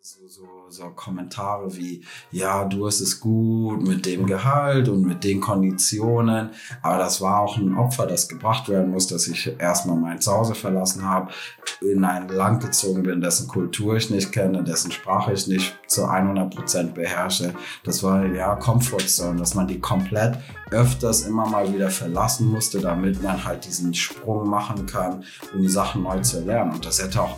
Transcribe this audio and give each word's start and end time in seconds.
so, 0.00 0.28
so, 0.28 0.46
so 0.68 0.90
Kommentare 0.90 1.76
wie, 1.76 2.04
ja, 2.30 2.64
du 2.64 2.86
hast 2.86 3.00
es 3.00 3.18
gut 3.18 3.82
mit 3.82 4.06
dem 4.06 4.26
Gehalt 4.26 4.88
und 4.88 5.02
mit 5.02 5.24
den 5.24 5.40
Konditionen. 5.40 6.50
Aber 6.82 6.98
das 6.98 7.20
war 7.20 7.40
auch 7.40 7.56
ein 7.58 7.76
Opfer, 7.76 8.06
das 8.06 8.28
gebracht 8.28 8.68
werden 8.68 8.90
muss, 8.90 9.08
dass 9.08 9.26
ich 9.26 9.52
erstmal 9.58 9.96
mein 9.96 10.20
Zuhause 10.20 10.54
verlassen 10.54 11.02
habe, 11.02 11.32
in 11.80 12.04
ein 12.04 12.28
Land 12.28 12.62
gezogen 12.62 13.02
bin, 13.02 13.20
dessen 13.20 13.48
Kultur 13.48 13.96
ich 13.96 14.08
nicht 14.08 14.30
kenne, 14.30 14.62
dessen 14.62 14.92
Sprache 14.92 15.32
ich 15.32 15.48
nicht 15.48 15.76
zu 15.88 16.04
100 16.04 16.54
Prozent 16.54 16.94
beherrsche. 16.94 17.52
Das 17.82 18.02
war 18.04 18.24
ja 18.24 18.54
Comfortzone, 18.54 19.38
dass 19.38 19.56
man 19.56 19.66
die 19.66 19.80
komplett 19.80 20.38
öfters 20.70 21.22
immer 21.22 21.48
mal 21.48 21.72
wieder 21.74 21.90
verlassen 21.90 22.46
musste, 22.46 22.80
damit 22.80 23.20
man 23.22 23.44
halt 23.44 23.64
diesen 23.64 23.92
Sprung 23.92 24.48
machen 24.48 24.86
kann, 24.86 25.24
um 25.52 25.62
die 25.62 25.68
Sachen 25.68 26.04
neu 26.04 26.20
zu 26.20 26.44
lernen. 26.44 26.74
Und 26.74 26.86
das 26.86 27.02
hätte 27.02 27.20
auch 27.20 27.36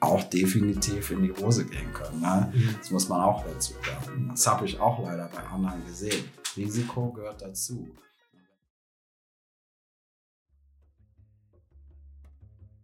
auch 0.00 0.22
definitiv 0.24 1.10
in 1.10 1.22
die 1.22 1.32
Hose 1.32 1.64
gehen 1.64 1.92
können. 1.92 2.20
Ne? 2.20 2.52
Mhm. 2.54 2.74
Das 2.78 2.90
muss 2.90 3.08
man 3.08 3.20
auch 3.20 3.44
dazu 3.44 3.72
sagen. 3.72 4.28
Das 4.30 4.46
habe 4.46 4.64
ich 4.64 4.80
auch 4.80 5.02
leider 5.02 5.28
bei 5.28 5.42
anderen 5.42 5.84
gesehen. 5.86 6.24
Risiko 6.56 7.12
gehört 7.12 7.42
dazu. 7.42 7.88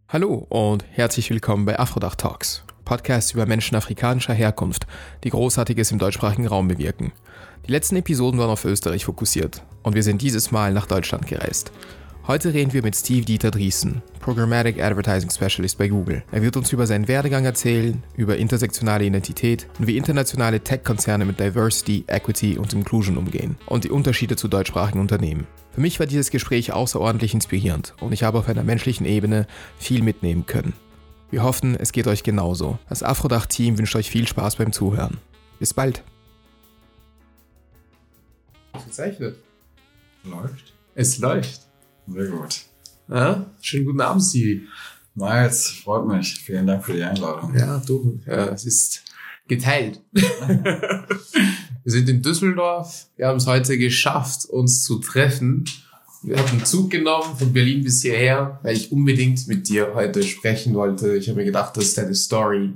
Hallo 0.07 0.45
und 0.49 0.85
herzlich 0.91 1.29
willkommen 1.29 1.65
bei 1.65 1.79
Afrodach 1.79 2.15
Talks, 2.15 2.63
Podcast 2.85 3.33
über 3.33 3.47
Menschen 3.47 3.75
afrikanischer 3.75 4.33
Herkunft, 4.33 4.85
die 5.23 5.31
Großartiges 5.31 5.91
im 5.91 5.99
deutschsprachigen 5.99 6.47
Raum 6.47 6.67
bewirken. 6.67 7.11
Die 7.65 7.71
letzten 7.71 7.95
Episoden 7.95 8.39
waren 8.39 8.51
auf 8.51 8.65
Österreich 8.65 9.05
fokussiert 9.05 9.63
und 9.81 9.95
wir 9.95 10.03
sind 10.03 10.21
dieses 10.21 10.51
Mal 10.51 10.73
nach 10.73 10.85
Deutschland 10.85 11.27
gereist. 11.27 11.71
Heute 12.27 12.55
reden 12.55 12.73
wir 12.73 12.81
mit 12.81 12.95
Steve 12.95 13.23
Dieter 13.23 13.51
Driesen, 13.51 14.01
Programmatic 14.19 14.81
Advertising 14.81 15.29
Specialist 15.29 15.77
bei 15.77 15.87
Google. 15.89 16.23
Er 16.31 16.41
wird 16.41 16.57
uns 16.57 16.73
über 16.73 16.87
seinen 16.87 17.07
Werdegang 17.07 17.45
erzählen, 17.45 18.01
über 18.17 18.35
intersektionale 18.37 19.05
Identität 19.05 19.67
und 19.77 19.85
wie 19.85 19.95
internationale 19.95 20.59
Tech-Konzerne 20.59 21.23
mit 21.23 21.39
Diversity, 21.39 22.03
Equity 22.07 22.57
und 22.57 22.73
Inclusion 22.73 23.17
umgehen 23.17 23.57
und 23.67 23.83
die 23.83 23.91
Unterschiede 23.91 24.35
zu 24.37 24.47
deutschsprachigen 24.47 24.99
Unternehmen. 24.99 25.45
Für 25.73 25.81
mich 25.81 25.99
war 25.99 26.07
dieses 26.07 26.31
Gespräch 26.31 26.73
außerordentlich 26.73 27.35
inspirierend 27.35 27.93
und 27.99 28.11
ich 28.11 28.23
habe 28.23 28.39
auf 28.39 28.49
einer 28.49 28.63
menschlichen 28.63 29.05
Ebene 29.05 29.45
viel 29.77 30.01
mitnehmen 30.01 30.47
können. 30.47 30.73
Wir 31.29 31.43
hoffen, 31.43 31.75
es 31.75 31.91
geht 31.91 32.07
euch 32.07 32.23
genauso. 32.23 32.79
Das 32.89 33.03
Afrodach-Team 33.03 33.77
wünscht 33.77 33.95
euch 33.95 34.09
viel 34.09 34.27
Spaß 34.27 34.55
beim 34.55 34.71
Zuhören. 34.71 35.19
Bis 35.59 35.75
bald. 35.75 36.01
Gezeichnet. 38.83 39.37
Läuft. 40.23 40.73
Es 40.95 41.19
läuft. 41.19 41.64
Sehr 42.07 42.27
gut. 42.27 42.61
Ja, 43.07 43.45
schönen 43.61 43.85
guten 43.85 44.01
Abend, 44.01 44.23
Stevie. 44.23 44.67
Miles, 45.15 45.69
freut 45.83 46.07
mich. 46.07 46.35
Vielen 46.35 46.67
Dank 46.67 46.85
für 46.85 46.93
die 46.93 47.03
Einladung. 47.03 47.55
Ja, 47.57 47.81
du, 47.85 48.19
ja, 48.25 48.47
es 48.47 48.65
ist 48.65 49.03
geteilt. 49.47 50.01
wir 50.11 51.07
sind 51.85 52.09
in 52.09 52.21
Düsseldorf. 52.21 53.07
Wir 53.15 53.27
haben 53.27 53.37
es 53.37 53.47
heute 53.47 53.77
geschafft, 53.77 54.45
uns 54.45 54.83
zu 54.83 54.99
treffen. 54.99 55.65
Wir 56.21 56.37
haben 56.37 56.49
einen 56.49 56.65
Zug 56.65 56.89
genommen 56.89 57.37
von 57.37 57.53
Berlin 57.53 57.83
bis 57.83 58.01
hierher, 58.01 58.59
weil 58.63 58.75
ich 58.75 58.91
unbedingt 58.91 59.47
mit 59.47 59.69
dir 59.69 59.93
heute 59.93 60.23
sprechen 60.23 60.73
wollte. 60.73 61.15
Ich 61.15 61.29
habe 61.29 61.39
mir 61.39 61.45
gedacht, 61.45 61.77
dass 61.77 61.93
deine 61.93 62.15
Story 62.15 62.73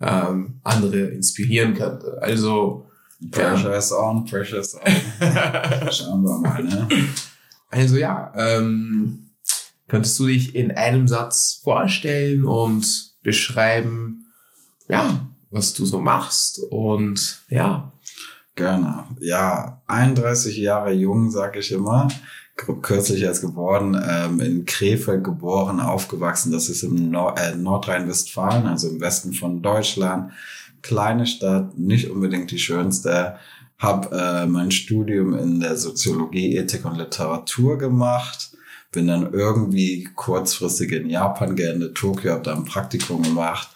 ähm, 0.00 0.60
andere 0.62 1.08
inspirieren 1.08 1.74
könnte. 1.74 2.18
Also 2.20 2.86
Pressure 3.30 3.70
ja. 3.70 3.78
is 3.78 3.92
on, 3.92 4.24
pressure 4.24 4.60
is 4.60 4.74
on. 4.74 4.82
Schauen 5.90 6.22
wir 6.22 6.38
mal, 6.38 6.62
ne? 6.62 6.88
Also 7.74 7.96
ja, 7.96 8.32
ähm, 8.36 9.30
könntest 9.88 10.16
du 10.20 10.26
dich 10.26 10.54
in 10.54 10.70
einem 10.70 11.08
Satz 11.08 11.60
vorstellen 11.64 12.44
und 12.44 13.16
beschreiben, 13.24 14.26
ja, 14.88 15.28
was 15.50 15.74
du 15.74 15.84
so 15.84 15.98
machst 15.98 16.60
und 16.70 17.42
ja. 17.48 17.92
Gerne. 18.54 19.06
Ja, 19.18 19.82
31 19.88 20.56
Jahre 20.56 20.92
jung, 20.92 21.32
sag 21.32 21.56
ich 21.56 21.72
immer. 21.72 22.06
Kürzlich 22.54 23.22
erst 23.22 23.40
geworden, 23.40 24.00
ähm, 24.08 24.38
in 24.38 24.64
Krefeld 24.66 25.24
geboren, 25.24 25.80
aufgewachsen. 25.80 26.52
Das 26.52 26.68
ist 26.68 26.84
im 26.84 27.10
Nord 27.10 27.40
äh, 27.40 27.56
Nordrhein-Westfalen, 27.56 28.68
also 28.68 28.88
im 28.88 29.00
Westen 29.00 29.32
von 29.32 29.62
Deutschland. 29.62 30.30
Kleine 30.80 31.26
Stadt, 31.26 31.76
nicht 31.76 32.08
unbedingt 32.08 32.52
die 32.52 32.60
schönste 32.60 33.34
habe 33.78 34.16
äh, 34.16 34.46
mein 34.46 34.70
Studium 34.70 35.36
in 35.36 35.60
der 35.60 35.76
Soziologie, 35.76 36.56
Ethik 36.56 36.84
und 36.84 36.96
Literatur 36.96 37.78
gemacht, 37.78 38.52
bin 38.92 39.08
dann 39.08 39.32
irgendwie 39.32 40.08
kurzfristig 40.14 40.92
in 40.92 41.10
Japan 41.10 41.56
geendet, 41.56 41.96
Tokio, 41.96 42.32
habe 42.32 42.42
da 42.42 42.54
ein 42.54 42.64
Praktikum 42.64 43.22
gemacht, 43.22 43.68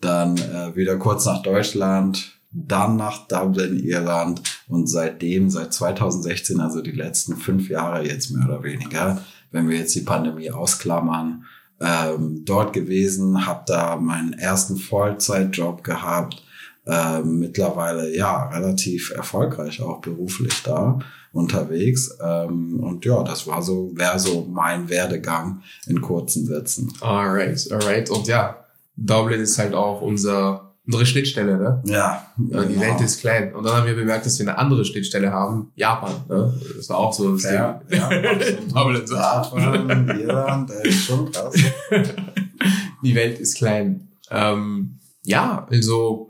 dann 0.00 0.36
äh, 0.36 0.74
wieder 0.74 0.96
kurz 0.96 1.24
nach 1.26 1.42
Deutschland, 1.42 2.34
dann 2.50 2.96
nach 2.96 3.26
Dublin, 3.28 3.78
Irland. 3.82 4.42
Und 4.68 4.88
seitdem, 4.88 5.50
seit 5.50 5.72
2016, 5.72 6.60
also 6.60 6.80
die 6.82 6.92
letzten 6.92 7.36
fünf 7.36 7.68
Jahre 7.68 8.06
jetzt 8.06 8.30
mehr 8.30 8.46
oder 8.46 8.62
weniger, 8.62 9.22
wenn 9.50 9.68
wir 9.68 9.78
jetzt 9.78 9.94
die 9.94 10.02
Pandemie 10.02 10.50
ausklammern, 10.50 11.44
ähm, 11.80 12.44
dort 12.44 12.72
gewesen, 12.72 13.46
habe 13.46 13.64
da 13.66 13.96
meinen 13.96 14.32
ersten 14.32 14.76
Vollzeitjob 14.76 15.82
gehabt, 15.82 16.43
äh, 16.86 17.20
mittlerweile 17.22 18.14
ja 18.14 18.48
relativ 18.48 19.10
erfolgreich 19.10 19.80
auch 19.80 20.00
beruflich 20.00 20.62
da 20.62 20.98
unterwegs. 21.32 22.16
Ähm, 22.22 22.80
und 22.80 23.04
ja, 23.04 23.22
das 23.22 23.46
war 23.46 23.62
so, 23.62 23.90
wäre 23.94 24.18
so 24.18 24.46
mein 24.50 24.88
Werdegang 24.88 25.62
in 25.86 26.00
kurzen 26.00 26.46
Sätzen. 26.46 26.92
Alright, 27.00 27.70
alright. 27.72 28.10
Und 28.10 28.26
ja, 28.26 28.64
Dublin 28.96 29.40
ist 29.40 29.58
halt 29.58 29.74
auch 29.74 30.00
unser 30.00 30.64
unsere 30.86 31.06
Schnittstelle, 31.06 31.56
ne? 31.56 31.82
Ja. 31.86 32.26
ja 32.36 32.62
die 32.62 32.74
genau. 32.74 32.86
Welt 32.86 33.00
ist 33.00 33.20
klein. 33.20 33.54
Und 33.54 33.64
dann 33.64 33.74
haben 33.74 33.86
wir 33.86 33.94
bemerkt, 33.94 34.26
dass 34.26 34.38
wir 34.38 34.46
eine 34.46 34.58
andere 34.58 34.84
Schnittstelle 34.84 35.32
haben, 35.32 35.72
Japan. 35.74 36.12
Ne? 36.28 36.54
Das 36.76 36.88
war 36.90 36.98
auch 36.98 37.12
so 37.12 37.32
das 37.32 37.44
ja, 37.44 37.80
Ding. 37.90 37.98
Ja, 37.98 38.08
Dublin 38.84 39.06
so. 39.06 39.14
Japan, 39.14 40.08
Irland, 40.20 40.70
ey, 40.70 40.92
schon 40.92 41.30
krass. 41.32 41.54
die 43.02 43.14
Welt 43.14 43.38
ist 43.38 43.56
klein. 43.56 44.08
Ähm, 44.30 44.98
ja, 45.22 45.66
also 45.70 46.28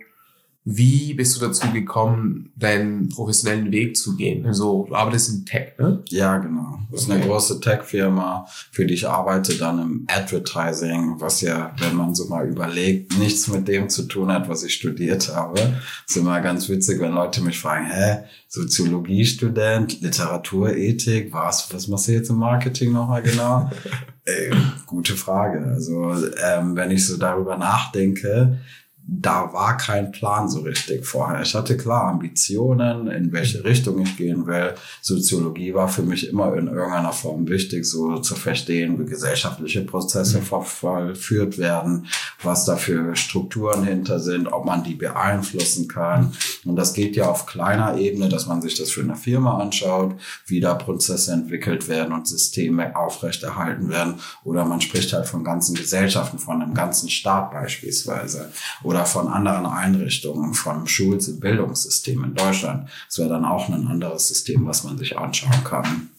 wie 0.67 1.13
bist 1.13 1.37
du 1.37 1.41
dazu 1.41 1.71
gekommen, 1.73 2.51
deinen 2.57 3.11
professionellen 3.11 3.71
Weg 3.71 3.99
zu 3.99 4.17
gehen? 4.17 4.47
Also 4.47 4.87
du 4.89 4.95
arbeitest 4.95 5.31
in 5.31 5.45
Tech, 5.45 5.75
ne? 5.79 6.03
Ja, 6.09 6.39
genau. 6.39 6.79
Das 6.91 7.03
ist 7.03 7.11
eine 7.11 7.27
große 7.27 7.61
Tech-Firma, 7.61 8.47
für 8.73 8.87
die 8.87 8.95
ich 8.95 9.07
arbeite 9.07 9.59
dann 9.59 9.79
im 9.79 10.07
Advertising, 10.09 11.17
was 11.19 11.43
ja, 11.43 11.75
wenn 11.79 11.95
man 11.95 12.15
so 12.15 12.29
mal 12.29 12.49
überlegt, 12.49 13.19
nichts 13.19 13.47
mit 13.49 13.69
dem 13.69 13.91
zu 13.91 14.05
tun 14.05 14.33
hat, 14.33 14.49
was 14.49 14.63
ich 14.63 14.73
studiert 14.73 15.29
habe. 15.35 15.61
Das 15.61 15.77
ist 16.09 16.17
immer 16.17 16.41
ganz 16.41 16.67
witzig, 16.71 16.99
wenn 16.99 17.13
Leute 17.13 17.43
mich 17.43 17.59
fragen, 17.59 17.87
hä, 17.91 18.25
Soziologiestudent, 18.49 20.01
Literaturethik, 20.01 21.31
was, 21.31 21.75
was 21.75 21.89
machst 21.89 22.09
du 22.09 22.13
jetzt 22.13 22.31
im 22.31 22.37
Marketing 22.37 22.93
nochmal 22.93 23.23
genau? 23.23 23.71
äh, 24.25 24.51
gute 24.87 25.15
Frage. 25.15 25.63
Also 25.67 26.15
ähm, 26.43 26.75
wenn 26.75 26.91
ich 26.91 27.07
so 27.07 27.19
darüber 27.19 27.59
nachdenke, 27.59 28.61
da 29.07 29.53
war 29.53 29.77
kein 29.77 30.13
Plan 30.13 30.49
so 30.49 30.61
richtig 30.61 31.05
vorher. 31.05 31.43
Ich 31.43 31.55
hatte 31.55 31.77
klar 31.77 32.05
Ambitionen, 32.05 33.09
in 33.09 33.33
welche 33.33 33.63
Richtung 33.63 34.01
ich 34.01 34.17
gehen 34.17 34.47
will. 34.47 34.75
Soziologie 35.03 35.75
war 35.75 35.89
für 35.89 36.03
mich 36.03 36.29
immer 36.29 36.55
in 36.57 36.69
irgendeiner 36.69 37.13
Form 37.13 37.47
wichtig, 37.47 37.85
so 37.85 38.19
zu 38.21 38.35
verstehen, 38.35 38.99
wie 38.99 39.05
gesellschaftliche 39.05 39.83
Prozesse 39.83 40.39
mhm. 40.39 40.63
vollführt 40.63 41.59
werden, 41.59 42.07
was 42.43 42.65
da 42.65 42.77
für 42.77 43.15
Strukturen 43.15 43.85
hinter 43.85 44.21
sind, 44.21 44.51
ob 44.51 44.65
man 44.65 44.85
die 44.85 44.95
beeinflussen 44.95 45.87
kann. 45.87 46.33
Und 46.65 46.77
das 46.77 46.95
geht 46.95 47.15
ja 47.15 47.29
auf 47.29 47.45
kleiner 47.45 47.99
Ebene, 47.99 48.31
dass 48.31 48.47
man 48.47 48.63
sich 48.63 48.75
das 48.75 48.91
für 48.91 49.03
eine 49.03 49.17
Firma 49.17 49.59
anschaut, 49.59 50.15
wie 50.47 50.61
da 50.61 50.75
Prozesse 50.75 51.33
entwickelt 51.33 51.89
werden 51.89 52.15
und 52.15 52.27
Systeme 52.27 52.97
aufrechterhalten 52.97 53.91
werden. 53.91 54.15
Oder 54.45 54.65
man 54.65 54.81
spricht 54.81 55.13
halt 55.13 55.27
von 55.27 55.45
ganzen 55.45 55.75
Gesellschaften, 55.75 56.39
von 56.39 56.63
einem 56.63 56.73
ganzen 56.73 57.11
Staat 57.11 57.51
beispielsweise. 57.51 58.51
Oder 58.83 58.94
oder 58.95 59.07
von 59.07 59.27
anderen 59.27 59.67
Einrichtungen, 59.67 60.55
vom 60.55 60.87
Schul- 60.87 61.19
Bildungssystem 61.41 62.23
in 62.23 62.35
Deutschland. 62.35 62.89
Das 63.09 63.19
wäre 63.19 63.29
dann 63.29 63.45
auch 63.45 63.69
ein 63.69 63.89
anderes 63.89 64.29
System, 64.29 64.67
was 64.67 64.85
man 64.85 64.99
sich 64.99 65.19
anschauen 65.19 65.65
kann. 65.65 66.11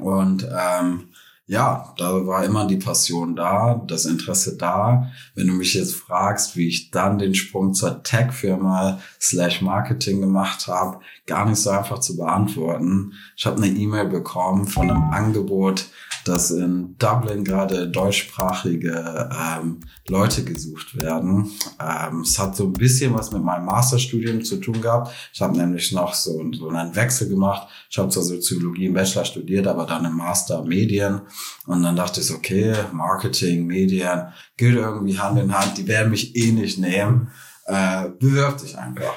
Und 0.00 0.44
ähm, 0.44 1.04
ja, 1.48 1.94
da 1.96 2.26
war 2.26 2.44
immer 2.44 2.66
die 2.66 2.76
Passion 2.76 3.34
da, 3.34 3.82
das 3.86 4.04
Interesse 4.04 4.58
da. 4.58 5.10
Wenn 5.34 5.46
du 5.46 5.54
mich 5.54 5.72
jetzt 5.72 5.94
fragst, 5.94 6.56
wie 6.56 6.68
ich 6.68 6.90
dann 6.90 7.18
den 7.18 7.34
Sprung 7.34 7.72
zur 7.72 8.02
Tech-Firma 8.02 9.00
slash 9.18 9.62
Marketing 9.62 10.20
gemacht 10.20 10.66
habe, 10.66 11.00
gar 11.26 11.48
nicht 11.48 11.58
so 11.58 11.70
einfach 11.70 12.00
zu 12.00 12.18
beantworten. 12.18 13.14
Ich 13.34 13.46
habe 13.46 13.62
eine 13.62 13.68
E-Mail 13.68 14.08
bekommen 14.08 14.66
von 14.66 14.90
einem 14.90 15.10
Angebot, 15.10 15.86
dass 16.28 16.50
in 16.50 16.96
Dublin 16.98 17.44
gerade 17.44 17.88
deutschsprachige 17.88 19.30
ähm, 19.32 19.80
Leute 20.08 20.44
gesucht 20.44 20.96
werden. 21.00 21.50
Ähm, 21.80 22.20
es 22.20 22.38
hat 22.38 22.56
so 22.56 22.64
ein 22.64 22.72
bisschen 22.74 23.14
was 23.14 23.32
mit 23.32 23.42
meinem 23.42 23.64
Masterstudium 23.64 24.44
zu 24.44 24.58
tun 24.58 24.80
gehabt. 24.80 25.14
Ich 25.32 25.40
habe 25.40 25.56
nämlich 25.56 25.92
noch 25.92 26.12
so, 26.12 26.44
so 26.52 26.68
einen 26.68 26.94
Wechsel 26.94 27.28
gemacht. 27.28 27.68
Ich 27.88 27.98
habe 27.98 28.10
zur 28.10 28.22
Soziologie 28.22 28.86
im 28.86 28.94
Bachelor 28.94 29.24
studiert, 29.24 29.66
aber 29.66 29.86
dann 29.86 30.04
im 30.04 30.16
Master 30.16 30.62
Medien. 30.62 31.22
Und 31.66 31.82
dann 31.82 31.96
dachte 31.96 32.20
ich, 32.20 32.30
okay, 32.30 32.74
Marketing, 32.92 33.66
Medien, 33.66 34.28
gilt 34.56 34.76
irgendwie 34.76 35.18
Hand 35.18 35.38
in 35.38 35.56
Hand. 35.56 35.78
Die 35.78 35.86
werden 35.86 36.10
mich 36.10 36.34
eh 36.36 36.52
nicht 36.52 36.78
nehmen. 36.78 37.30
äh, 37.66 38.08
bewirb 38.18 38.58
dich 38.58 38.78
einfach. 38.78 39.14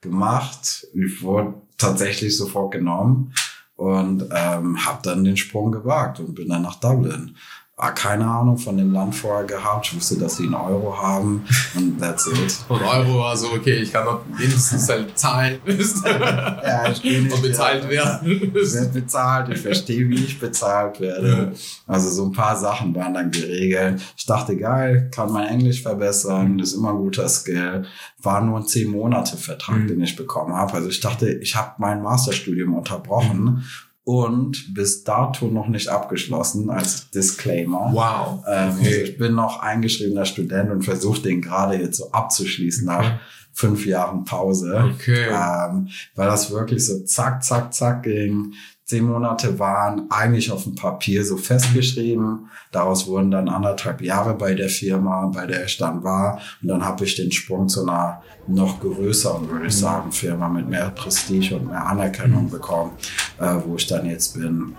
Gemacht, 0.00 0.86
ich 0.94 1.22
wurde 1.22 1.54
tatsächlich 1.78 2.36
sofort 2.36 2.72
genommen 2.72 3.34
und 3.76 4.22
ähm, 4.34 4.84
habe 4.84 5.00
dann 5.02 5.24
den 5.24 5.36
Sprung 5.36 5.72
gewagt 5.72 6.20
und 6.20 6.34
bin 6.34 6.48
dann 6.48 6.62
nach 6.62 6.80
Dublin 6.80 7.36
keine 7.78 8.24
Ahnung 8.26 8.56
von 8.56 8.78
dem 8.78 8.90
Land 8.92 9.14
vorher 9.14 9.44
gehabt. 9.46 9.86
Ich 9.86 9.96
wusste, 9.96 10.16
dass 10.16 10.36
sie 10.38 10.44
einen 10.44 10.54
Euro 10.54 10.96
haben 10.96 11.44
und 11.74 12.00
that's 12.00 12.26
it. 12.26 12.56
Und 12.70 12.80
Euro 12.82 13.18
war 13.18 13.36
so, 13.36 13.52
okay, 13.52 13.74
ich 13.76 13.92
kann 13.92 14.06
noch 14.06 14.20
mindestens 14.26 14.88
halt 14.88 15.16
zahlen. 15.18 15.58
ja, 15.66 16.88
ich 16.90 17.02
bin 17.02 17.24
nicht, 17.24 17.34
Und 17.34 17.42
bezahlt 17.42 17.84
ja, 17.84 17.90
werden. 17.90 18.40
Ich 18.54 18.72
werde 18.74 18.88
bezahlt, 18.88 19.48
ich 19.50 19.60
verstehe, 19.60 20.08
wie 20.08 20.24
ich 20.24 20.40
bezahlt 20.40 21.00
werde. 21.00 21.52
Also 21.86 22.08
so 22.08 22.24
ein 22.24 22.32
paar 22.32 22.56
Sachen 22.56 22.94
waren 22.94 23.12
dann 23.12 23.30
geregelt. 23.30 24.00
Ich 24.16 24.24
dachte, 24.24 24.56
geil, 24.56 25.10
kann 25.14 25.30
mein 25.30 25.46
Englisch 25.48 25.82
verbessern, 25.82 26.58
ist 26.58 26.72
immer 26.72 26.90
ein 26.90 26.96
guter 26.96 27.28
Skill. 27.28 27.84
War 28.22 28.40
nur 28.40 28.58
ein 28.58 28.66
zehn 28.66 28.90
Monate 28.90 29.36
Vertrag, 29.36 29.76
Mhm. 29.76 29.88
den 29.88 30.00
ich 30.02 30.16
bekommen 30.16 30.54
habe. 30.54 30.72
Also 30.72 30.88
ich 30.88 31.00
dachte, 31.00 31.28
ich 31.30 31.54
habe 31.54 31.72
mein 31.76 32.02
Masterstudium 32.02 32.74
unterbrochen 32.74 33.64
und 34.06 34.72
bis 34.72 35.02
dato 35.02 35.48
noch 35.48 35.66
nicht 35.66 35.88
abgeschlossen 35.88 36.70
als 36.70 37.10
Disclaimer. 37.10 37.90
Wow. 37.92 38.44
Ähm, 38.48 38.76
Okay. 38.78 39.02
ich 39.02 39.18
bin 39.18 39.34
noch 39.34 39.58
eingeschriebener 39.58 40.24
Student 40.24 40.70
und 40.70 40.82
versuche 40.84 41.22
den 41.22 41.42
gerade 41.42 41.74
jetzt 41.74 41.96
so 41.96 42.12
abzuschließen 42.12 42.86
nach 42.86 43.18
fünf 43.52 43.84
Jahren 43.84 44.24
Pause. 44.24 44.92
Okay. 44.94 45.26
Ähm, 45.28 45.88
weil 46.14 46.28
das 46.28 46.52
wirklich 46.52 46.86
so 46.86 47.00
zack, 47.00 47.42
zack, 47.42 47.74
zack 47.74 48.04
ging. 48.04 48.52
Zehn 48.86 49.04
Monate 49.04 49.58
waren 49.58 50.08
eigentlich 50.10 50.52
auf 50.52 50.62
dem 50.62 50.76
Papier 50.76 51.24
so 51.24 51.36
festgeschrieben. 51.36 52.48
Daraus 52.70 53.08
wurden 53.08 53.32
dann 53.32 53.48
anderthalb 53.48 54.00
Jahre 54.00 54.34
bei 54.34 54.54
der 54.54 54.68
Firma, 54.68 55.26
bei 55.26 55.44
der 55.44 55.64
ich 55.64 55.76
dann 55.76 56.04
war. 56.04 56.40
Und 56.62 56.68
dann 56.68 56.84
habe 56.84 57.04
ich 57.04 57.16
den 57.16 57.32
Sprung 57.32 57.68
zu 57.68 57.82
einer 57.82 58.22
noch 58.46 58.78
größeren, 58.78 59.50
würde 59.50 59.66
ich 59.66 59.76
sagen, 59.76 60.12
Firma 60.12 60.48
mit 60.48 60.68
mehr 60.68 60.90
Prestige 60.90 61.56
und 61.56 61.66
mehr 61.66 61.84
Anerkennung 61.84 62.48
bekommen, 62.48 62.92
äh, 63.40 63.56
wo 63.66 63.74
ich 63.74 63.88
dann 63.88 64.06
jetzt 64.06 64.34
bin. 64.34 64.76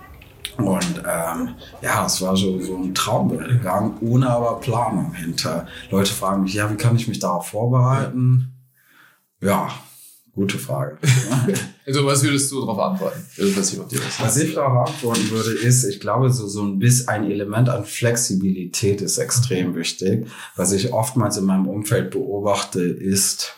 Und 0.56 1.02
ähm, 1.06 1.50
ja, 1.82 2.06
es 2.06 2.22
war 2.22 2.34
so, 2.34 2.58
so 2.62 2.78
ein 2.78 2.94
Traumwerdegang, 2.94 3.98
ohne 4.00 4.30
aber 4.30 4.58
Planung 4.58 5.12
hinter. 5.12 5.66
Leute 5.90 6.14
fragen 6.14 6.44
mich, 6.44 6.54
ja, 6.54 6.70
wie 6.70 6.76
kann 6.76 6.96
ich 6.96 7.08
mich 7.08 7.18
darauf 7.18 7.48
vorbereiten? 7.48 8.54
Ja, 9.42 9.68
gute 10.38 10.58
Frage. 10.58 10.98
Also, 11.88 12.04
was 12.04 12.22
würdest 12.22 12.52
du 12.52 12.60
darauf 12.60 12.78
antworten? 12.78 13.24
Also, 13.38 13.56
was 13.56 13.88
das 13.88 14.20
Was 14.20 14.36
ich 14.36 14.54
darauf 14.54 14.90
antworten 14.90 15.30
würde, 15.30 15.52
ist, 15.52 15.84
ich 15.84 16.00
glaube, 16.00 16.30
so, 16.30 16.46
so 16.46 16.62
ein 16.62 16.78
bisschen 16.78 17.08
ein 17.08 17.30
Element 17.30 17.70
an 17.70 17.86
Flexibilität 17.86 19.00
ist 19.00 19.16
extrem 19.16 19.74
wichtig. 19.74 20.26
Was 20.54 20.72
ich 20.72 20.92
oftmals 20.92 21.38
in 21.38 21.46
meinem 21.46 21.66
Umfeld 21.66 22.10
beobachte, 22.10 22.82
ist, 22.82 23.54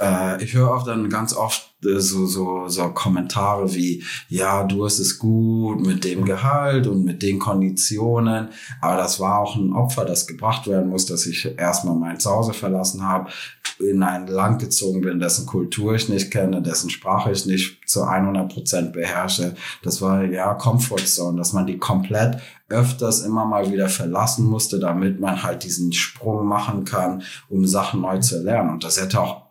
äh, 0.00 0.42
ich 0.42 0.54
höre 0.54 0.74
auch 0.74 0.84
dann 0.84 1.10
ganz 1.10 1.34
oft 1.34 1.70
äh, 1.84 2.00
so, 2.00 2.26
so, 2.26 2.68
so 2.68 2.88
Kommentare 2.88 3.74
wie, 3.74 4.02
ja, 4.28 4.64
du 4.64 4.84
hast 4.84 4.98
es 4.98 5.18
gut 5.18 5.84
mit 5.84 6.04
dem 6.04 6.24
Gehalt 6.24 6.86
und 6.86 7.04
mit 7.04 7.22
den 7.22 7.38
Konditionen, 7.38 8.48
aber 8.80 8.96
das 8.96 9.20
war 9.20 9.40
auch 9.40 9.56
ein 9.56 9.72
Opfer, 9.72 10.04
das 10.04 10.26
gebracht 10.26 10.66
werden 10.66 10.88
muss, 10.88 11.06
dass 11.06 11.26
ich 11.26 11.58
erstmal 11.58 11.96
mein 11.96 12.20
Zuhause 12.20 12.54
verlassen 12.54 13.02
habe, 13.06 13.30
in 13.78 14.02
ein 14.02 14.26
Land 14.26 14.60
gezogen 14.60 15.00
bin, 15.00 15.18
dessen 15.18 15.46
Kultur 15.46 15.94
ich 15.94 16.08
nicht 16.08 16.30
kenne, 16.30 16.62
dessen 16.62 16.90
Sprache 16.90 17.30
ich 17.32 17.46
nicht 17.46 17.88
zu 17.88 18.04
100 18.04 18.52
Prozent 18.52 18.92
beherrsche. 18.92 19.54
Das 19.82 20.00
war 20.00 20.24
ja 20.24 20.54
Comfortzone, 20.54 21.38
dass 21.38 21.52
man 21.52 21.66
die 21.66 21.78
komplett 21.78 22.38
öfters 22.68 23.20
immer 23.20 23.44
mal 23.44 23.70
wieder 23.70 23.88
verlassen 23.88 24.46
musste, 24.46 24.78
damit 24.78 25.20
man 25.20 25.42
halt 25.42 25.64
diesen 25.64 25.92
Sprung 25.92 26.46
machen 26.46 26.84
kann, 26.84 27.22
um 27.48 27.66
Sachen 27.66 28.00
neu 28.00 28.18
zu 28.18 28.42
lernen. 28.42 28.70
Und 28.70 28.84
das 28.84 29.00
hätte 29.00 29.20
auch 29.20 29.45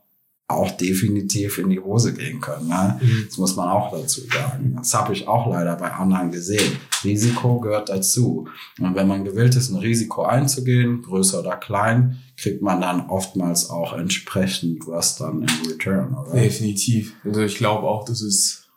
auch 0.48 0.70
definitiv 0.72 1.58
in 1.58 1.70
die 1.70 1.80
Hose 1.80 2.14
gehen 2.14 2.40
können. 2.40 2.68
Ne? 2.68 3.00
Das 3.28 3.38
muss 3.38 3.56
man 3.56 3.68
auch 3.68 3.92
dazu 3.92 4.22
sagen. 4.22 4.76
Das 4.78 4.94
habe 4.94 5.12
ich 5.14 5.28
auch 5.28 5.48
leider 5.48 5.76
bei 5.76 5.92
anderen 5.92 6.32
gesehen. 6.32 6.78
Risiko 7.04 7.60
gehört 7.60 7.90
dazu. 7.90 8.48
Und 8.80 8.96
wenn 8.96 9.08
man 9.08 9.26
gewillt 9.26 9.56
ist, 9.56 9.72
ein 9.72 9.78
Risiko 9.78 10.24
einzugehen, 10.24 11.02
größer 11.02 11.40
oder 11.40 11.58
klein, 11.58 12.20
kriegt 12.38 12.62
man 12.62 12.80
dann 12.80 13.10
oftmals 13.10 13.72
auch 13.72 13.94
entsprechend 13.94 14.86
was 14.88 15.18
dann 15.18 15.42
im 15.42 15.68
Return. 15.68 16.14
Oder? 16.14 16.40
Definitiv. 16.40 17.14
Also 17.24 17.42
ich 17.42 17.58
glaube 17.58 17.88
auch, 17.88 18.06
dass 18.06 18.22
es 18.22 18.68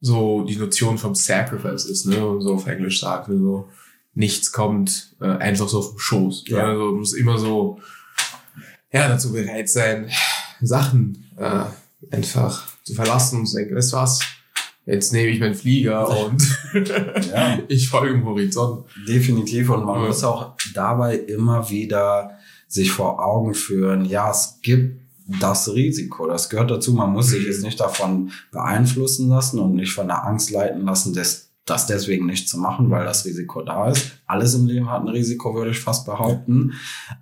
so 0.00 0.42
die 0.42 0.56
Notion 0.56 0.98
vom 0.98 1.14
Sacrifice 1.14 1.86
ist, 1.86 2.06
ne? 2.06 2.24
Und 2.24 2.42
so 2.42 2.54
auf 2.54 2.66
Englisch 2.66 3.00
sagt, 3.00 3.28
so 3.28 3.68
nichts 4.14 4.52
kommt 4.52 5.16
äh, 5.20 5.26
einfach 5.26 5.68
so 5.68 5.80
vom 5.80 5.98
Schoß. 5.98 6.44
Ja. 6.48 6.66
Also 6.66 6.90
du 6.90 6.96
musst 6.98 7.16
immer 7.16 7.38
so 7.38 7.78
ja 8.92 9.08
dazu 9.08 9.32
bereit 9.32 9.68
sein, 9.68 10.10
Sachen 10.62 11.24
äh, 11.36 11.64
einfach 12.14 12.66
zu 12.84 12.94
verlassen 12.94 13.40
und 13.40 13.46
zu 13.46 13.56
denken, 13.56 13.74
du 13.74 13.92
was? 13.92 14.20
Jetzt 14.86 15.12
nehme 15.12 15.28
ich 15.30 15.40
meinen 15.40 15.54
Flieger 15.54 16.08
und 16.26 16.42
Ja. 16.74 17.58
ich 17.68 17.88
folge 17.88 18.14
dem 18.14 18.24
Horizont. 18.24 18.86
Definitiv. 19.06 19.68
Und 19.70 19.84
man 19.84 20.00
Ja. 20.00 20.06
muss 20.06 20.24
auch 20.24 20.54
dabei 20.74 21.16
immer 21.16 21.68
wieder 21.70 22.32
sich 22.68 22.90
vor 22.90 23.24
Augen 23.24 23.54
führen, 23.54 24.04
ja, 24.04 24.30
es 24.30 24.58
gibt 24.62 25.00
das 25.40 25.68
Risiko. 25.74 26.26
Das 26.26 26.48
gehört 26.48 26.70
dazu. 26.70 26.92
Man 26.94 27.12
muss 27.12 27.28
sich 27.28 27.44
jetzt 27.44 27.62
nicht 27.62 27.78
davon 27.80 28.30
beeinflussen 28.50 29.28
lassen 29.28 29.58
und 29.58 29.74
nicht 29.74 29.92
von 29.92 30.06
der 30.08 30.24
Angst 30.26 30.50
leiten 30.50 30.84
lassen, 30.86 31.12
das, 31.14 31.47
das 31.68 31.86
deswegen 31.86 32.26
nicht 32.26 32.48
zu 32.48 32.58
machen, 32.58 32.90
weil 32.90 33.04
das 33.04 33.24
Risiko 33.24 33.62
da 33.62 33.90
ist. 33.90 34.12
Alles 34.26 34.54
im 34.54 34.66
Leben 34.66 34.90
hat 34.90 35.02
ein 35.02 35.08
Risiko, 35.08 35.54
würde 35.54 35.70
ich 35.70 35.80
fast 35.80 36.06
behaupten. 36.06 36.72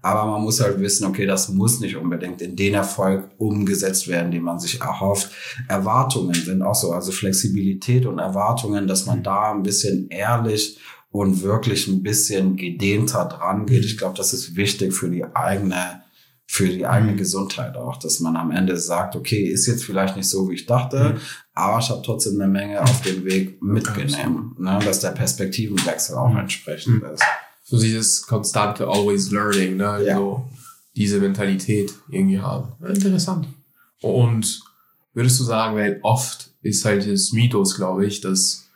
Aber 0.02 0.31
man 0.31 0.43
muss 0.43 0.60
halt 0.60 0.81
wissen, 0.81 1.06
okay, 1.06 1.26
das 1.26 1.48
muss 1.48 1.81
nicht 1.81 1.96
unbedingt 1.96 2.40
in 2.43 2.56
den 2.56 2.75
Erfolg 2.75 3.31
umgesetzt 3.38 4.08
werden, 4.08 4.31
den 4.31 4.43
man 4.43 4.58
sich 4.58 4.81
erhofft. 4.81 5.31
Erwartungen 5.69 6.34
sind 6.34 6.62
auch 6.62 6.75
so, 6.75 6.93
also 6.93 7.12
Flexibilität 7.12 8.06
und 8.06 8.19
Erwartungen, 8.19 8.87
dass 8.87 9.06
man 9.06 9.22
da 9.22 9.52
ein 9.52 9.62
bisschen 9.62 10.08
ehrlich 10.08 10.78
und 11.10 11.42
wirklich 11.42 11.87
ein 11.88 12.02
bisschen 12.02 12.56
gedehnter 12.56 13.25
dran 13.25 13.66
geht. 13.66 13.84
Ich 13.84 13.96
glaube, 13.96 14.16
das 14.16 14.32
ist 14.32 14.56
wichtig 14.56 14.92
für 14.92 15.08
die 15.08 15.25
eigene, 15.25 16.02
für 16.48 16.69
die 16.69 16.87
eigene 16.87 17.12
Mhm. 17.12 17.16
Gesundheit 17.16 17.76
auch, 17.76 17.96
dass 17.98 18.20
man 18.20 18.37
am 18.37 18.50
Ende 18.52 18.76
sagt, 18.76 19.16
okay, 19.16 19.43
ist 19.48 19.66
jetzt 19.66 19.84
vielleicht 19.84 20.16
nicht 20.16 20.28
so, 20.28 20.48
wie 20.48 20.54
ich 20.54 20.66
dachte, 20.66 21.14
Mhm. 21.14 21.20
aber 21.54 21.78
ich 21.81 21.90
habe 21.90 22.02
trotzdem 22.04 22.40
eine 22.40 22.50
Menge 22.50 22.81
auf 22.82 23.02
dem 23.02 23.25
Weg 23.25 23.60
mitgenommen, 23.62 24.54
ne, 24.58 24.78
dass 24.84 25.00
der 25.00 25.10
Perspektivenwechsel 25.10 26.16
auch 26.16 26.31
Mhm. 26.31 26.38
entsprechend 26.38 27.02
ist. 27.02 27.22
So 27.64 27.81
dieses 27.81 28.22
konstante 28.26 28.87
Always 28.87 29.31
Learning, 29.32 29.76
ne? 29.76 30.02
Ja. 30.06 30.16
So 30.16 30.48
diese 30.94 31.19
Mentalität 31.20 31.93
irgendwie 32.08 32.40
haben. 32.40 32.69
Interessant. 32.87 33.49
Und 34.00 34.60
würdest 35.14 35.40
du 35.40 35.44
sagen, 35.44 35.75
weil 35.76 35.99
oft 36.02 36.50
ist 36.62 36.85
halt 36.85 37.11
das 37.11 37.32
Mythos, 37.32 37.75
glaube 37.75 38.06
ich, 38.06 38.21
dass 38.21 38.68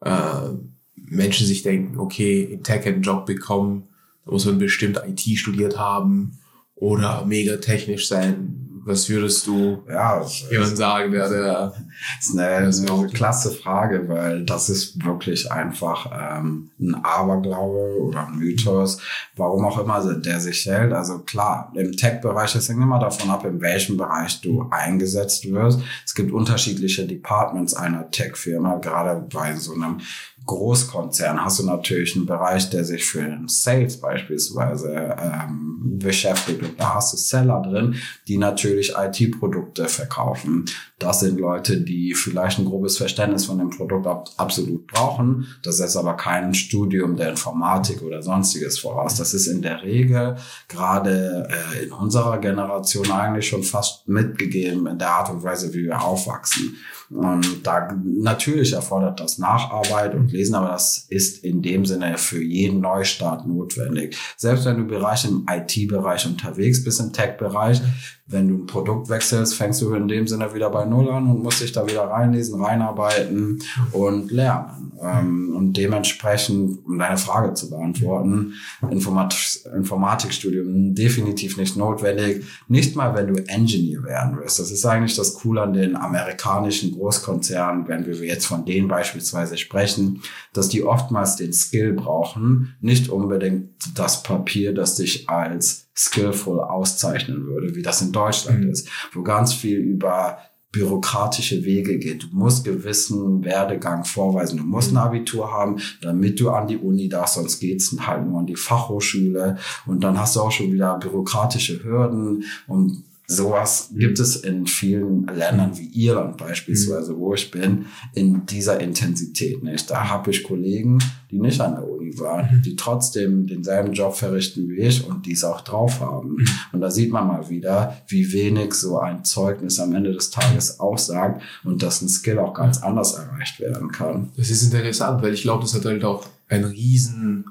äh, 0.00 0.50
Menschen 0.96 1.46
sich 1.46 1.62
denken, 1.62 1.98
okay, 1.98 2.42
in 2.44 2.62
Tech 2.62 2.84
einen 2.86 3.00
Job 3.02 3.24
bekommen, 3.24 3.84
da 4.26 4.32
muss 4.32 4.44
man 4.44 4.58
bestimmt 4.58 5.00
IT 5.06 5.20
studiert 5.38 5.78
haben 5.78 6.38
oder 6.76 7.24
mega 7.24 7.56
technisch 7.56 8.06
sein. 8.06 8.65
Was 8.86 9.08
würdest 9.08 9.44
du 9.48 9.82
Ja, 9.88 10.24
jemand 10.48 10.76
sagen, 10.76 11.10
der, 11.10 11.28
der 11.28 11.52
Das 11.52 11.74
ist 12.28 12.38
eine, 12.38 12.66
das 12.66 12.88
eine 12.88 13.08
klasse 13.08 13.50
Frage, 13.50 14.08
weil 14.08 14.44
das 14.44 14.70
ist 14.70 15.04
wirklich 15.04 15.50
einfach 15.50 16.12
ähm, 16.14 16.70
ein 16.78 16.94
Aberglaube 16.94 18.00
oder 18.00 18.28
ein 18.28 18.38
Mythos, 18.38 19.00
warum 19.34 19.64
auch 19.64 19.78
immer 19.78 20.14
der 20.14 20.38
sich 20.38 20.64
hält. 20.66 20.92
Also 20.92 21.18
klar, 21.18 21.72
im 21.74 21.96
Tech-Bereich, 21.96 22.54
es 22.54 22.68
hängt 22.68 22.80
immer 22.80 23.00
davon 23.00 23.28
ab, 23.28 23.44
in 23.44 23.60
welchem 23.60 23.96
Bereich 23.96 24.40
du 24.40 24.68
eingesetzt 24.70 25.50
wirst. 25.50 25.80
Es 26.04 26.14
gibt 26.14 26.30
unterschiedliche 26.32 27.08
Departments 27.08 27.74
einer 27.74 28.08
Tech-Firma, 28.12 28.76
gerade 28.76 29.26
bei 29.28 29.56
so 29.56 29.74
einem 29.74 30.00
Großkonzern 30.46 31.44
hast 31.44 31.58
du 31.58 31.66
natürlich 31.66 32.14
einen 32.14 32.26
Bereich, 32.26 32.70
der 32.70 32.84
sich 32.84 33.04
für 33.04 33.22
den 33.22 33.48
Sales 33.48 34.00
beispielsweise 34.00 35.16
ähm, 35.20 35.98
beschäftigt 35.98 36.62
und 36.62 36.78
da 36.80 36.94
hast 36.94 37.12
du 37.12 37.16
Seller 37.16 37.62
drin, 37.62 37.96
die 38.28 38.38
natürlich 38.38 38.75
IT-Produkte 38.80 39.88
verkaufen. 39.88 40.66
Das 40.98 41.20
sind 41.20 41.38
Leute, 41.38 41.82
die 41.82 42.14
vielleicht 42.14 42.58
ein 42.58 42.64
grobes 42.64 42.96
Verständnis 42.96 43.44
von 43.44 43.58
dem 43.58 43.68
Produkt 43.68 44.06
ab, 44.06 44.30
absolut 44.38 44.86
brauchen. 44.86 45.46
Das 45.62 45.76
setzt 45.76 45.96
aber 45.98 46.14
kein 46.14 46.54
Studium 46.54 47.16
der 47.16 47.30
Informatik 47.30 48.00
oder 48.00 48.22
sonstiges 48.22 48.78
voraus. 48.78 49.16
Das 49.16 49.34
ist 49.34 49.46
in 49.46 49.60
der 49.60 49.82
Regel 49.82 50.36
gerade 50.68 51.48
äh, 51.50 51.84
in 51.84 51.92
unserer 51.92 52.38
Generation 52.38 53.10
eigentlich 53.10 53.46
schon 53.46 53.62
fast 53.62 54.08
mitgegeben 54.08 54.86
in 54.86 54.98
der 54.98 55.10
Art 55.10 55.28
und 55.28 55.42
Weise, 55.42 55.74
wie 55.74 55.84
wir 55.84 56.02
aufwachsen. 56.02 56.76
Und 57.10 57.64
da 57.66 57.94
natürlich 58.04 58.72
erfordert 58.72 59.20
das 59.20 59.38
Nacharbeit 59.38 60.14
und 60.14 60.32
Lesen, 60.32 60.54
aber 60.54 60.70
das 60.70 61.06
ist 61.08 61.44
in 61.44 61.62
dem 61.62 61.86
Sinne 61.86 62.18
für 62.18 62.42
jeden 62.42 62.80
Neustart 62.80 63.46
notwendig. 63.46 64.16
Selbst 64.36 64.64
wenn 64.64 64.78
du 64.78 64.84
Bereich 64.86 65.24
im 65.24 65.46
IT-Bereich 65.48 66.26
unterwegs 66.26 66.82
bist, 66.82 67.00
im 67.00 67.12
Tech-Bereich, 67.12 67.80
wenn 68.26 68.48
du 68.48 68.54
ein 68.56 68.66
Produkt 68.66 69.08
wechselst, 69.08 69.54
fängst 69.54 69.82
du 69.82 69.94
in 69.94 70.08
dem 70.08 70.26
Sinne 70.26 70.52
wieder 70.52 70.70
bei 70.70 70.84
Null 70.88 71.10
an 71.10 71.30
und 71.30 71.42
musst 71.42 71.60
dich 71.60 71.72
da 71.72 71.86
wieder 71.86 72.04
reinlesen, 72.04 72.62
reinarbeiten 72.62 73.62
und 73.92 74.30
lernen. 74.30 74.92
Ähm, 75.02 75.54
und 75.54 75.76
dementsprechend, 75.76 76.84
um 76.86 76.98
deine 76.98 77.18
Frage 77.18 77.54
zu 77.54 77.70
beantworten, 77.70 78.54
Informat 78.90 79.34
Informatikstudium 79.74 80.94
definitiv 80.94 81.56
nicht 81.56 81.76
notwendig. 81.76 82.44
Nicht 82.68 82.96
mal, 82.96 83.14
wenn 83.14 83.26
du 83.26 83.42
Engineer 83.46 84.02
werden 84.04 84.38
willst. 84.38 84.58
Das 84.58 84.70
ist 84.70 84.84
eigentlich 84.86 85.16
das 85.16 85.34
Coole 85.34 85.62
an 85.62 85.72
den 85.72 85.96
amerikanischen 85.96 86.92
Großkonzernen, 86.92 87.88
wenn 87.88 88.06
wir 88.06 88.14
jetzt 88.14 88.46
von 88.46 88.64
denen 88.64 88.88
beispielsweise 88.88 89.56
sprechen, 89.56 90.22
dass 90.52 90.68
die 90.68 90.82
oftmals 90.82 91.36
den 91.36 91.52
Skill 91.52 91.92
brauchen, 91.92 92.76
nicht 92.80 93.08
unbedingt 93.08 93.70
das 93.94 94.22
Papier, 94.22 94.74
das 94.74 94.96
dich 94.96 95.28
als 95.28 95.88
skillful 95.96 96.60
auszeichnen 96.60 97.46
würde, 97.46 97.74
wie 97.74 97.82
das 97.82 98.02
in 98.02 98.12
Deutschland 98.12 98.64
mhm. 98.64 98.70
ist, 98.70 98.88
wo 99.12 99.22
ganz 99.22 99.52
viel 99.54 99.78
über 99.78 100.38
bürokratische 100.76 101.64
Wege 101.64 101.98
geht. 101.98 102.24
Du 102.24 102.26
musst 102.32 102.64
gewissen 102.64 103.42
Werdegang 103.44 104.04
vorweisen. 104.04 104.58
Du 104.58 104.64
musst 104.64 104.92
ein 104.92 104.98
Abitur 104.98 105.50
haben, 105.50 105.78
damit 106.02 106.38
du 106.38 106.50
an 106.50 106.66
die 106.66 106.76
Uni 106.76 107.08
darfst, 107.08 107.36
sonst 107.36 107.60
geht's 107.60 107.96
halt 107.98 108.26
nur 108.26 108.40
an 108.40 108.46
die 108.46 108.56
Fachhochschule. 108.56 109.56
Und 109.86 110.04
dann 110.04 110.20
hast 110.20 110.36
du 110.36 110.40
auch 110.40 110.50
schon 110.50 110.72
wieder 110.72 110.98
bürokratische 110.98 111.82
Hürden 111.82 112.44
und 112.66 113.04
Sowas 113.28 113.90
gibt 113.92 114.20
es 114.20 114.36
in 114.36 114.66
vielen 114.66 115.26
Ländern 115.26 115.76
wie 115.76 115.88
Irland 116.06 116.36
beispielsweise, 116.36 117.18
wo 117.18 117.34
ich 117.34 117.50
bin, 117.50 117.86
in 118.14 118.46
dieser 118.46 118.80
Intensität 118.80 119.64
nicht. 119.64 119.90
Da 119.90 120.08
habe 120.08 120.30
ich 120.30 120.44
Kollegen, 120.44 121.00
die 121.32 121.40
nicht 121.40 121.60
an 121.60 121.74
der 121.74 121.88
Uni 121.88 122.16
waren, 122.20 122.62
die 122.64 122.76
trotzdem 122.76 123.48
denselben 123.48 123.92
Job 123.92 124.14
verrichten 124.14 124.68
wie 124.68 124.76
ich 124.76 125.04
und 125.04 125.26
dies 125.26 125.42
auch 125.42 125.60
drauf 125.62 126.00
haben. 126.00 126.36
Und 126.72 126.80
da 126.80 126.88
sieht 126.88 127.10
man 127.10 127.26
mal 127.26 127.50
wieder, 127.50 127.96
wie 128.06 128.32
wenig 128.32 128.74
so 128.74 129.00
ein 129.00 129.24
Zeugnis 129.24 129.80
am 129.80 129.92
Ende 129.92 130.12
des 130.12 130.30
Tages 130.30 130.78
aussagt 130.78 131.42
und 131.64 131.82
dass 131.82 132.02
ein 132.02 132.08
Skill 132.08 132.38
auch 132.38 132.54
ganz 132.54 132.78
anders 132.78 133.14
erreicht 133.14 133.58
werden 133.58 133.90
kann. 133.90 134.30
Das 134.36 134.50
ist 134.50 134.62
interessant, 134.62 135.20
weil 135.20 135.34
ich 135.34 135.42
glaube, 135.42 135.62
das 135.62 135.74
hat 135.74 135.84
halt 135.84 136.04
auch 136.04 136.24
einen 136.48 136.66
riesen, 136.66 137.44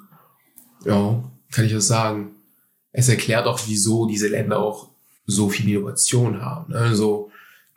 ja, 0.85 1.21
kann 1.51 1.65
ich 1.65 1.73
das 1.73 1.87
sagen, 1.87 2.31
es 2.93 3.09
erklärt 3.09 3.45
auch, 3.45 3.59
wieso 3.67 4.05
diese 4.05 4.29
Länder 4.29 4.59
auch 4.59 4.94
so 5.25 5.49
viel 5.49 5.69
Innovation 5.69 6.41
haben. 6.41 6.73
Ne? 6.73 6.79
Also 6.79 7.31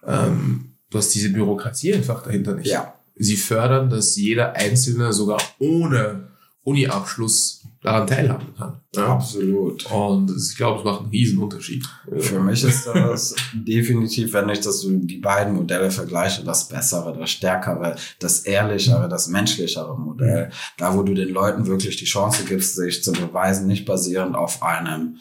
ähm, 0.07 0.75
du 0.91 0.99
hast 0.99 1.15
diese 1.15 1.31
Bürokratie 1.31 1.95
einfach 1.95 2.23
dahinter 2.23 2.55
nicht. 2.55 2.71
Ja. 2.71 2.95
Sie 3.17 3.37
fördern, 3.37 3.91
dass 3.91 4.17
jeder 4.17 4.55
Einzelne 4.55 5.13
sogar 5.13 5.41
ohne 5.59 6.29
Uni-Abschluss 6.63 7.65
daran 7.83 8.07
teilhaben 8.07 8.55
kann. 8.57 8.81
Ja? 8.95 9.07
Absolut. 9.07 9.91
Und 9.91 10.31
ich 10.31 10.57
glaube, 10.57 10.81
es 10.81 10.85
macht 10.85 11.01
einen 11.01 11.11
riesen 11.11 11.39
Unterschied. 11.39 11.85
Für 12.19 12.41
mich 12.41 12.63
ist 12.63 12.87
das 12.87 13.35
definitiv, 13.55 14.33
wenn 14.33 14.49
ich 14.51 14.61
das 14.61 14.81
so 14.81 14.91
die 14.91 15.19
beiden 15.19 15.55
Modelle 15.55 15.91
vergleiche, 15.91 16.45
das 16.45 16.69
bessere, 16.69 17.17
das 17.17 17.31
stärkere, 17.31 17.97
das 18.19 18.41
ehrlichere, 18.41 19.09
das 19.09 19.29
menschlichere 19.29 19.99
Modell. 19.99 20.51
Da, 20.77 20.95
wo 20.95 21.03
du 21.03 21.15
den 21.15 21.31
Leuten 21.31 21.67
wirklich 21.67 21.97
die 21.97 22.05
Chance 22.05 22.45
gibst, 22.45 22.77
sich 22.77 23.03
zu 23.03 23.13
beweisen, 23.13 23.67
nicht 23.67 23.87
basierend 23.87 24.37
auf 24.37 24.63
einem 24.63 25.19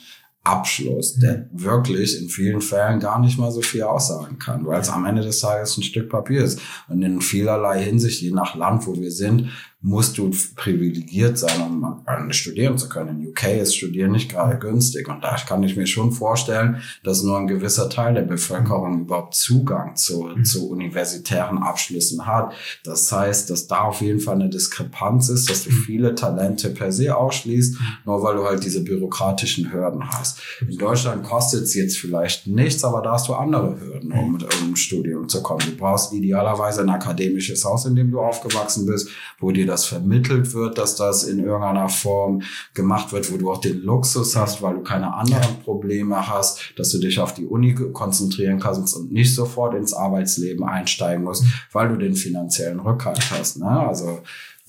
Abschluss, 0.47 1.15
der 1.15 1.49
wirklich 1.51 2.21
in 2.21 2.29
vielen 2.29 2.61
Fällen 2.61 2.99
gar 2.99 3.19
nicht 3.19 3.37
mal 3.37 3.51
so 3.51 3.61
viel 3.61 3.83
aussagen 3.83 4.39
kann, 4.39 4.65
weil 4.65 4.81
es 4.81 4.89
am 4.89 5.05
Ende 5.05 5.21
des 5.21 5.39
Tages 5.39 5.77
ein 5.77 5.83
Stück 5.83 6.09
Papier 6.09 6.43
ist. 6.43 6.59
Und 6.87 7.01
in 7.01 7.21
vielerlei 7.21 7.83
Hinsicht, 7.83 8.21
je 8.21 8.31
nach 8.31 8.55
Land, 8.55 8.87
wo 8.87 8.95
wir 8.95 9.11
sind, 9.11 9.49
musst 9.87 10.17
du 10.17 10.31
privilegiert 10.55 11.37
sein, 11.37 11.61
um 11.61 12.31
studieren 12.31 12.77
zu 12.77 12.89
können. 12.89 13.21
In 13.21 13.29
UK 13.29 13.61
ist 13.61 13.75
Studieren 13.75 14.11
nicht 14.11 14.29
gerade 14.29 14.57
günstig. 14.57 15.07
Und 15.07 15.23
da 15.23 15.37
kann 15.37 15.63
ich 15.63 15.77
mir 15.77 15.87
schon 15.87 16.11
vorstellen, 16.11 16.81
dass 17.03 17.23
nur 17.23 17.37
ein 17.37 17.47
gewisser 17.47 17.89
Teil 17.89 18.13
der 18.13 18.23
Bevölkerung 18.23 19.01
überhaupt 19.01 19.35
Zugang 19.35 19.95
zu, 19.95 20.23
mhm. 20.23 20.43
zu 20.43 20.69
universitären 20.69 21.59
Abschlüssen 21.59 22.25
hat. 22.25 22.53
Das 22.83 23.09
heißt, 23.11 23.49
dass 23.49 23.67
da 23.67 23.83
auf 23.83 24.01
jeden 24.01 24.19
Fall 24.19 24.35
eine 24.35 24.49
Diskrepanz 24.49 25.29
ist, 25.29 25.49
dass 25.49 25.63
du 25.63 25.69
mhm. 25.69 25.83
viele 25.85 26.15
Talente 26.15 26.69
per 26.69 26.91
se 26.91 27.15
ausschließt, 27.15 27.77
nur 28.05 28.21
weil 28.23 28.35
du 28.35 28.43
halt 28.43 28.65
diese 28.65 28.83
bürokratischen 28.83 29.71
Hürden 29.71 30.09
hast. 30.09 30.41
In 30.67 30.77
Deutschland 30.77 31.23
kostet 31.23 31.63
es 31.63 31.73
jetzt 31.75 31.97
vielleicht 31.97 32.45
nichts, 32.45 32.83
aber 32.83 33.01
da 33.01 33.13
hast 33.13 33.29
du 33.29 33.35
andere 33.35 33.79
Hürden, 33.79 34.11
um 34.11 34.33
mit 34.33 34.41
irgendeinem 34.41 34.75
Studium 34.75 35.29
zu 35.29 35.41
kommen. 35.41 35.61
Du 35.65 35.77
brauchst 35.77 36.11
idealerweise 36.11 36.81
ein 36.81 36.89
akademisches 36.89 37.63
Haus, 37.63 37.85
in 37.85 37.95
dem 37.95 38.11
du 38.11 38.19
aufgewachsen 38.19 38.85
bist, 38.85 39.09
wo 39.39 39.51
dir 39.51 39.65
das 39.65 39.76
vermittelt 39.85 40.53
wird, 40.53 40.77
dass 40.77 40.95
das 40.95 41.23
in 41.23 41.39
irgendeiner 41.39 41.89
Form 41.89 42.41
gemacht 42.73 43.11
wird, 43.11 43.31
wo 43.31 43.37
du 43.37 43.51
auch 43.51 43.61
den 43.61 43.81
Luxus 43.81 44.35
hast, 44.35 44.61
weil 44.61 44.75
du 44.75 44.81
keine 44.81 45.13
anderen 45.13 45.59
Probleme 45.63 46.27
hast, 46.27 46.73
dass 46.77 46.89
du 46.89 46.99
dich 46.99 47.19
auf 47.19 47.33
die 47.33 47.45
Uni 47.45 47.75
konzentrieren 47.93 48.59
kannst 48.59 48.95
und 48.95 49.11
nicht 49.11 49.33
sofort 49.33 49.75
ins 49.75 49.93
Arbeitsleben 49.93 50.63
einsteigen 50.65 51.23
musst, 51.23 51.45
weil 51.71 51.89
du 51.89 51.97
den 51.97 52.15
finanziellen 52.15 52.79
Rückhalt 52.79 53.31
hast. 53.31 53.57
Ne? 53.57 53.69
Also 53.69 54.19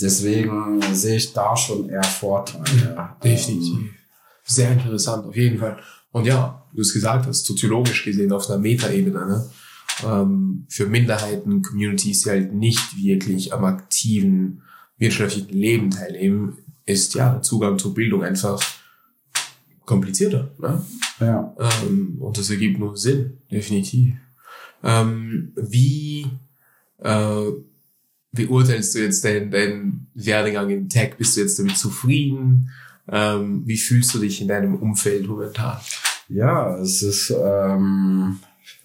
deswegen 0.01 0.81
sehe 0.93 1.17
ich 1.17 1.33
da 1.33 1.57
schon 1.57 1.89
eher 1.89 2.03
Vorteile. 2.03 2.95
Ja, 2.97 3.17
definitiv. 3.23 3.93
Sehr 4.45 4.73
interessant, 4.73 5.27
auf 5.27 5.37
jeden 5.37 5.59
Fall. 5.59 5.79
Und 6.11 6.27
ja, 6.27 6.67
du 6.75 6.81
es 6.81 6.93
gesagt 6.93 7.27
hast, 7.27 7.45
soziologisch 7.45 8.05
gesehen 8.05 8.33
auf 8.33 8.49
einer 8.49 8.59
Metaebene, 8.59 9.27
ne? 9.27 9.51
ähm, 10.05 10.67
für 10.69 10.87
Minderheiten, 10.87 11.63
Communities, 11.63 12.23
die 12.23 12.31
halt 12.31 12.55
nicht 12.55 12.97
wirklich 12.97 13.53
am 13.53 13.65
aktiven 13.65 14.63
wirtschaftlichen 14.99 15.57
Leben 15.57 15.91
teilnehmen, 15.91 16.59
ist 16.87 17.15
ja 17.15 17.33
der 17.33 17.43
Zugang 17.43 17.79
zur 17.79 17.95
Bildung 17.95 18.23
einfach 18.23 18.61
komplizierter. 19.85 20.51
Ne? 20.59 20.83
Ja. 21.21 21.55
Ähm, 21.59 22.17
und 22.21 22.37
das 22.39 22.51
ergibt 22.51 22.79
nur 22.79 22.97
Sinn, 22.97 23.39
definitiv. 23.51 24.15
Ähm, 24.83 25.53
wie 25.57 26.27
äh, 26.99 27.45
beurteilst 28.33 28.95
du 28.95 29.01
jetzt 29.01 29.25
deinen 29.25 29.51
dein 29.51 30.07
Werdegang 30.15 30.71
in 30.71 30.89
Tech? 30.89 31.17
Bist 31.17 31.37
du 31.37 31.41
jetzt 31.41 31.59
damit 31.59 31.77
zufrieden? 31.77 32.71
Ähm, 33.11 33.63
wie 33.67 33.79
fühlst 33.79 34.15
du 34.15 34.19
dich 34.19 34.41
in 34.41 34.49
deinem 34.49 34.77
Umfeld 34.77 35.27
momentan? 35.27 35.79
Ja, 36.29 36.77
es 36.77 37.03
ist 37.03 37.31
ähm, 37.31 38.39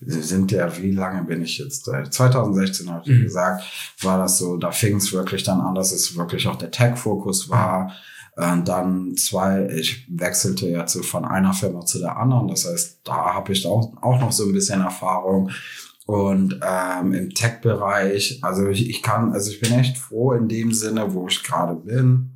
sind 0.06 0.52
ja, 0.52 0.78
wie 0.78 0.92
lange 0.92 1.24
bin 1.24 1.42
ich 1.42 1.58
jetzt? 1.58 1.86
2016 1.86 2.90
habe 2.90 3.04
ich 3.06 3.20
mhm. 3.20 3.24
gesagt, 3.24 3.64
war 4.02 4.18
das 4.18 4.38
so, 4.38 4.58
da 4.58 4.72
fing 4.72 4.98
es 4.98 5.14
wirklich 5.14 5.44
dann 5.44 5.62
an, 5.62 5.76
dass 5.76 5.92
es 5.92 6.16
wirklich 6.16 6.48
auch 6.48 6.56
der 6.56 6.72
Tech-Fokus 6.72 7.50
war. 7.50 7.94
Und 8.36 8.68
dann 8.68 9.16
zwei, 9.16 9.68
ich 9.68 10.08
wechselte 10.10 10.68
jetzt 10.68 10.94
so 10.94 11.04
von 11.04 11.24
einer 11.24 11.54
Firma 11.54 11.86
zu 11.86 12.00
der 12.00 12.18
anderen. 12.18 12.48
Das 12.48 12.66
heißt, 12.66 13.02
da 13.04 13.34
habe 13.36 13.54
ich 13.54 13.66
auch, 13.68 13.94
auch 14.02 14.20
noch 14.20 14.32
so 14.32 14.46
ein 14.46 14.54
bisschen 14.54 14.82
Erfahrung. 14.82 15.52
Und 16.06 16.60
ähm, 16.62 17.14
im 17.14 17.30
Tech-Bereich, 17.30 18.40
also 18.42 18.68
ich, 18.68 18.90
ich 18.90 19.04
kann, 19.04 19.32
also 19.34 19.52
ich 19.52 19.62
bin 19.62 19.72
echt 19.74 19.98
froh 19.98 20.34
in 20.34 20.50
dem 20.50 20.74
Sinne, 20.74 21.14
wo 21.14 21.28
ich 21.28 21.44
gerade 21.44 21.76
bin 21.76 22.34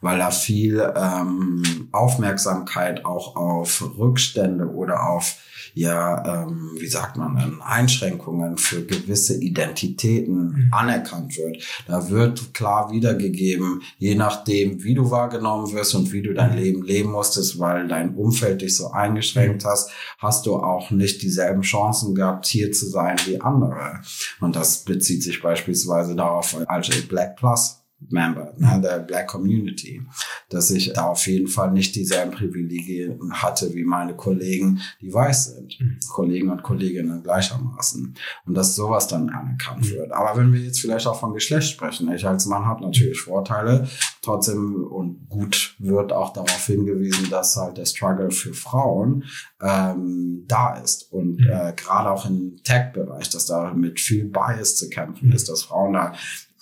weil 0.00 0.18
da 0.18 0.30
viel 0.30 0.92
ähm, 0.94 1.88
Aufmerksamkeit 1.92 3.04
auch 3.04 3.36
auf 3.36 3.82
Rückstände 3.98 4.68
oder 4.68 5.08
auf 5.08 5.36
ja, 5.76 6.44
ähm, 6.44 6.70
wie 6.78 6.86
sagt 6.86 7.18
man 7.18 7.36
denn, 7.36 7.60
Einschränkungen 7.60 8.56
für 8.56 8.82
gewisse 8.82 9.38
Identitäten 9.38 10.48
mhm. 10.48 10.68
anerkannt 10.72 11.36
wird. 11.36 11.62
Da 11.86 12.08
wird 12.08 12.54
klar 12.54 12.90
wiedergegeben, 12.90 13.82
je 13.98 14.14
nachdem, 14.14 14.82
wie 14.82 14.94
du 14.94 15.10
wahrgenommen 15.10 15.70
wirst 15.72 15.94
und 15.94 16.10
wie 16.14 16.22
du 16.22 16.32
dein 16.32 16.52
mhm. 16.52 16.56
Leben 16.56 16.82
leben 16.82 17.12
musstest, 17.12 17.58
weil 17.58 17.88
dein 17.88 18.14
Umfeld 18.14 18.62
dich 18.62 18.74
so 18.74 18.90
eingeschränkt 18.90 19.64
mhm. 19.64 19.68
hast, 19.68 19.90
hast 20.16 20.46
du 20.46 20.56
auch 20.56 20.90
nicht 20.90 21.20
dieselben 21.20 21.60
Chancen 21.60 22.14
gehabt, 22.14 22.46
hier 22.46 22.72
zu 22.72 22.88
sein 22.88 23.16
wie 23.26 23.42
andere. 23.42 24.00
Und 24.40 24.56
das 24.56 24.82
bezieht 24.82 25.22
sich 25.22 25.42
beispielsweise 25.42 26.16
darauf, 26.16 26.56
als 26.68 26.88
Black 27.06 27.36
Plus 27.36 27.85
Member, 27.98 28.52
ne, 28.58 28.80
der 28.82 28.98
Black 29.00 29.26
Community, 29.26 30.02
dass 30.50 30.70
ich 30.70 30.92
da 30.92 31.06
auf 31.06 31.26
jeden 31.26 31.48
Fall 31.48 31.72
nicht 31.72 31.94
dieselben 31.94 32.30
Privilegien 32.30 33.18
hatte 33.32 33.74
wie 33.74 33.84
meine 33.84 34.14
Kollegen, 34.14 34.80
die 35.00 35.12
weiß 35.12 35.54
sind, 35.54 35.80
mhm. 35.80 35.98
Kollegen 36.08 36.50
und 36.50 36.62
Kolleginnen 36.62 37.22
gleichermaßen 37.22 38.14
und 38.46 38.54
dass 38.54 38.74
sowas 38.74 39.08
dann 39.08 39.30
anerkannt 39.30 39.86
mhm. 39.86 39.90
wird. 39.90 40.12
Aber 40.12 40.38
wenn 40.38 40.52
wir 40.52 40.60
jetzt 40.60 40.80
vielleicht 40.80 41.06
auch 41.06 41.18
von 41.18 41.32
Geschlecht 41.32 41.70
sprechen, 41.70 42.12
ich 42.12 42.26
als 42.26 42.46
Mann 42.46 42.66
habe 42.66 42.84
natürlich 42.84 43.20
Vorteile, 43.20 43.88
trotzdem 44.22 44.84
und 44.84 45.28
gut 45.28 45.74
wird 45.78 46.12
auch 46.12 46.32
darauf 46.32 46.66
hingewiesen, 46.66 47.30
dass 47.30 47.56
halt 47.56 47.78
der 47.78 47.86
Struggle 47.86 48.30
für 48.30 48.52
Frauen 48.52 49.24
ähm, 49.60 50.44
da 50.46 50.74
ist 50.76 51.12
und 51.12 51.40
mhm. 51.40 51.46
äh, 51.50 51.72
gerade 51.74 52.10
auch 52.10 52.26
im 52.26 52.60
Tech-Bereich, 52.62 53.30
dass 53.30 53.46
da 53.46 53.72
mit 53.72 54.00
viel 54.00 54.26
Bias 54.26 54.76
zu 54.76 54.90
kämpfen 54.90 55.32
ist, 55.32 55.48
dass 55.48 55.62
Frauen 55.62 55.94
da 55.94 56.12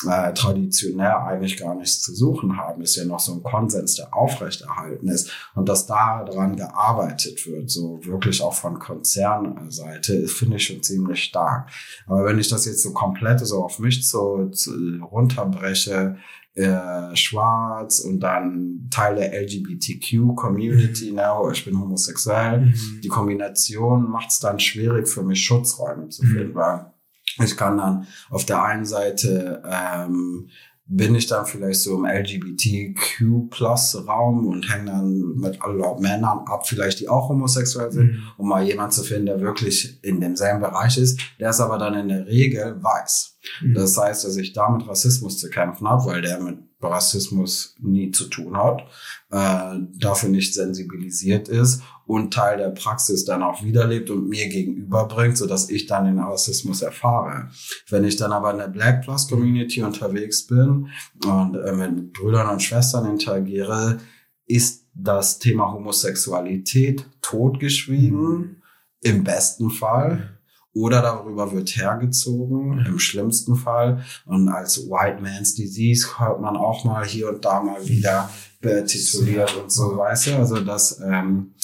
äh, 0.08 0.32
traditionell 0.34 1.12
eigentlich 1.12 1.56
gar 1.56 1.74
nichts 1.74 2.00
zu 2.02 2.14
suchen 2.14 2.56
haben, 2.56 2.82
ist 2.82 2.96
ja 2.96 3.04
noch 3.04 3.20
so 3.20 3.32
ein 3.32 3.42
Konsens, 3.42 3.94
der 3.94 4.14
aufrechterhalten 4.14 5.08
ist 5.08 5.30
und 5.54 5.68
dass 5.68 5.86
daran 5.86 6.56
gearbeitet 6.56 7.46
wird, 7.46 7.70
so 7.70 8.04
wirklich 8.04 8.42
auch 8.42 8.54
von 8.54 8.78
Konzernseite, 8.78 10.26
finde 10.28 10.56
ich 10.56 10.66
schon 10.66 10.82
ziemlich 10.82 11.24
stark. 11.24 11.70
Aber 12.06 12.24
wenn 12.24 12.38
ich 12.38 12.48
das 12.48 12.66
jetzt 12.66 12.82
so 12.82 12.92
komplett 12.92 13.40
so 13.40 13.64
auf 13.64 13.78
mich 13.78 14.08
so, 14.08 14.48
so 14.52 14.72
runterbreche, 15.10 16.16
äh, 16.54 17.16
schwarz 17.16 17.98
und 17.98 18.20
dann 18.20 18.86
Teil 18.90 19.16
der 19.16 19.32
LGBTQ-Community, 19.42 21.10
mhm. 21.10 21.16
ne, 21.16 21.50
ich 21.52 21.64
bin 21.64 21.80
homosexuell. 21.80 22.60
Mhm. 22.60 23.00
Die 23.02 23.08
Kombination 23.08 24.08
macht 24.08 24.30
es 24.30 24.38
dann 24.38 24.60
schwierig 24.60 25.08
für 25.08 25.22
mich, 25.22 25.44
Schutzräume 25.44 26.10
zu 26.10 26.22
finden, 26.22 26.50
mhm. 26.50 26.54
weil 26.54 26.93
ich 27.42 27.56
kann 27.56 27.78
dann 27.78 28.06
auf 28.30 28.44
der 28.44 28.62
einen 28.62 28.84
Seite 28.84 29.62
ähm, 29.64 30.50
bin 30.86 31.14
ich 31.14 31.26
dann 31.26 31.46
vielleicht 31.46 31.80
so 31.80 31.96
im 31.96 32.04
LGBTQ-Plus-Raum 32.04 34.46
und 34.46 34.70
hänge 34.70 34.90
dann 34.90 35.34
mit 35.36 35.62
allen 35.62 35.80
Männern 36.00 36.40
ab, 36.46 36.66
vielleicht 36.66 37.00
die 37.00 37.08
auch 37.08 37.30
homosexuell 37.30 37.90
sind, 37.90 38.12
mhm. 38.12 38.22
um 38.36 38.48
mal 38.48 38.62
jemand 38.64 38.92
zu 38.92 39.02
finden, 39.02 39.24
der 39.26 39.40
wirklich 39.40 40.04
in 40.04 40.20
demselben 40.20 40.60
Bereich 40.60 40.98
ist. 40.98 41.18
Der 41.40 41.48
ist 41.50 41.60
aber 41.60 41.78
dann 41.78 41.94
in 41.94 42.08
der 42.08 42.26
Regel 42.26 42.82
weiß. 42.82 43.38
Mhm. 43.62 43.74
Das 43.74 43.96
heißt, 43.96 44.24
dass 44.24 44.36
ich 44.36 44.52
da 44.52 44.68
mit 44.68 44.86
Rassismus 44.86 45.38
zu 45.38 45.48
kämpfen 45.48 45.88
habe, 45.88 46.04
weil 46.04 46.20
der 46.20 46.38
mit 46.40 46.58
Rassismus 46.82 47.76
nie 47.80 48.10
zu 48.10 48.26
tun 48.26 48.58
hat, 48.58 48.82
äh, 49.30 49.78
dafür 49.98 50.28
nicht 50.28 50.52
sensibilisiert 50.52 51.48
ist 51.48 51.80
und 52.06 52.34
Teil 52.34 52.58
der 52.58 52.70
Praxis 52.70 53.24
dann 53.24 53.42
auch 53.42 53.62
wiederlebt 53.62 54.10
und 54.10 54.28
mir 54.28 54.48
gegenüberbringt, 54.48 55.36
so 55.36 55.46
dass 55.46 55.70
ich 55.70 55.86
dann 55.86 56.04
den 56.04 56.18
Rassismus 56.18 56.82
erfahre. 56.82 57.50
Wenn 57.88 58.04
ich 58.04 58.16
dann 58.16 58.32
aber 58.32 58.50
in 58.50 58.58
der 58.58 58.68
Black 58.68 59.02
Plus 59.02 59.28
Community 59.28 59.82
unterwegs 59.82 60.46
bin 60.46 60.88
und 61.24 61.56
äh, 61.56 61.72
mit 61.72 62.12
Brüdern 62.12 62.48
und 62.48 62.62
Schwestern 62.62 63.10
interagiere, 63.10 63.98
ist 64.46 64.86
das 64.94 65.38
Thema 65.38 65.72
Homosexualität 65.72 67.06
totgeschwiegen, 67.22 68.20
mhm. 68.20 68.56
im 69.00 69.24
besten 69.24 69.70
Fall 69.70 70.38
oder 70.74 71.02
darüber 71.02 71.52
wird 71.52 71.76
hergezogen, 71.76 72.80
mhm. 72.80 72.86
im 72.86 72.98
schlimmsten 72.98 73.54
Fall. 73.54 74.04
Und 74.26 74.48
als 74.48 74.88
White 74.88 75.22
Man's 75.22 75.54
Disease 75.54 76.18
hört 76.18 76.40
man 76.40 76.56
auch 76.56 76.84
mal 76.84 77.04
hier 77.04 77.28
und 77.28 77.44
da 77.44 77.62
mal 77.62 77.86
wieder 77.88 78.28
betituliert 78.60 79.56
und 79.56 79.70
so, 79.70 79.96
weißt 79.96 80.26
du? 80.26 80.36
Also 80.36 80.60
das, 80.60 81.00
ähm, 81.00 81.54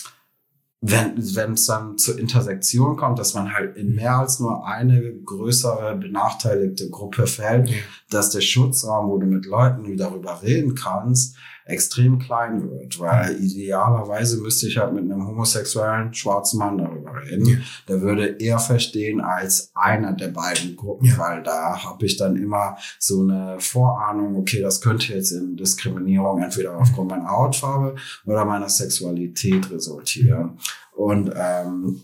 wenn 0.80 1.18
es 1.18 1.66
dann 1.66 1.98
zur 1.98 2.18
Intersektion 2.18 2.96
kommt, 2.96 3.18
dass 3.18 3.34
man 3.34 3.52
halt 3.52 3.76
in 3.76 3.94
mehr 3.94 4.16
als 4.16 4.40
nur 4.40 4.66
eine 4.66 5.12
größere 5.12 5.96
benachteiligte 5.96 6.88
Gruppe 6.88 7.26
fällt. 7.26 7.70
Dass 8.10 8.30
der 8.30 8.40
Schutzraum, 8.40 9.08
wo 9.08 9.18
du 9.18 9.26
mit 9.26 9.46
Leuten 9.46 9.96
darüber 9.96 10.42
reden 10.42 10.74
kannst, 10.74 11.36
extrem 11.70 12.18
klein 12.18 12.68
wird, 12.68 12.98
weil 12.98 13.36
idealerweise 13.40 14.40
müsste 14.40 14.66
ich 14.66 14.76
halt 14.76 14.92
mit 14.92 15.04
einem 15.04 15.26
homosexuellen 15.26 16.12
schwarzen 16.12 16.58
Mann 16.58 16.78
darüber 16.78 17.14
reden. 17.22 17.46
Ja. 17.46 17.56
Der 17.88 18.00
würde 18.02 18.26
eher 18.26 18.58
verstehen 18.58 19.20
als 19.20 19.70
einer 19.74 20.12
der 20.12 20.28
beiden 20.28 20.76
Gruppen, 20.76 21.06
ja. 21.06 21.18
weil 21.18 21.42
da 21.42 21.82
habe 21.82 22.04
ich 22.04 22.16
dann 22.16 22.36
immer 22.36 22.76
so 22.98 23.22
eine 23.22 23.56
Vorahnung, 23.60 24.36
okay, 24.36 24.60
das 24.60 24.80
könnte 24.80 25.14
jetzt 25.14 25.30
in 25.30 25.56
Diskriminierung 25.56 26.42
entweder 26.42 26.76
aufgrund 26.76 27.10
meiner 27.10 27.30
Hautfarbe 27.30 27.94
oder 28.26 28.44
meiner 28.44 28.68
Sexualität 28.68 29.70
resultieren. 29.70 30.58
Und 30.92 31.32
ähm, 31.36 32.02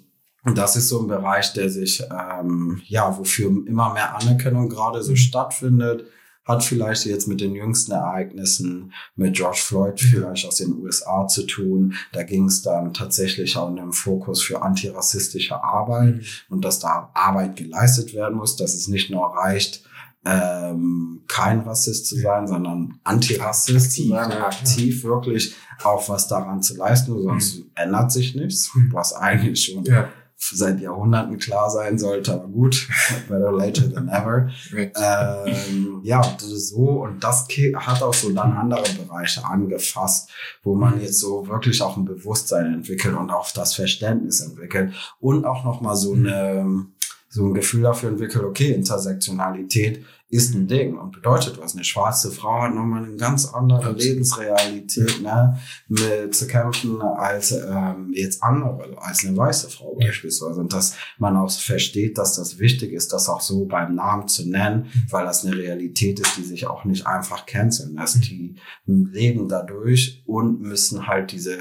das 0.55 0.77
ist 0.77 0.89
so 0.89 1.01
ein 1.01 1.09
Bereich, 1.09 1.53
der 1.53 1.71
sich, 1.71 2.03
ähm, 2.11 2.81
ja, 2.87 3.17
wofür 3.19 3.49
immer 3.67 3.93
mehr 3.93 4.17
Anerkennung 4.17 4.69
gerade 4.69 5.03
so 5.03 5.17
stattfindet 5.17 6.07
hat 6.47 6.63
vielleicht 6.63 7.05
jetzt 7.07 7.27
mit 7.27 7.41
den 7.41 7.55
jüngsten 7.55 7.93
Ereignissen 7.93 8.93
mit 9.17 9.35
George 9.35 9.61
Floyd 9.61 10.01
vielleicht 10.01 10.47
aus 10.47 10.57
den 10.57 10.79
USA 10.81 11.27
zu 11.27 11.43
tun. 11.43 11.95
Da 12.13 12.23
ging 12.23 12.45
es 12.47 12.63
dann 12.63 12.95
tatsächlich 12.95 13.57
auch 13.57 13.69
in 13.69 13.77
dem 13.77 13.93
Fokus 13.93 14.43
für 14.43 14.63
antirassistische 14.63 15.63
Arbeit 15.63 16.17
mhm. 16.17 16.23
und 16.49 16.65
dass 16.65 16.79
da 16.79 17.11
Arbeit 17.15 17.57
geleistet 17.57 18.15
werden 18.15 18.37
muss, 18.37 18.57
dass 18.57 18.75
es 18.75 18.87
nicht 18.87 19.11
nur 19.11 19.27
reicht, 19.37 19.83
ähm, 20.25 21.23
kein 21.29 21.61
Rassist 21.61 22.07
zu 22.07 22.17
sein, 22.17 22.47
sondern 22.47 22.99
Antirassist 23.05 23.93
zu 23.93 24.09
sein, 24.09 24.31
ja, 24.31 24.47
aktiv 24.47 25.03
ja. 25.03 25.09
wirklich 25.09 25.55
auch 25.85 26.09
was 26.09 26.27
daran 26.27 26.63
zu 26.63 26.77
leisten, 26.77 27.21
sonst 27.23 27.59
mhm. 27.59 27.71
ändert 27.75 28.11
sich 28.11 28.35
nichts, 28.35 28.73
mhm. 28.75 28.93
was 28.93 29.13
eigentlich 29.13 29.65
schon 29.65 29.85
ja 29.85 30.09
seit 30.39 30.81
Jahrhunderten 30.81 31.39
klar 31.39 31.71
sein 31.71 31.99
sollte, 31.99 32.35
aber 32.35 32.49
gut, 32.49 32.89
better 33.29 33.53
later 33.53 33.93
than 33.93 34.09
ever. 34.09 34.49
ähm, 34.73 36.01
ja, 36.03 36.23
so 36.39 37.03
und 37.03 37.25
das 37.25 37.49
hat 37.77 38.03
auch 38.03 38.15
so 38.15 38.31
dann 38.31 38.53
andere 38.53 38.85
Bereiche 38.95 39.45
angefasst, 39.45 40.31
wo 40.63 40.75
man 40.75 41.01
jetzt 41.01 41.21
so 41.21 41.47
wirklich 41.49 41.83
auch 41.83 41.97
ein 41.97 42.05
Bewusstsein 42.05 42.73
entwickelt 42.75 43.17
und 43.17 43.31
auch 43.31 43.51
das 43.53 43.75
Verständnis 43.75 44.41
entwickelt 44.41 44.93
und 45.21 45.45
auch 45.45 45.65
nochmal 45.65 45.97
so 45.97 46.13
eine 46.13 46.87
so 47.29 47.45
ein 47.45 47.55
Gefühl 47.55 47.83
dafür 47.83 48.09
entwickelt, 48.09 48.45
okay, 48.45 48.73
Intersektionalität 48.73 50.05
ist 50.29 50.55
ein 50.55 50.67
Ding 50.67 50.99
und 50.99 51.13
bedeutet 51.13 51.59
was. 51.61 51.75
Eine 51.75 51.85
schwarze 51.85 52.33
Frau 52.33 52.63
hat 52.63 52.75
nochmal 52.75 53.05
eine 53.05 53.17
ganz 53.17 53.47
andere 53.47 53.93
Lebensrealität 53.93 55.23
ne, 55.23 55.59
mit 55.89 56.35
zu 56.35 56.49
kämpfen 56.49 57.01
als 57.01 57.53
ähm, 57.53 58.11
jetzt 58.13 58.43
andere, 58.43 58.97
als 58.99 59.25
eine 59.25 59.37
weiße 59.37 59.71
Frau 59.71 59.95
beispielsweise. 59.95 60.61
Und 60.61 60.73
dass 60.73 60.97
man 61.19 61.37
auch 61.37 61.51
versteht, 61.51 62.19
dass 62.19 62.35
das 62.35 62.59
wichtig 62.59 62.93
ist, 62.93 63.13
das 63.13 63.29
auch 63.29 63.41
so 63.41 63.67
beim 63.67 63.95
Namen 63.95 64.27
zu 64.27 64.49
nennen, 64.49 64.87
mhm. 64.93 65.07
weil 65.11 65.25
das 65.25 65.45
eine 65.45 65.57
Realität 65.57 66.19
ist, 66.19 66.37
die 66.37 66.43
sich 66.43 66.67
auch 66.67 66.85
nicht 66.85 67.07
einfach 67.07 67.47
canceln 67.47 67.95
lässt. 67.95 68.25
Die 68.25 68.57
leben 68.87 69.49
dadurch 69.49 70.25
und 70.27 70.61
müssen 70.61 71.07
halt 71.07 71.31
diese 71.31 71.59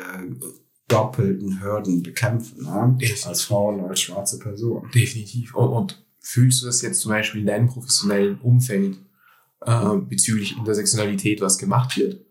doppelten 0.88 1.62
Hürden 1.62 2.04
bekämpfen, 2.04 2.64
ne? 2.64 2.98
als 3.26 3.42
Frau 3.44 3.70
und 3.70 3.86
als 3.86 4.02
schwarze 4.02 4.40
Person. 4.40 4.90
Definitiv. 4.94 5.56
Und, 5.56 5.70
und 5.70 6.05
Fühlst 6.28 6.64
du 6.64 6.66
das 6.66 6.82
jetzt 6.82 7.02
zum 7.02 7.12
Beispiel 7.12 7.42
in 7.42 7.48
deinem 7.48 7.68
professionellen 7.68 8.40
Umfeld 8.42 8.98
äh, 9.64 9.96
bezüglich 9.98 10.58
Intersektionalität, 10.58 11.40
was 11.40 11.60
gemacht 11.60 11.96
wird 11.98 12.26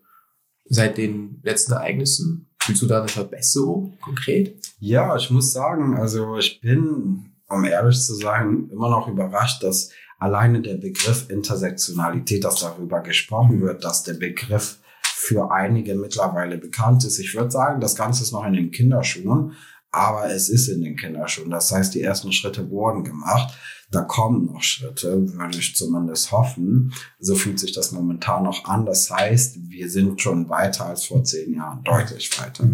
seit 0.65 0.97
den 0.97 1.39
letzten 1.43 1.71
Ereignissen? 1.71 2.49
Fühlst 2.61 2.81
du 2.81 2.87
da 2.87 2.99
eine 2.99 3.07
Verbesserung 3.07 3.97
konkret? 4.01 4.59
Ja, 4.79 5.15
ich 5.15 5.31
muss 5.31 5.53
sagen, 5.53 5.95
also 5.95 6.37
ich 6.37 6.59
bin, 6.59 7.31
um 7.47 7.63
ehrlich 7.63 7.97
zu 8.01 8.15
sein, 8.15 8.69
immer 8.69 8.89
noch 8.89 9.07
überrascht, 9.07 9.63
dass 9.63 9.91
alleine 10.19 10.61
der 10.61 10.75
Begriff 10.75 11.29
Intersektionalität, 11.29 12.43
dass 12.43 12.59
darüber 12.59 12.99
gesprochen 12.99 13.61
wird, 13.61 13.85
dass 13.85 14.03
der 14.03 14.15
Begriff 14.15 14.79
für 15.03 15.51
einige 15.51 15.95
mittlerweile 15.95 16.57
bekannt 16.57 17.05
ist. 17.05 17.17
Ich 17.17 17.33
würde 17.33 17.49
sagen, 17.49 17.79
das 17.79 17.95
Ganze 17.95 18.23
ist 18.23 18.33
noch 18.33 18.45
in 18.45 18.53
den 18.53 18.71
Kinderschuhen, 18.71 19.53
aber 19.89 20.29
es 20.29 20.49
ist 20.49 20.67
in 20.67 20.81
den 20.81 20.97
Kinderschuhen. 20.97 21.49
Das 21.49 21.71
heißt, 21.71 21.95
die 21.95 22.01
ersten 22.01 22.33
Schritte 22.33 22.69
wurden 22.69 23.05
gemacht. 23.05 23.57
Da 23.91 24.01
kommen 24.01 24.45
noch 24.45 24.61
Schritte, 24.61 25.33
würde 25.33 25.57
ich 25.57 25.75
zumindest 25.75 26.31
hoffen. 26.31 26.93
So 27.19 27.35
fühlt 27.35 27.59
sich 27.59 27.71
das 27.71 27.91
momentan 27.91 28.43
noch 28.43 28.65
an. 28.65 28.85
Das 28.85 29.09
heißt, 29.09 29.69
wir 29.69 29.89
sind 29.89 30.21
schon 30.21 30.49
weiter 30.49 30.87
als 30.87 31.05
vor 31.05 31.23
zehn 31.23 31.53
Jahren, 31.53 31.83
deutlich 31.83 32.29
weiter. 32.39 32.67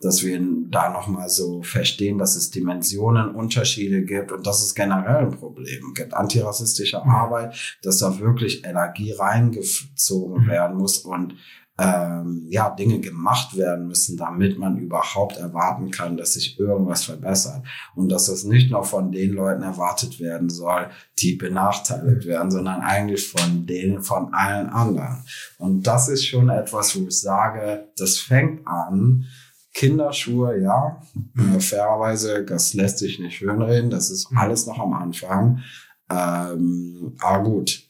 Dass 0.00 0.22
wir 0.22 0.40
da 0.68 0.90
nochmal 0.90 1.28
so 1.28 1.62
verstehen, 1.62 2.18
dass 2.18 2.36
es 2.36 2.50
Dimensionenunterschiede 2.50 4.04
gibt 4.04 4.32
und 4.32 4.46
dass 4.46 4.62
es 4.62 4.74
generell 4.74 5.26
ein 5.26 5.38
Problem 5.38 5.94
gibt. 5.94 6.12
Antirassistische 6.12 7.02
Arbeit, 7.04 7.78
dass 7.82 7.98
da 7.98 8.18
wirklich 8.18 8.64
Energie 8.64 9.12
reingezogen 9.12 10.44
mhm. 10.44 10.48
werden 10.48 10.76
muss 10.76 10.98
und 10.98 11.34
ähm, 11.78 12.46
ja, 12.48 12.70
Dinge 12.70 13.00
gemacht 13.00 13.56
werden 13.56 13.88
müssen, 13.88 14.16
damit 14.16 14.58
man 14.58 14.78
überhaupt 14.78 15.36
erwarten 15.36 15.90
kann, 15.90 16.16
dass 16.16 16.32
sich 16.32 16.58
irgendwas 16.58 17.04
verbessert. 17.04 17.62
Und 17.94 18.08
dass 18.08 18.26
das 18.26 18.44
nicht 18.44 18.70
nur 18.70 18.84
von 18.84 19.12
den 19.12 19.32
Leuten 19.32 19.62
erwartet 19.62 20.18
werden 20.18 20.48
soll, 20.48 20.88
die 21.18 21.36
benachteiligt 21.36 22.26
werden, 22.26 22.50
sondern 22.50 22.80
eigentlich 22.80 23.28
von 23.28 23.66
denen, 23.66 24.02
von 24.02 24.32
allen 24.32 24.70
anderen. 24.70 25.24
Und 25.58 25.86
das 25.86 26.08
ist 26.08 26.24
schon 26.24 26.48
etwas, 26.48 26.96
wo 26.96 27.06
ich 27.06 27.20
sage, 27.20 27.88
das 27.96 28.18
fängt 28.18 28.66
an, 28.66 29.26
Kinderschuhe, 29.74 30.58
ja, 30.62 31.02
äh, 31.36 31.60
fairerweise, 31.60 32.46
das 32.46 32.72
lässt 32.72 32.96
sich 32.96 33.18
nicht 33.18 33.36
schönreden, 33.36 33.90
das 33.90 34.10
ist 34.10 34.28
alles 34.34 34.66
noch 34.66 34.78
am 34.78 34.94
Anfang. 34.94 35.60
Ähm, 36.08 37.14
aber 37.20 37.44
gut, 37.44 37.85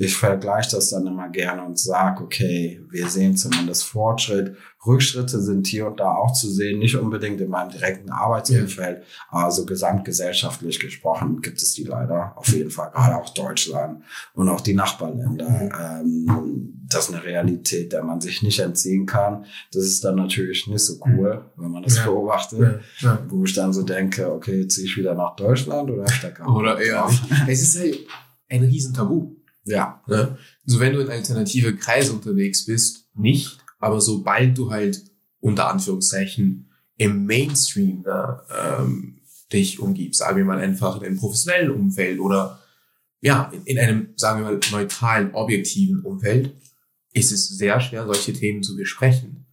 ich 0.00 0.16
vergleiche 0.16 0.70
das 0.76 0.88
dann 0.88 1.06
immer 1.06 1.28
gerne 1.28 1.62
und 1.62 1.78
sage, 1.78 2.24
okay, 2.24 2.80
wir 2.88 3.06
sehen 3.08 3.36
zumindest 3.36 3.84
Fortschritt. 3.84 4.56
Rückschritte 4.86 5.42
sind 5.42 5.66
hier 5.66 5.88
und 5.88 6.00
da 6.00 6.14
auch 6.14 6.32
zu 6.32 6.50
sehen, 6.50 6.78
nicht 6.78 6.96
unbedingt 6.96 7.38
in 7.42 7.50
meinem 7.50 7.68
direkten 7.68 8.08
Arbeitsumfeld, 8.08 9.00
ja. 9.00 9.04
also 9.28 9.66
gesamtgesellschaftlich 9.66 10.80
gesprochen 10.80 11.42
gibt 11.42 11.60
es 11.60 11.74
die 11.74 11.84
leider 11.84 12.32
auf 12.38 12.48
jeden 12.48 12.70
Fall, 12.70 12.90
gerade 12.92 13.14
auch 13.14 13.28
Deutschland 13.34 14.02
und 14.32 14.48
auch 14.48 14.62
die 14.62 14.72
Nachbarländer. 14.72 16.00
Ähm, 16.00 16.86
das 16.88 17.10
ist 17.10 17.14
eine 17.14 17.22
Realität, 17.22 17.92
der 17.92 18.02
man 18.02 18.22
sich 18.22 18.42
nicht 18.42 18.58
entziehen 18.58 19.04
kann. 19.04 19.44
Das 19.70 19.84
ist 19.84 20.02
dann 20.02 20.16
natürlich 20.16 20.66
nicht 20.66 20.82
so 20.82 20.94
cool, 21.04 21.44
wenn 21.56 21.72
man 21.72 21.82
das 21.82 21.98
ja. 21.98 22.06
beobachtet, 22.06 22.80
ja. 23.00 23.18
wo 23.28 23.44
ich 23.44 23.52
dann 23.52 23.74
so 23.74 23.82
denke, 23.82 24.32
okay, 24.32 24.66
ziehe 24.66 24.86
ich 24.86 24.96
wieder 24.96 25.14
nach 25.14 25.36
Deutschland 25.36 25.90
oder 25.90 26.08
stecke 26.08 26.44
Oder 26.44 26.80
eher. 26.80 27.06
Es 27.46 27.60
ist 27.60 27.78
halt 27.78 27.98
ein 28.48 28.64
Riesentabu 28.64 29.39
Ja. 29.76 30.02
Ne? 30.06 30.38
So 30.64 30.80
wenn 30.80 30.92
du 30.92 31.00
in 31.00 31.10
alternative 31.10 31.76
Kreise 31.76 32.12
unterwegs 32.12 32.66
bist, 32.66 33.08
nicht. 33.14 33.58
Aber 33.78 34.00
sobald 34.00 34.56
du 34.56 34.70
halt 34.70 35.02
unter 35.40 35.70
Anführungszeichen 35.70 36.70
im 36.96 37.24
Mainstream 37.24 38.02
ne, 38.02 38.40
ähm, 38.50 39.20
dich 39.52 39.80
umgibst, 39.80 40.20
sagen 40.20 40.36
wir 40.36 40.44
mal 40.44 40.58
einfach 40.58 40.98
in 40.98 41.06
einem 41.06 41.16
professionellen 41.16 41.70
Umfeld 41.70 42.20
oder 42.20 42.60
ja, 43.22 43.50
in, 43.52 43.64
in 43.64 43.78
einem, 43.78 44.08
sagen 44.16 44.40
wir 44.40 44.50
mal, 44.50 44.60
neutralen, 44.70 45.34
objektiven 45.34 46.00
Umfeld, 46.00 46.54
ist 47.12 47.32
es 47.32 47.48
sehr 47.48 47.80
schwer, 47.80 48.06
solche 48.06 48.32
Themen 48.32 48.62
zu 48.62 48.76
besprechen, 48.76 49.46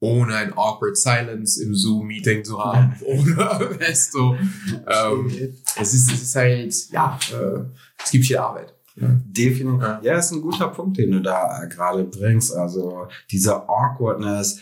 ohne 0.00 0.34
ein 0.34 0.52
awkward 0.56 0.96
Silence 0.96 1.62
im 1.62 1.74
Zoom-Meeting 1.74 2.44
zu 2.44 2.62
haben. 2.62 2.96
Oder, 3.02 3.78
weißt 3.80 4.14
du, 4.14 4.36
ähm, 4.86 5.54
es, 5.80 5.94
ist, 5.94 6.12
es 6.12 6.22
ist 6.22 6.36
halt, 6.36 6.74
ja, 6.90 7.18
äh, 7.32 7.64
es 8.02 8.10
gibt 8.10 8.26
viel 8.26 8.38
Arbeit. 8.38 8.74
Definitiv. 9.24 9.88
Ja. 10.02 10.18
Ist 10.18 10.32
ein 10.32 10.40
guter 10.42 10.68
Punkt, 10.68 10.98
den 10.98 11.12
du 11.12 11.20
da 11.20 11.62
äh, 11.62 11.68
gerade 11.68 12.04
bringst. 12.04 12.54
Also 12.54 13.06
diese 13.30 13.68
Awkwardness. 13.68 14.60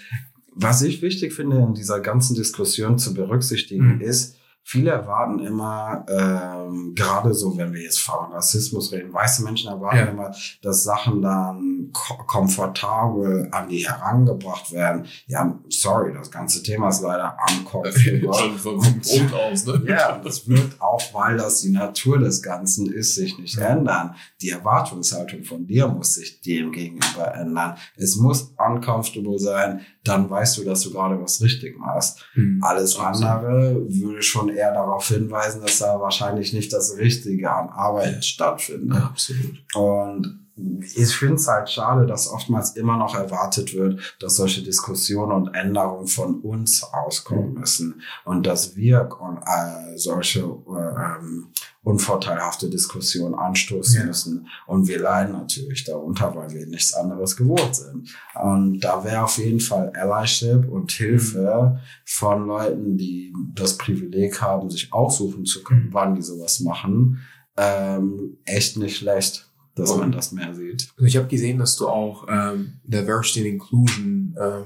Was 0.54 0.82
ich 0.82 1.02
wichtig 1.02 1.32
finde, 1.34 1.58
in 1.58 1.74
dieser 1.74 2.00
ganzen 2.00 2.34
Diskussion 2.34 2.98
zu 2.98 3.12
berücksichtigen, 3.14 3.96
Mhm. 3.96 4.00
ist, 4.00 4.36
viele 4.68 4.90
erwarten 4.90 5.38
immer, 5.38 6.04
ähm, 6.08 6.92
gerade 6.96 7.32
so, 7.34 7.56
wenn 7.56 7.72
wir 7.72 7.82
jetzt 7.82 8.00
von 8.00 8.32
Rassismus 8.32 8.90
reden, 8.90 9.12
weiße 9.12 9.44
Menschen 9.44 9.70
erwarten 9.70 9.96
Ja. 9.96 10.04
immer, 10.06 10.34
dass 10.60 10.82
Sachen 10.82 11.22
dann 11.22 11.90
ko 11.92 12.16
komfortabel 12.26 13.48
an 13.52 13.68
die 13.68 13.86
herangebracht 13.86 14.72
werden. 14.72 15.06
Ja, 15.28 15.56
sorry, 15.68 16.12
das 16.12 16.32
ganze 16.32 16.64
Thema 16.64 16.88
ist 16.88 17.00
leider 17.00 17.36
uncomfortable. 17.48 18.34
Schon 18.34 18.58
vom, 18.58 18.82
vom 18.82 19.00
Grund 19.00 19.34
aus, 19.52 19.66
ne? 19.66 19.82
Ja, 19.86 20.18
das 20.18 20.48
wird 20.48 20.80
auch, 20.80 21.00
weil 21.14 21.36
das 21.36 21.60
die 21.60 21.70
Natur 21.70 22.18
des 22.18 22.42
Ganzen 22.42 22.92
ist, 22.92 23.14
sich 23.14 23.38
nicht 23.38 23.58
ändern. 23.58 24.16
Die 24.40 24.50
Erwartungshaltung 24.50 25.44
von 25.44 25.64
dir 25.68 25.86
muss 25.86 26.14
sich 26.14 26.40
dem 26.40 26.72
gegenüber 26.72 27.32
ändern. 27.36 27.76
Es 27.96 28.16
muss 28.16 28.52
uncomfortable 28.58 29.38
sein, 29.38 29.82
dann 30.02 30.28
weißt 30.28 30.58
du, 30.58 30.64
dass 30.64 30.82
du 30.82 30.90
gerade 30.90 31.20
was 31.20 31.40
richtig 31.40 31.78
machst. 31.78 32.24
Hm. 32.32 32.60
Alles 32.62 32.98
andere 32.98 33.76
würde 33.88 34.22
schon 34.22 34.55
eher 34.56 34.72
darauf 34.72 35.06
hinweisen, 35.08 35.62
dass 35.62 35.78
da 35.78 36.00
wahrscheinlich 36.00 36.52
nicht 36.52 36.72
das 36.72 36.96
Richtige 36.96 37.50
an 37.50 37.68
Arbeit 37.68 38.24
stattfindet. 38.24 38.98
Ja, 38.98 39.04
absolut. 39.06 39.62
Und 39.74 40.45
ich 40.56 41.14
finde 41.14 41.34
es 41.34 41.46
halt 41.48 41.68
schade, 41.68 42.06
dass 42.06 42.28
oftmals 42.28 42.76
immer 42.76 42.96
noch 42.96 43.14
erwartet 43.14 43.74
wird, 43.74 44.16
dass 44.20 44.36
solche 44.36 44.62
Diskussionen 44.62 45.32
und 45.32 45.54
Änderungen 45.54 46.06
von 46.06 46.40
uns 46.40 46.82
auskommen 46.82 47.54
müssen 47.54 48.00
und 48.24 48.46
dass 48.46 48.74
wir 48.74 49.08
äh, 49.46 49.96
solche 49.98 50.40
äh, 50.40 51.18
ähm, 51.20 51.48
unvorteilhafte 51.82 52.68
Diskussionen 52.70 53.34
anstoßen 53.34 54.00
Ja. 54.00 54.06
müssen. 54.06 54.48
Und 54.66 54.88
wir 54.88 54.98
leiden 54.98 55.32
natürlich 55.34 55.84
darunter, 55.84 56.34
weil 56.34 56.50
wir 56.50 56.66
nichts 56.66 56.94
anderes 56.94 57.36
gewohnt 57.36 57.74
sind. 57.76 58.08
Und 58.34 58.80
da 58.80 59.04
wäre 59.04 59.24
auf 59.24 59.38
jeden 59.38 59.60
Fall 59.60 59.92
Allyship 59.94 60.68
und 60.68 60.90
Hilfe 60.90 61.80
von 62.04 62.46
Leuten, 62.46 62.96
die 62.96 63.32
das 63.54 63.76
Privileg 63.78 64.40
haben, 64.40 64.70
sich 64.70 64.92
aussuchen 64.92 65.44
zu 65.44 65.62
können, 65.62 65.86
Mhm. 65.88 65.94
wann 65.94 66.14
die 66.14 66.22
sowas 66.22 66.60
machen, 66.60 67.20
ähm, 67.56 68.38
echt 68.44 68.76
nicht 68.76 68.96
schlecht, 68.98 69.48
dass 69.76 69.90
Und- 69.92 70.00
man 70.00 70.12
das 70.12 70.32
mehr 70.32 70.52
sieht. 70.54 70.88
Also 70.96 71.04
ich 71.06 71.16
habe 71.16 71.28
gesehen, 71.28 71.58
dass 71.58 71.76
du 71.76 71.86
auch 71.88 72.26
ähm, 72.28 72.80
Diversity 72.84 73.40
and 73.40 73.48
Inclusion 73.48 74.34
ähm, 74.40 74.64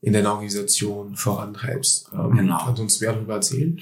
in 0.00 0.12
deiner 0.12 0.30
Organisation 0.34 1.16
vorantreibst. 1.16 2.10
Ähm, 2.12 2.36
Genau. 2.36 2.58
Kannst 2.64 2.78
du 2.78 2.82
uns 2.82 3.00
mehr 3.00 3.12
darüber 3.14 3.34
erzählen? 3.34 3.76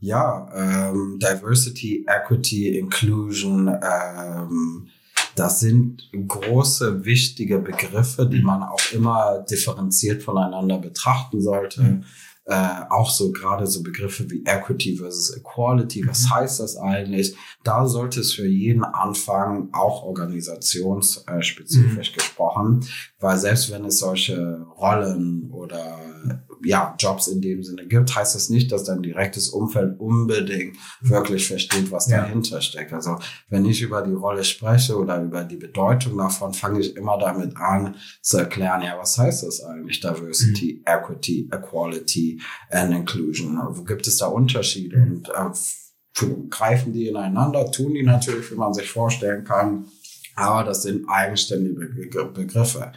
Ja, 0.00 0.48
ähm, 0.54 1.18
Diversity, 1.18 2.04
Equity, 2.08 2.76
Inclusion, 2.76 3.68
ähm, 3.68 4.88
das 5.36 5.60
sind 5.60 6.10
große, 6.12 7.04
wichtige 7.06 7.58
Begriffe, 7.60 8.26
die 8.26 8.42
man 8.42 8.62
auch 8.64 8.80
immer 8.92 9.38
differenziert 9.48 10.22
voneinander 10.22 10.78
betrachten 10.78 11.40
sollte. 11.40 12.02
Äh, 12.44 12.86
auch 12.90 13.08
so 13.08 13.30
gerade 13.30 13.68
so 13.68 13.84
Begriffe 13.84 14.28
wie 14.28 14.42
Equity 14.44 14.96
versus 14.96 15.36
Equality, 15.36 16.04
was 16.08 16.28
heißt 16.28 16.58
das 16.58 16.76
eigentlich? 16.76 17.36
Da 17.62 17.86
sollte 17.86 18.18
es 18.18 18.34
für 18.34 18.48
jeden 18.48 18.82
anfangen, 18.82 19.68
auch 19.72 20.02
organisationsspezifisch 20.02 22.12
gesprochen, 22.12 22.84
weil 23.20 23.36
selbst 23.36 23.70
wenn 23.70 23.84
es 23.84 24.00
solche 24.00 24.66
Rollen 24.76 25.52
oder 25.52 26.00
ja, 26.64 26.94
Jobs 26.98 27.26
in 27.28 27.40
dem 27.40 27.62
Sinne 27.62 27.86
gibt, 27.86 28.14
heißt 28.14 28.34
das 28.34 28.48
nicht, 28.50 28.70
dass 28.72 28.84
dein 28.84 29.02
direktes 29.02 29.48
Umfeld 29.48 29.98
unbedingt 29.98 30.76
wirklich 31.00 31.46
versteht, 31.46 31.90
was 31.90 32.08
Ja. 32.08 32.18
dahinter 32.22 32.60
steckt. 32.60 32.92
Also 32.92 33.18
wenn 33.48 33.64
ich 33.64 33.82
über 33.82 34.02
die 34.02 34.12
Rolle 34.12 34.44
spreche 34.44 34.96
oder 34.96 35.22
über 35.22 35.44
die 35.44 35.56
Bedeutung 35.56 36.16
davon, 36.18 36.54
fange 36.54 36.80
ich 36.80 36.96
immer 36.96 37.18
damit 37.18 37.56
an 37.56 37.96
zu 38.20 38.38
erklären, 38.38 38.82
ja, 38.82 38.98
was 38.98 39.18
heißt 39.18 39.42
das 39.44 39.62
eigentlich? 39.62 40.00
Diversity, 40.00 40.82
Equity, 40.86 41.48
Equality 41.52 42.40
and 42.70 42.94
Inclusion. 42.94 43.58
Wo 43.70 43.82
gibt 43.84 44.06
es 44.06 44.16
da 44.18 44.26
Unterschiede? 44.26 44.96
Und 44.96 45.28
äh, 45.28 46.26
greifen 46.50 46.92
die 46.92 47.08
ineinander, 47.08 47.70
tun 47.70 47.94
die 47.94 48.02
natürlich, 48.02 48.50
wie 48.50 48.56
man 48.56 48.74
sich 48.74 48.90
vorstellen 48.90 49.44
kann. 49.44 49.86
Aber 50.34 50.64
das 50.64 50.82
sind 50.82 51.06
eigenständige 51.08 51.74
Be- 52.10 52.24
Begriffe. 52.32 52.92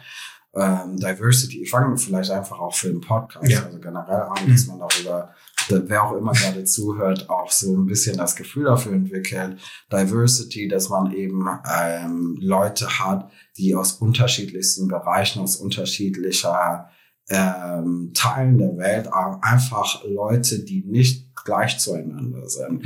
Ähm, 0.56 0.96
Diversity, 0.96 1.62
ich 1.62 1.70
fange 1.70 1.96
vielleicht 1.98 2.30
einfach 2.30 2.58
auch 2.58 2.74
für 2.74 2.88
den 2.88 3.00
Podcast, 3.02 3.48
Ja. 3.50 3.64
also 3.64 3.78
generell 3.78 4.22
an, 4.22 4.48
dass 4.50 4.66
man 4.66 4.78
darüber, 4.78 5.34
da- 5.68 5.82
wer 5.84 6.02
auch 6.04 6.16
immer 6.16 6.32
gerade 6.32 6.64
zuhört, 6.64 7.28
auch 7.28 7.50
so 7.50 7.76
ein 7.76 7.84
bisschen 7.86 8.16
das 8.16 8.36
Gefühl 8.36 8.64
dafür 8.64 8.92
entwickelt. 8.94 9.58
Diversity, 9.92 10.66
dass 10.68 10.88
man 10.88 11.12
eben 11.12 11.46
ähm, 11.78 12.36
Leute 12.40 12.88
hat, 12.98 13.30
die 13.58 13.74
aus 13.74 13.92
unterschiedlichsten 13.94 14.88
Bereichen, 14.88 15.42
aus 15.42 15.56
unterschiedlicher 15.56 16.88
ähm, 17.28 18.12
Teilen 18.14 18.56
der 18.58 18.76
Welt, 18.76 19.08
einfach 19.12 20.04
Leute, 20.04 20.60
die 20.64 20.84
nicht 20.86 21.34
gleich 21.44 21.78
zueinander 21.78 22.48
sind. 22.48 22.84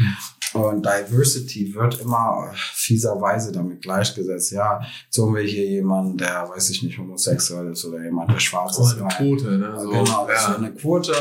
Und 0.53 0.85
Diversity 0.85 1.73
wird 1.75 2.01
immer 2.01 2.51
fieserweise 2.55 3.53
damit 3.53 3.83
gleichgesetzt. 3.83 4.51
Ja, 4.51 4.81
so 5.09 5.27
haben 5.27 5.37
wir 5.37 5.43
hier 5.43 5.65
jemanden, 5.65 6.17
der, 6.19 6.49
weiß 6.49 6.71
ich 6.71 6.83
nicht, 6.83 6.99
homosexuell 6.99 7.71
ist 7.71 7.85
oder 7.85 8.03
jemand, 8.03 8.31
der 8.33 8.41
schwarz 8.41 8.77
Oh, 8.79 8.83
ist. 8.85 8.99
eine. 9.01 9.09
Quote, 9.09 9.59
ne? 9.59 9.79
So, 9.81 9.91
genau, 9.91 10.27
das 10.27 10.41
ist 10.43 10.49
ja. 10.49 10.57
eine 10.57 10.73
Quote, 10.75 11.13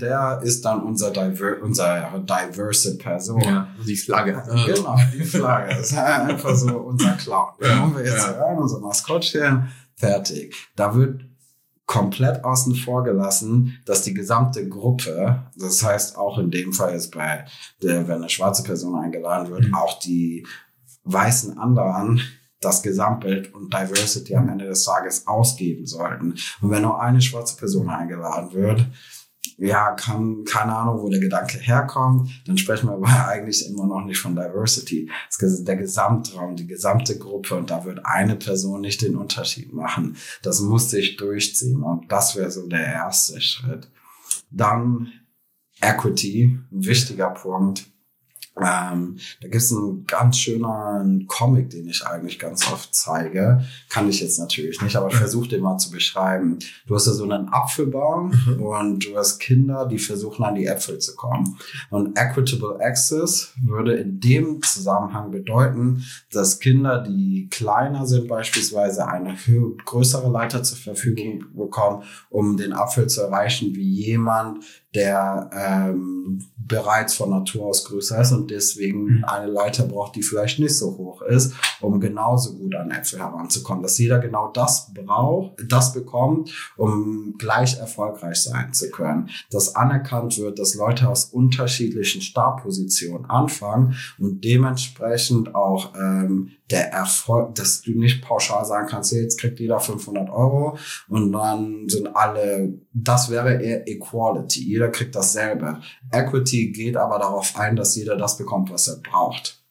der 0.00 0.40
ist 0.44 0.64
dann 0.64 0.82
unser, 0.84 1.10
Diver 1.10 1.56
unser 1.62 2.22
diverse 2.22 2.96
Person. 2.96 3.40
ja, 3.40 3.66
die 3.84 3.96
Flagge. 3.96 4.40
Genau, 4.66 4.96
die 5.12 5.24
Flagge. 5.24 5.74
Das 5.74 5.90
ist 5.90 5.98
einfach 5.98 6.54
so 6.54 6.76
unser 6.78 7.12
Clown. 7.16 7.48
Den 7.60 7.68
Ja, 7.68 7.78
haben 7.80 7.96
wir 7.96 8.04
jetzt 8.04 8.24
ja. 8.26 8.40
rein, 8.44 8.56
unser 8.58 8.78
Maskottchen, 8.78 9.68
fertig. 9.96 10.54
Da 10.76 10.94
wird 10.94 11.22
komplett 11.86 12.44
außen 12.44 12.74
vor 12.74 13.04
gelassen, 13.04 13.78
dass 13.86 14.02
die 14.02 14.14
gesamte 14.14 14.68
Gruppe, 14.68 15.44
das 15.56 15.82
heißt 15.84 16.18
auch 16.18 16.38
in 16.38 16.50
dem 16.50 16.72
Fall 16.72 16.92
jetzt 16.92 17.12
bei 17.14 17.44
der, 17.82 18.08
wenn 18.08 18.16
eine 18.16 18.28
schwarze 18.28 18.64
Person 18.64 18.98
eingeladen 18.98 19.50
wird, 19.50 19.68
Mhm. 19.68 19.74
auch 19.74 19.98
die 20.00 20.46
weißen 21.04 21.56
anderen 21.58 22.20
das 22.60 22.82
Gesamtbild 22.82 23.54
und 23.54 23.72
Diversity 23.72 24.34
am 24.34 24.48
Ende 24.48 24.66
des 24.66 24.84
Tages 24.84 25.26
ausgeben 25.26 25.86
sollten. 25.86 26.34
Und 26.60 26.70
wenn 26.70 26.82
nur 26.82 27.00
eine 27.00 27.20
schwarze 27.20 27.56
Person 27.56 27.88
eingeladen 27.88 28.52
wird, 28.52 28.86
ja, 29.58 29.92
kann, 29.92 30.44
keine 30.44 30.74
Ahnung, 30.74 31.02
wo 31.02 31.08
der 31.08 31.20
Gedanke 31.20 31.58
herkommt, 31.58 32.30
dann 32.46 32.58
sprechen 32.58 32.88
wir 32.88 32.94
aber 32.94 33.28
eigentlich 33.28 33.66
immer 33.68 33.86
noch 33.86 34.04
nicht 34.04 34.18
von 34.18 34.34
Diversity. 34.34 35.10
Es 35.28 35.40
ist 35.40 35.66
der 35.66 35.76
Gesamtraum, 35.76 36.56
die 36.56 36.66
gesamte 36.66 37.18
Gruppe 37.18 37.54
und 37.54 37.70
da 37.70 37.84
wird 37.84 38.04
eine 38.04 38.36
Person 38.36 38.80
nicht 38.80 39.02
den 39.02 39.16
Unterschied 39.16 39.72
machen. 39.72 40.16
Das 40.42 40.60
muss 40.60 40.90
sich 40.90 41.16
durchziehen 41.16 41.82
und 41.82 42.10
das 42.10 42.36
wäre 42.36 42.50
so 42.50 42.66
der 42.66 42.86
erste 42.86 43.40
Schritt. 43.40 43.90
Dann 44.50 45.12
Equity, 45.80 46.58
ein 46.72 46.84
wichtiger 46.86 47.30
Punkt. 47.30 47.86
Ähm, 48.58 49.16
da 49.42 49.48
gibt 49.48 49.56
es 49.56 49.70
einen 49.72 50.04
ganz 50.06 50.38
schönen 50.38 51.26
Comic, 51.26 51.70
den 51.70 51.88
ich 51.88 52.06
eigentlich 52.06 52.38
ganz 52.38 52.66
oft 52.72 52.94
zeige. 52.94 53.62
Kann 53.90 54.08
ich 54.08 54.20
jetzt 54.20 54.38
natürlich 54.38 54.80
nicht, 54.80 54.96
aber 54.96 55.08
ich 55.08 55.14
versuche 55.16 55.48
den 55.48 55.62
mal 55.62 55.76
zu 55.76 55.90
beschreiben. 55.90 56.58
Du 56.86 56.94
hast 56.94 57.06
ja 57.06 57.12
so 57.12 57.24
einen 57.24 57.48
Apfelbaum 57.50 58.32
Mhm. 58.46 58.62
und 58.62 59.04
du 59.06 59.16
hast 59.16 59.38
Kinder, 59.40 59.86
die 59.86 59.98
versuchen 59.98 60.42
an 60.44 60.54
die 60.54 60.66
Äpfel 60.66 60.98
zu 60.98 61.14
kommen. 61.16 61.58
Und 61.90 62.18
Equitable 62.18 62.80
Access 62.80 63.52
würde 63.62 63.94
in 63.96 64.20
dem 64.20 64.62
Zusammenhang 64.62 65.30
bedeuten, 65.30 66.04
dass 66.32 66.58
Kinder, 66.58 67.02
die 67.02 67.48
kleiner 67.50 68.06
sind, 68.06 68.26
beispielsweise 68.28 69.06
eine 69.06 69.36
größere 69.84 70.30
Leiter 70.30 70.62
zur 70.62 70.78
Verfügung 70.78 71.44
bekommen, 71.54 72.04
um 72.30 72.56
den 72.56 72.72
Apfel 72.72 73.06
zu 73.08 73.20
erreichen, 73.20 73.74
wie 73.74 74.02
jemand, 74.02 74.64
der 74.94 75.50
ähm, 75.52 76.42
bereits 76.66 77.14
von 77.14 77.30
Natur 77.30 77.66
aus 77.66 77.84
größer 77.84 78.20
ist 78.20 78.32
und 78.32 78.50
deswegen 78.50 79.04
Mhm. 79.18 79.24
eine 79.24 79.46
Leiter 79.50 79.84
braucht, 79.84 80.16
die 80.16 80.22
vielleicht 80.22 80.58
nicht 80.58 80.76
so 80.76 80.96
hoch 80.96 81.22
ist, 81.22 81.54
um 81.80 82.00
genauso 82.00 82.54
gut 82.54 82.74
an 82.74 82.90
Äpfel 82.90 83.18
heranzukommen. 83.20 83.82
Dass 83.82 83.98
jeder 83.98 84.18
genau 84.18 84.50
das 84.52 84.92
braucht, 84.92 85.52
das 85.68 85.92
bekommt, 85.92 86.50
um 86.76 87.34
gleich 87.38 87.78
erfolgreich 87.78 88.42
sein 88.42 88.72
zu 88.72 88.90
können. 88.90 89.30
Dass 89.50 89.74
anerkannt 89.76 90.38
wird, 90.38 90.58
dass 90.58 90.74
Leute 90.74 91.08
aus 91.08 91.26
unterschiedlichen 91.26 92.20
Startpositionen 92.22 93.28
anfangen 93.30 93.94
und 94.18 94.42
dementsprechend 94.44 95.54
auch 95.54 95.94
ähm, 95.94 96.50
der 96.70 96.92
Erfolg, 96.92 97.54
dass 97.54 97.82
du 97.82 97.92
nicht 97.92 98.22
pauschal 98.22 98.64
sagen 98.64 98.88
kannst, 98.88 99.12
jetzt 99.12 99.40
kriegt 99.40 99.60
jeder 99.60 99.78
500 99.78 100.28
Euro 100.30 100.78
und 101.08 101.32
dann 101.32 101.88
sind 101.88 102.14
alle, 102.16 102.74
das 102.92 103.30
wäre 103.30 103.62
eher 103.62 103.86
Equality. 103.86 104.64
Jeder 104.64 104.88
kriegt 104.88 105.14
dasselbe. 105.14 105.80
Equity 106.12 106.72
geht 106.72 106.96
aber 106.96 107.18
darauf 107.18 107.56
ein, 107.56 107.76
dass 107.76 107.94
jeder 107.94 108.16
das 108.16 108.36
bekommt, 108.36 108.70
was 108.70 108.88
er 108.88 108.96
braucht. 108.96 109.62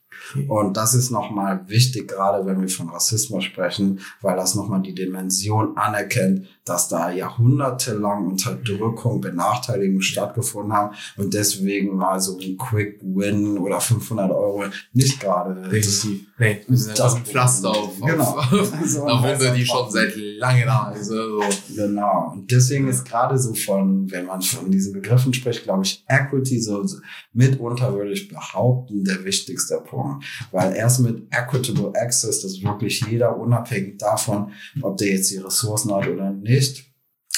Und 0.47 0.75
das 0.75 0.93
ist 0.93 1.11
nochmal 1.11 1.67
wichtig, 1.67 2.07
gerade 2.07 2.45
wenn 2.45 2.59
wir 2.59 2.69
von 2.69 2.89
Rassismus 2.89 3.43
sprechen, 3.43 3.99
weil 4.21 4.35
das 4.35 4.55
nochmal 4.55 4.81
die 4.81 4.95
Dimension 4.95 5.77
anerkennt, 5.77 6.47
dass 6.65 6.87
da 6.87 7.11
jahrhundertelang 7.11 8.27
Unterdrückung, 8.27 9.21
Benachteiligung 9.21 10.01
stattgefunden 10.01 10.73
haben 10.73 10.95
und 11.17 11.33
deswegen 11.33 11.95
mal 11.95 12.19
so 12.19 12.37
ein 12.39 12.57
Quick 12.57 12.99
Win 13.03 13.57
oder 13.57 13.79
500 13.79 14.31
Euro 14.31 14.65
nicht 14.93 15.19
gerade 15.19 15.53
Definitiv. 15.69 16.27
Nee, 16.37 16.61
das 16.67 16.87
ist 16.87 16.99
ein 16.99 17.25
Pflaster 17.25 17.69
auf, 17.69 17.99
Genau. 17.99 18.23
auf 18.23 18.51
So 18.85 19.03
ein 19.05 19.09
eine 19.17 19.39
Wunde, 19.39 19.53
die 19.55 19.65
schon 19.65 19.89
seit 19.89 20.13
lange 20.15 20.65
da 20.65 20.91
ist. 20.91 21.11
Also, 21.11 21.41
Genau. 21.75 22.31
Und 22.33 22.51
deswegen 22.51 22.87
ist 22.87 23.05
gerade 23.05 23.37
so 23.37 23.53
von, 23.53 24.11
wenn 24.11 24.25
man 24.25 24.41
von 24.41 24.69
diesen 24.69 24.93
Begriffen 24.93 25.33
spricht, 25.33 25.63
glaube 25.63 25.83
ich, 25.83 26.03
Equity 26.07 26.59
so 26.59 26.83
so 26.83 26.97
mitunter 27.33 27.93
würde 27.93 28.11
ich 28.11 28.27
behaupten, 28.27 29.03
der 29.03 29.23
wichtigste 29.23 29.77
Punkt. 29.77 30.25
Weil 30.51 30.75
erst 30.75 30.99
mit 31.01 31.23
Equitable 31.31 31.93
Access, 31.95 32.41
dass 32.41 32.61
wirklich 32.61 33.05
jeder 33.09 33.37
unabhängig 33.37 33.97
davon, 33.97 34.51
ob 34.81 34.97
der 34.97 35.09
jetzt 35.09 35.31
die 35.31 35.37
Ressourcen 35.37 35.93
hat 35.93 36.07
oder 36.07 36.31
nicht, 36.31 36.54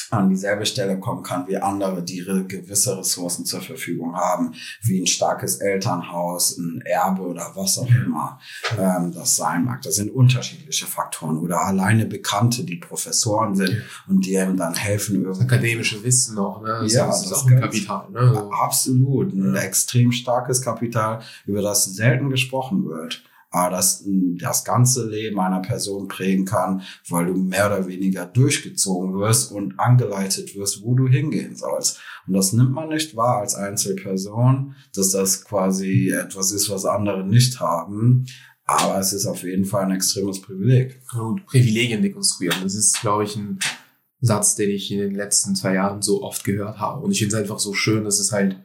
an 0.10 0.30
dieselbe 0.30 0.66
Stelle 0.66 0.98
kommen 1.00 1.22
kann 1.22 1.48
wie 1.50 1.58
andere, 1.58 2.02
die 2.02 2.24
gewisse 2.48 2.98
Ressourcen 2.98 3.44
zur 3.46 3.60
Verfügung 3.60 4.16
haben, 4.16 4.54
wie 4.84 5.02
ein 5.02 5.08
starkes 5.08 5.58
Elternhaus, 5.58 6.58
ein 6.58 6.82
Erbe 6.86 7.24
oder 7.24 7.52
was 7.56 7.78
auch 7.78 7.90
immer 7.90 8.40
ähm, 8.80 9.12
das 9.14 9.36
sein 9.36 9.66
mag. 9.66 9.82
Das 9.82 9.96
sind 9.96 10.10
unterschiedliche 10.14 10.86
Faktoren 10.86 11.38
oder 11.38 11.60
alleine 11.62 12.06
Bekannte, 12.06 12.64
die 12.64 12.78
Professoren 12.78 13.54
sind 13.56 13.82
und 14.08 14.26
die 14.26 14.38
einem 14.38 14.56
dann 14.56 14.76
helfen, 14.76 15.26
das 15.26 15.42
akademische 15.42 16.02
Wissen 16.04 16.36
noch, 16.36 16.62
ne? 16.62 16.80
Das, 16.84 16.94
Ja, 16.94 17.08
das 17.08 17.24
ist 17.24 17.32
das 17.32 17.40
auch 17.44 17.48
ein 17.52 17.60
Kapital, 17.60 18.10
ne? 18.12 18.32
So. 18.34 18.52
Absolut. 18.52 19.34
Ein 19.34 19.56
Ja. 19.56 19.62
extrem 19.62 20.14
starkes 20.14 20.62
Kapital, 20.62 21.20
über 21.46 21.62
das 21.62 21.84
selten 21.84 22.30
gesprochen 22.30 22.86
wird. 22.86 23.24
Aber 23.58 23.76
das 23.76 24.04
das 24.40 24.64
ganze 24.64 25.10
Leben 25.10 25.40
einer 25.40 25.62
Person 25.62 26.08
prägen 26.08 26.46
kann, 26.46 26.84
weil 27.10 27.26
du 27.26 27.34
mehr 27.34 27.66
oder 27.66 27.88
weniger 27.88 28.28
durchgezogen 28.28 29.16
wirst 29.16 29.52
und 29.52 29.80
angeleitet 29.80 30.56
wirst, 30.56 30.84
wo 30.84 30.94
du 30.94 31.08
hingehen 31.08 31.56
sollst. 31.56 32.00
Und 32.28 32.34
das 32.34 32.54
nimmt 32.54 32.72
man 32.72 32.90
nicht 32.90 33.16
wahr 33.16 33.40
als 33.40 33.56
Einzelperson, 33.56 34.76
dass 34.94 35.10
das 35.10 35.44
quasi 35.44 36.10
etwas 36.10 36.52
ist, 36.52 36.70
was 36.70 36.86
andere 36.86 37.26
nicht 37.26 37.60
haben. 37.60 38.28
Aber 38.66 39.00
es 39.00 39.12
ist 39.12 39.26
auf 39.26 39.42
jeden 39.42 39.66
Fall 39.66 39.86
ein 39.86 39.92
extremes 39.92 40.40
Privileg. 40.40 41.02
und 41.20 41.48
Privilegien 41.48 42.04
dekonstruieren. 42.04 42.62
Das 42.62 42.76
ist, 42.76 43.02
glaube 43.02 43.24
ich, 43.24 43.36
ein 43.38 43.58
Satz, 44.22 44.54
den 44.54 44.70
ich 44.70 44.92
in 44.92 45.00
den 45.00 45.16
letzten 45.16 45.56
zwei 45.56 45.74
Jahren 45.74 46.04
so 46.04 46.22
oft 46.22 46.44
gehört 46.44 46.78
habe. 46.78 47.04
Und 47.04 47.12
ich 47.12 47.20
finde 47.20 47.36
es 47.36 47.42
einfach 47.42 47.60
so 47.60 47.74
schön, 47.74 48.04
dass 48.04 48.20
es 48.20 48.32
halt 48.32 48.58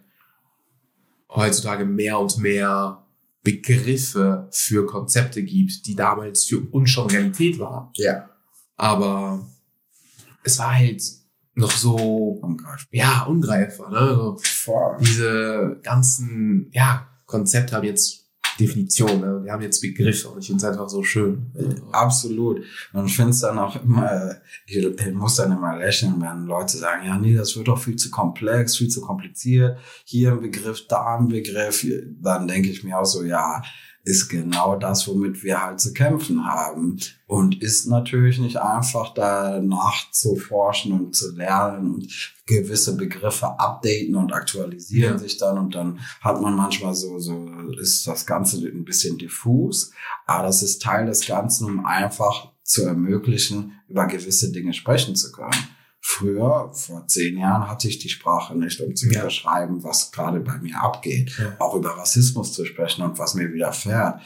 heutzutage 1.31 1.87
mehr 1.87 2.18
und 2.18 2.37
mehr 2.37 3.01
Begriffe 3.42 4.48
für 4.52 4.87
Konzepte 4.87 5.42
gibt, 5.42 5.87
die 5.87 5.96
damals 5.96 6.44
für 6.44 6.61
uns 6.70 6.90
schon 6.90 7.11
Realität 7.11 7.59
waren. 7.59 7.90
Ja. 7.96 8.28
Aber 8.76 9.46
es 10.44 10.59
war 10.59 10.74
halt 10.76 11.02
noch 11.55 11.70
so, 11.70 11.96
Ungreifbar. 12.40 12.88
ja, 12.92 13.22
ungreifbar. 13.24 13.90
Ne? 13.90 14.37
Voll. 14.42 14.96
diese 15.00 15.81
ganzen, 15.83 16.70
ja, 16.72 17.09
Konzepte 17.26 17.76
haben 17.76 17.85
jetzt 17.85 18.21
Definition, 18.58 19.20
ne? 19.20 19.42
die 19.44 19.50
haben 19.50 19.62
jetzt 19.62 19.80
Begriffe 19.80 20.28
und 20.28 20.40
ich 20.40 20.46
finde 20.46 20.64
es 20.64 20.70
einfach 20.70 20.88
so 20.88 21.02
schön. 21.02 21.46
Absolut. 21.92 22.62
Und 22.92 23.06
ich 23.06 23.16
finde 23.16 23.30
es 23.30 23.40
dann 23.40 23.58
auch 23.58 23.82
immer, 23.82 24.36
ich, 24.66 24.76
ich 24.76 25.14
muss 25.14 25.36
dann 25.36 25.52
immer 25.52 25.76
lächeln, 25.76 26.20
wenn 26.20 26.46
Leute 26.46 26.76
sagen, 26.76 27.06
ja, 27.06 27.18
nee, 27.18 27.34
das 27.34 27.56
wird 27.56 27.68
doch 27.68 27.78
viel 27.78 27.96
zu 27.96 28.10
komplex, 28.10 28.76
viel 28.76 28.88
zu 28.88 29.00
kompliziert. 29.00 29.78
Hier 30.04 30.32
ein 30.32 30.40
Begriff, 30.40 30.86
da 30.86 31.16
ein 31.18 31.28
Begriff. 31.28 31.86
Dann 32.20 32.46
denke 32.46 32.68
ich 32.68 32.84
mir 32.84 32.98
auch 32.98 33.04
so, 33.04 33.22
ja, 33.22 33.62
ist 34.04 34.28
genau 34.28 34.76
das, 34.76 35.06
womit 35.06 35.42
wir 35.44 35.62
halt 35.62 35.80
zu 35.80 35.92
kämpfen 35.92 36.44
haben. 36.44 36.98
Und 37.26 37.62
ist 37.62 37.86
natürlich 37.86 38.38
nicht 38.38 38.56
einfach, 38.56 39.14
da 39.14 39.60
nachzuforschen 39.60 40.92
und 40.92 41.14
zu 41.14 41.34
lernen 41.34 41.94
und 41.94 42.34
gewisse 42.46 42.96
Begriffe 42.96 43.58
updaten 43.58 44.16
und 44.16 44.32
aktualisieren 44.32 45.14
Ja. 45.14 45.18
sich 45.18 45.38
dann 45.38 45.56
und 45.58 45.74
dann 45.74 46.00
hat 46.20 46.40
man 46.42 46.54
manchmal 46.56 46.94
so, 46.94 47.18
so 47.18 47.48
ist 47.80 48.06
das 48.06 48.26
Ganze 48.26 48.58
ein 48.66 48.84
bisschen 48.84 49.18
diffus, 49.18 49.92
aber 50.26 50.46
das 50.48 50.62
ist 50.62 50.82
Teil 50.82 51.06
des 51.06 51.24
Ganzen, 51.26 51.66
um 51.66 51.86
einfach 51.86 52.52
zu 52.64 52.82
ermöglichen, 52.84 53.72
über 53.88 54.06
gewisse 54.06 54.50
Dinge 54.52 54.74
sprechen 54.74 55.14
zu 55.16 55.32
können. 55.32 55.50
Früher, 56.04 56.70
vor 56.74 57.06
zehn 57.06 57.38
Jahren, 57.38 57.68
hatte 57.68 57.86
ich 57.88 57.98
die 58.00 58.08
Sprache 58.08 58.58
nicht, 58.58 58.80
um 58.80 58.94
zu 58.96 59.08
Ja. 59.08 59.24
beschreiben, 59.24 59.84
was 59.84 60.10
gerade 60.10 60.40
bei 60.40 60.58
mir 60.58 60.82
abgeht. 60.82 61.32
Ja. 61.38 61.54
Auch 61.60 61.74
über 61.76 61.90
Rassismus 61.96 62.52
zu 62.52 62.64
sprechen 62.64 63.02
und 63.02 63.18
was 63.18 63.34
mir 63.34 63.52
widerfährt 63.52 64.20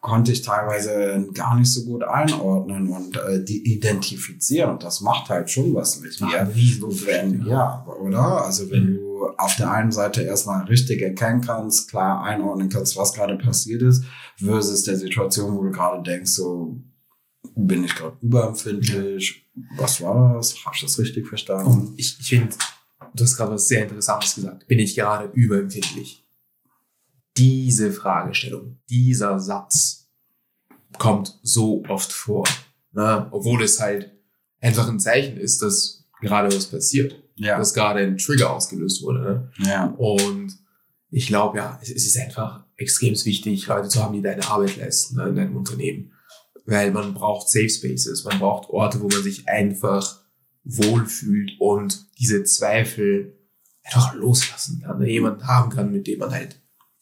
konnte 0.00 0.30
ich 0.30 0.42
teilweise 0.42 1.26
gar 1.34 1.56
nicht 1.58 1.72
so 1.72 1.84
gut 1.84 2.04
einordnen 2.04 2.88
und 2.88 3.16
äh, 3.16 3.42
die 3.42 3.72
identifizieren. 3.72 4.70
Und 4.70 4.82
das 4.84 5.00
macht 5.00 5.28
halt 5.28 5.50
schon 5.50 5.74
was 5.74 5.98
mit 6.00 6.20
mir. 6.20 6.48
Wenn, 6.54 7.44
ja, 7.46 7.84
oder? 8.00 8.44
Also 8.44 8.70
wenn 8.70 8.90
Mhm. 8.92 8.96
du 8.96 9.26
auf 9.38 9.56
der 9.56 9.72
einen 9.72 9.90
Seite 9.90 10.22
erstmal 10.22 10.64
richtig 10.66 11.02
erkennen 11.02 11.40
kannst, 11.40 11.90
klar 11.90 12.22
einordnen 12.22 12.68
kannst, 12.68 12.96
was 12.96 13.12
gerade 13.12 13.36
passiert 13.38 13.82
ist, 13.82 14.04
versus 14.36 14.84
der 14.84 14.96
Situation, 14.96 15.56
wo 15.56 15.62
du 15.64 15.70
gerade 15.70 16.02
denkst, 16.02 16.30
so 16.32 16.76
bin 17.54 17.84
ich 17.84 17.94
gerade 17.94 18.16
überempfindlich, 18.20 19.46
was 19.76 20.00
war 20.00 20.34
das? 20.34 20.64
Habe 20.64 20.74
ich 20.74 20.82
das 20.82 20.98
richtig 20.98 21.28
verstanden? 21.28 21.66
Und 21.66 21.98
ich, 21.98 22.18
ich 22.18 22.28
finde, 22.28 22.54
du 23.14 23.24
hast 23.24 23.36
gerade 23.36 23.52
was 23.52 23.68
sehr 23.68 23.82
Interessantes 23.82 24.34
gesagt. 24.34 24.66
Bin 24.66 24.78
ich 24.78 24.94
gerade 24.94 25.30
überempfindlich? 25.34 26.24
Diese 27.36 27.92
Fragestellung, 27.92 28.78
dieser 28.88 29.38
Satz 29.38 30.10
kommt 30.98 31.38
so 31.42 31.82
oft 31.88 32.12
vor. 32.12 32.44
Ne? 32.92 33.28
Obwohl 33.30 33.62
es 33.62 33.80
halt 33.80 34.12
einfach 34.60 34.88
ein 34.88 35.00
Zeichen 35.00 35.36
ist, 35.36 35.62
dass 35.62 36.04
gerade 36.20 36.54
was 36.54 36.66
passiert. 36.66 37.18
Ja, 37.36 37.58
Dass 37.58 37.72
gerade 37.72 38.00
ein 38.00 38.18
Trigger 38.18 38.52
ausgelöst 38.52 39.02
wurde. 39.02 39.20
Ne? 39.20 39.52
ja, 39.66 39.86
Und 39.96 40.54
ich 41.10 41.26
glaube, 41.26 41.58
ja, 41.58 41.78
es, 41.82 41.90
es 41.90 42.06
ist 42.06 42.18
einfach 42.18 42.64
extrem 42.76 43.14
wichtig, 43.14 43.66
Leute 43.66 43.88
zu 43.88 44.02
haben, 44.02 44.14
die 44.14 44.22
deine 44.22 44.46
Arbeit 44.46 44.76
leisten 44.76 45.16
ne, 45.16 45.28
in 45.28 45.36
deinem 45.36 45.56
Unternehmen. 45.56 46.11
Weil 46.64 46.92
man 46.92 47.14
braucht 47.14 47.48
Safe 47.48 47.68
Spaces, 47.68 48.24
man 48.24 48.38
braucht 48.38 48.70
Orte, 48.70 49.00
wo 49.00 49.08
man 49.08 49.22
sich 49.22 49.48
einfach 49.48 50.20
wohlfühlt 50.64 51.52
und 51.58 52.06
diese 52.18 52.44
Zweifel 52.44 53.36
einfach 53.82 54.14
loslassen 54.14 54.82
kann. 54.84 54.98
Ne? 55.00 55.10
Jemanden 55.10 55.46
haben 55.46 55.70
kann, 55.70 55.90
mit 55.90 56.06
dem 56.06 56.20
man 56.20 56.30
halt 56.30 56.60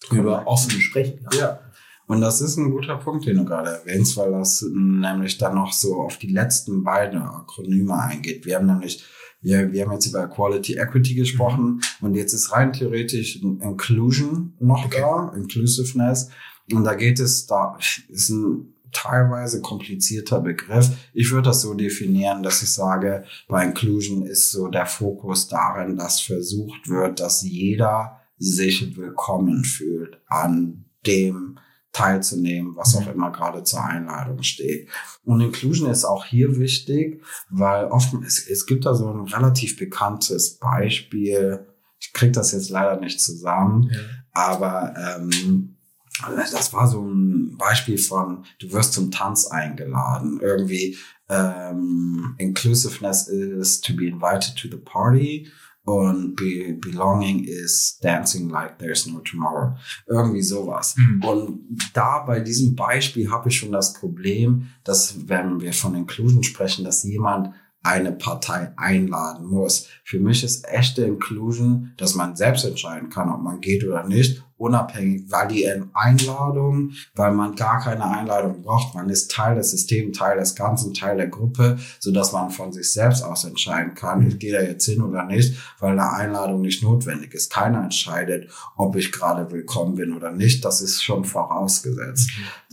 drüber 0.09 0.47
offen 0.47 0.71
sprechen 0.71 1.23
kann. 1.23 1.39
Ja. 1.39 1.61
Und 2.07 2.21
das 2.21 2.41
ist 2.41 2.57
ein 2.57 2.73
guter 2.73 2.97
Punkt, 2.97 3.27
den 3.27 3.37
du 3.37 3.45
gerade 3.45 3.71
erwähnst, 3.71 4.17
weil 4.17 4.33
das 4.33 4.63
nämlich 4.63 5.39
dann 5.39 5.55
noch 5.55 5.73
so 5.73 6.01
auf 6.01 6.17
die 6.17 6.33
letzten 6.33 6.83
beiden 6.83 7.21
Akronyme 7.23 7.95
eingeht. 7.95 8.45
Wir 8.45 8.57
haben 8.57 8.67
nämlich, 8.67 9.05
wir, 9.41 9.71
wir 9.73 9.85
haben 9.85 9.93
jetzt 9.93 10.07
über 10.07 10.27
Quality 10.27 10.75
Equity 10.79 11.15
gesprochen 11.15 11.81
und 12.01 12.17
jetzt 12.17 12.33
ist 12.33 12.51
rein 12.51 12.73
theoretisch 12.73 13.41
Inclusion 13.41 14.55
noch 14.59 14.87
Okay. 14.87 15.01
da, 15.01 15.33
Inclusiveness. 15.37 16.31
Und 16.73 16.83
da 16.83 16.95
geht 16.95 17.21
es, 17.21 17.47
da 17.47 17.79
ist 18.09 18.31
ein 18.31 18.75
teilweise 18.93 19.61
komplizierter 19.61 20.41
Begriff. 20.41 20.91
Ich 21.13 21.31
würde 21.31 21.49
das 21.51 21.63
so 21.63 21.75
definieren, 21.75 22.43
dass 22.43 22.63
ich 22.63 22.71
sage, 22.71 23.25
bei 23.49 23.65
Inclusion 23.65 24.25
ist 24.27 24.51
so 24.51 24.69
der 24.69 24.87
Fokus 24.87 25.49
darin, 25.49 25.97
dass 25.97 26.21
versucht 26.21 26.89
wird, 26.89 27.21
dass 27.21 27.43
jeder 27.43 28.21
sich 28.39 28.97
willkommen 28.97 29.65
fühlt 29.65 30.21
an 30.27 30.85
dem 31.07 31.59
teilzunehmen, 31.93 32.77
was 32.77 32.95
auch 32.97 33.07
immer 33.13 33.33
gerade 33.33 33.65
zur 33.65 33.85
Einladung 33.85 34.43
steht. 34.43 34.89
Und 35.25 35.41
Inclusion 35.41 35.91
ist 35.91 36.05
auch 36.05 36.25
hier 36.25 36.57
wichtig, 36.57 37.21
weil 37.49 37.87
oft, 37.87 38.15
es, 38.25 38.47
es 38.49 38.67
gibt 38.67 38.87
da 38.87 38.95
so 38.95 39.11
ein 39.13 39.27
relativ 39.27 39.77
bekanntes 39.77 40.59
Beispiel, 40.59 41.67
ich 41.99 42.13
krieg 42.13 42.33
das 42.33 42.53
jetzt 42.53 42.71
leider 42.71 42.99
nicht 43.01 43.21
zusammen, 43.21 43.91
Ja. 43.93 43.99
aber 44.33 44.95
ähm, 45.19 45.70
das 46.37 46.73
war 46.73 46.87
so 46.87 47.03
ein 47.03 47.57
Beispiel 47.57 47.99
von, 47.99 48.45
du 48.59 48.73
wirst 48.73 48.95
zum 48.95 49.11
Tanz 49.11 49.47
eingeladen. 49.47 50.41
Irgendwie 50.41 50.97
ähm, 51.29 52.35
Inclusiveness 52.39 53.29
is 53.29 53.81
to 53.81 53.95
be 53.95 54.07
invited 54.07 54.57
to 54.57 54.69
the 54.69 54.77
party 54.77 55.49
und 55.85 56.37
be 56.37 56.75
belonging 56.75 57.45
is 57.45 57.99
dancing 58.03 58.49
like 58.51 58.79
there's 58.79 59.07
no 59.07 59.21
tomorrow. 59.21 59.75
Irgendwie 60.07 60.43
sowas. 60.43 60.95
Mhm. 60.97 61.25
Und 61.25 61.91
da 61.95 62.21
bei 62.21 62.41
diesem 62.41 62.77
Beispiel 62.77 63.31
habe 63.31 63.49
ich 63.49 63.59
schon 63.59 63.73
das 63.73 63.95
Problem, 63.95 64.69
dass 64.85 65.29
wenn 65.29 65.61
wir 65.61 65.73
von 65.73 65.95
Inclusion 65.95 66.43
sprechen, 66.43 66.85
dass 66.85 67.03
jemand 67.03 67.55
eine 67.83 68.13
Partei 68.13 68.73
einladen 68.77 69.47
muss. 69.47 69.87
Für 70.05 70.21
mich 70.21 70.45
ist 70.45 70.69
echte 70.69 71.03
Inclusion, 71.05 71.93
dass 71.97 72.15
man 72.15 72.37
selbst 72.37 72.65
entscheiden 72.65 73.09
kann, 73.09 73.31
ob 73.31 73.43
man 73.43 73.61
geht 73.61 73.85
oder 73.85 74.05
nicht, 74.07 74.43
unabhängig, 74.59 75.25
weil 75.31 75.49
die 75.49 75.67
Einladung, 75.95 76.93
weil 77.15 77.33
man 77.33 77.57
gar 77.57 77.81
keine 77.81 78.05
Einladung 78.05 78.61
braucht, 78.61 78.95
man 78.95 79.09
ist 79.09 79.31
Teil 79.31 79.55
des 79.55 79.71
Systems, 79.71 80.19
Teil 80.19 80.39
des 80.39 80.55
Ganzen, 80.55 80.93
Teil 80.93 81.17
der 81.17 81.29
Gruppe, 81.29 81.79
so 81.99 82.13
dass 82.13 82.33
man 82.33 82.51
von 82.51 82.71
sich 82.71 82.93
selbst 82.93 83.23
aus 83.23 83.45
entscheiden 83.45 83.95
kann, 83.95 84.29
ich 84.29 84.39
gehe 84.39 84.53
da 84.53 84.61
jetzt 84.61 84.85
hin 84.85 85.01
oder 85.01 85.25
nicht, 85.25 85.57
weil 85.79 85.93
eine 85.93 86.13
Einladung 86.13 86.61
nicht 86.61 86.83
notwendig 86.83 87.33
ist. 87.33 87.51
Keiner 87.51 87.83
entscheidet, 87.83 88.51
ob 88.77 88.97
ich 88.97 89.13
gerade 89.13 89.51
willkommen 89.51 89.95
bin 89.95 90.13
oder 90.15 90.31
nicht. 90.31 90.63
Das 90.65 90.83
ist 90.83 91.03
schon 91.03 91.25
vorausgesetzt. 91.25 92.31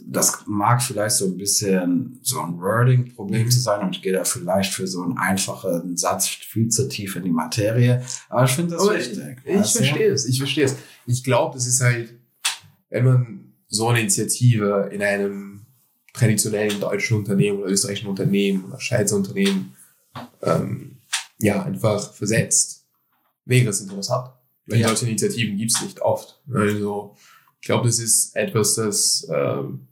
Das 0.10 0.44
mag 0.48 0.82
vielleicht 0.82 1.18
so 1.18 1.26
ein 1.26 1.38
bisschen 1.38 2.18
so 2.24 2.40
ein 2.40 2.58
Wording-Problem 2.62 3.52
zu 3.52 3.60
sein 3.60 3.82
und 3.86 3.96
ich 3.96 4.02
gehe 4.02 4.14
da 4.14 4.24
vielleicht 4.24 4.74
für 4.74 4.88
so 4.88 5.02
einen 5.04 5.18
einfachen 5.18 5.98
Satz 5.98 6.28
viel 6.28 6.70
zu 6.70 6.88
tief 6.88 7.18
in 7.18 7.24
die 7.24 7.30
Materie. 7.32 8.02
Aber 8.30 8.46
ich 8.46 8.52
finde 8.52 8.76
das 8.76 8.84
Aber 8.84 8.96
wichtig. 8.98 9.38
Ich, 9.44 9.54
ich 9.60 9.72
verstehe 9.74 10.12
es, 10.12 10.26
ich 10.26 10.38
verstehe 10.38 10.66
es. 10.66 10.76
Ich 11.08 11.24
glaube, 11.24 11.56
das 11.56 11.68
ist 11.68 11.82
halt, 11.82 12.14
wenn 12.90 13.04
man 13.06 13.54
so 13.68 13.90
eine 13.90 14.00
Initiative 14.00 14.90
in 14.94 15.02
einem 15.02 15.66
traditionellen 16.14 16.80
deutschen 16.80 17.18
Unternehmen 17.18 17.60
oder 17.60 17.70
österreichischen 17.72 18.08
Unternehmen 18.08 18.64
oder 18.66 18.80
Schweizer 18.80 19.18
Unternehmen 19.18 19.76
ähm, 20.42 20.98
ja 21.38 21.64
einfach 21.64 22.14
versetzt, 22.14 22.86
wäre 23.46 23.70
es 23.70 23.82
interessant. 23.82 24.30
Weil 24.68 24.80
Ja. 24.80 24.88
solche 24.88 25.06
Initiativen 25.08 25.58
gibt 25.58 25.74
es 25.76 25.82
nicht 25.82 26.02
oft. 26.02 26.42
Also 26.54 27.16
ich 27.60 27.68
glaube, 27.68 27.88
das 27.88 28.00
ist 28.00 28.36
etwas, 28.36 28.76
das 28.76 29.28
ähm, 29.34 29.88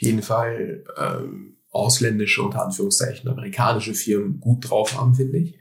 jeden 0.00 0.22
Fall 0.22 0.84
ähm, 0.96 1.56
ausländische, 1.70 2.42
unter 2.42 2.64
Anführungszeichen, 2.64 3.28
amerikanische 3.30 3.94
Firmen 3.94 4.40
gut 4.40 4.68
drauf 4.68 4.98
haben, 4.98 5.14
finde 5.14 5.38
ich. 5.38 5.58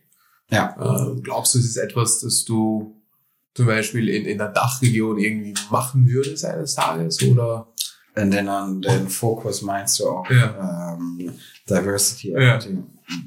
Ja. 0.50 0.76
Ähm, 0.80 1.22
glaubst 1.22 1.54
du, 1.54 1.60
es 1.60 1.66
ist 1.66 1.78
etwas, 1.78 2.20
das 2.20 2.44
du 2.44 2.96
zum 3.54 3.68
Beispiel 3.68 4.10
in, 4.10 4.26
in 4.26 4.38
der 4.38 4.50
Dachregion 4.50 5.20
irgendwie 5.20 5.54
machen 5.70 6.08
würdest 6.08 6.46
eines 6.46 6.76
Tages? 6.76 7.22
Oder? 7.24 7.68
Und 8.16 8.32
den, 8.32 8.48
an 8.50 8.82
den 8.82 9.08
Fokus 9.08 9.62
meinst 9.62 10.00
du 10.00 10.10
auch 10.10 10.30
Ja. 10.30 10.96
ähm, 10.96 11.32
Diversity. 11.70 12.32
Ja. 12.32 12.60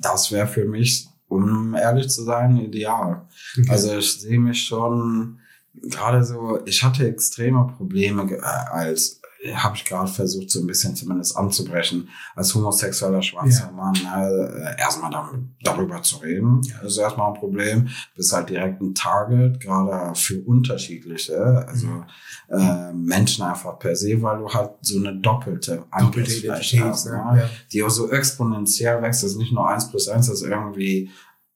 Das 0.01 0.33
wäre 0.33 0.47
für 0.47 0.65
mich, 0.65 1.07
um 1.29 1.75
ehrlich 1.75 2.09
zu 2.09 2.25
sein, 2.25 2.59
ideal. 2.59 3.27
Also 3.69 3.97
ich 3.97 4.21
sehe 4.21 4.39
mich 4.39 4.63
schon 4.65 5.39
gerade 5.75 6.25
so, 6.25 6.61
ich 6.67 6.83
hatte 6.83 7.09
extreme 7.09 7.67
Probleme 7.77 8.31
äh, 8.31 8.41
als 8.43 9.22
habe 9.55 9.75
ich 9.77 9.85
gerade 9.85 10.07
versucht, 10.11 10.51
so 10.51 10.61
ein 10.61 10.67
bisschen 10.69 10.95
zumindest 10.95 11.37
anzubrechen, 11.37 12.09
als 12.37 12.55
homosexueller 12.55 13.23
schwarzer 13.23 13.67
Ja. 13.67 13.73
Mann, 13.73 13.95
äh, 13.97 14.81
erstmal 14.81 15.11
damit, 15.11 15.41
darüber 15.65 16.01
zu 16.03 16.19
reden, 16.19 16.61
ist 16.85 16.97
erstmal 16.99 17.29
ein 17.33 17.39
Problem, 17.39 17.89
bist 18.15 18.33
halt 18.33 18.51
direkt 18.51 18.81
ein 18.81 18.95
Target, 18.95 19.59
gerade 19.61 20.15
für 20.15 20.41
unterschiedliche, 20.43 21.67
also 21.67 21.87
Mhm. 21.89 22.05
äh, 22.51 22.93
Menschen 22.93 23.45
einfach 23.45 23.79
per 23.79 23.97
se, 23.97 24.21
weil 24.23 24.39
du 24.39 24.49
halt 24.49 24.71
so 24.81 24.99
eine 24.99 25.15
doppelte 25.17 25.85
Identität, 25.99 26.81
hast, 26.85 27.07
ne? 27.07 27.13
ne? 27.13 27.41
Ja. 27.43 27.51
die 27.73 27.83
auch 27.83 27.91
so 27.91 28.11
exponentiell 28.11 29.03
wächst, 29.03 29.23
das 29.25 29.33
ist 29.33 29.39
nicht 29.39 29.53
nur 29.53 29.69
eins 29.69 29.89
plus 29.91 30.09
eins, 30.09 30.29
das 30.29 30.43
ist 30.43 30.49
irgendwie, 30.49 31.11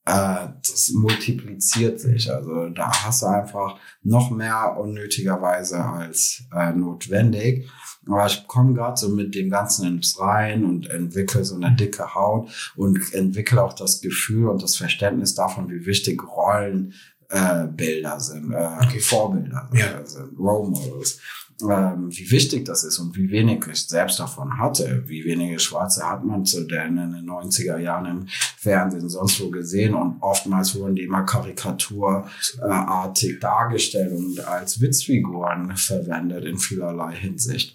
äh, 0.07 0.49
das 0.62 0.92
multipliziert 0.95 2.01
sich. 2.01 2.33
Also 2.33 2.69
da 2.71 2.90
hast 3.05 3.23
du 3.23 3.27
einfach 3.27 3.79
noch 4.03 4.31
mehr 4.31 4.77
unnötigerweise 4.79 5.85
als 5.85 6.45
äh, 6.55 6.73
notwendig. 6.73 7.69
Aber 8.09 8.27
ich 8.27 8.47
komme 8.47 8.75
gerade 8.75 8.97
so 8.97 9.09
mit 9.09 9.35
dem 9.35 9.51
Ganzen 9.51 9.87
ins 9.87 10.19
Rein 10.21 10.64
und 10.64 10.88
entwickle 10.88 11.45
so 11.45 11.57
eine 11.57 11.75
dicke 11.75 12.14
Haut 12.14 12.73
und 12.77 13.12
entwickle 13.12 13.62
auch 13.62 13.73
das 13.73 14.01
Gefühl 14.01 14.49
und 14.49 14.62
das 14.62 14.77
Verständnis 14.77 15.35
davon, 15.35 15.69
wie 15.71 15.87
wichtig 15.87 16.23
Rollen 16.23 16.95
äh, 17.31 17.67
Bilder 17.67 18.21
sind, 18.21 18.53
äh, 18.53 18.69
Okay. 18.83 19.01
Vorbilder 19.01 19.69
Ja. 19.73 20.07
sind, 20.07 20.39
Role 20.39 20.69
Models 20.71 21.19
ähm, 21.62 22.09
wie 22.11 22.31
wichtig 22.31 22.67
das 22.67 22.85
ist 22.85 22.99
und 22.99 23.17
wie 23.17 23.31
wenig 23.31 23.67
ich 23.67 23.89
selbst 23.89 24.21
davon 24.21 24.59
hatte. 24.59 25.05
Wie 25.07 25.25
wenige 25.25 25.59
Schwarze 25.59 26.07
hat 26.07 26.23
man 26.23 26.45
zu 26.45 26.67
denn 26.67 26.99
in 26.99 27.12
den 27.12 27.25
90er 27.27 27.79
Jahren 27.79 28.05
im 28.07 28.27
Fernsehen 28.29 29.09
sonst 29.09 29.41
wo 29.41 29.49
gesehen 29.51 29.95
und 29.95 30.19
oftmals 30.21 30.75
wurden 30.75 30.97
die 30.97 31.05
immer 31.05 31.23
karikaturartig 31.25 33.41
dargestellt 33.41 34.12
und 34.12 34.39
als 34.47 34.83
Witzfiguren 34.83 35.75
verwendet 35.77 36.45
in 36.45 36.59
vielerlei 36.59 37.15
Hinsicht. 37.15 37.75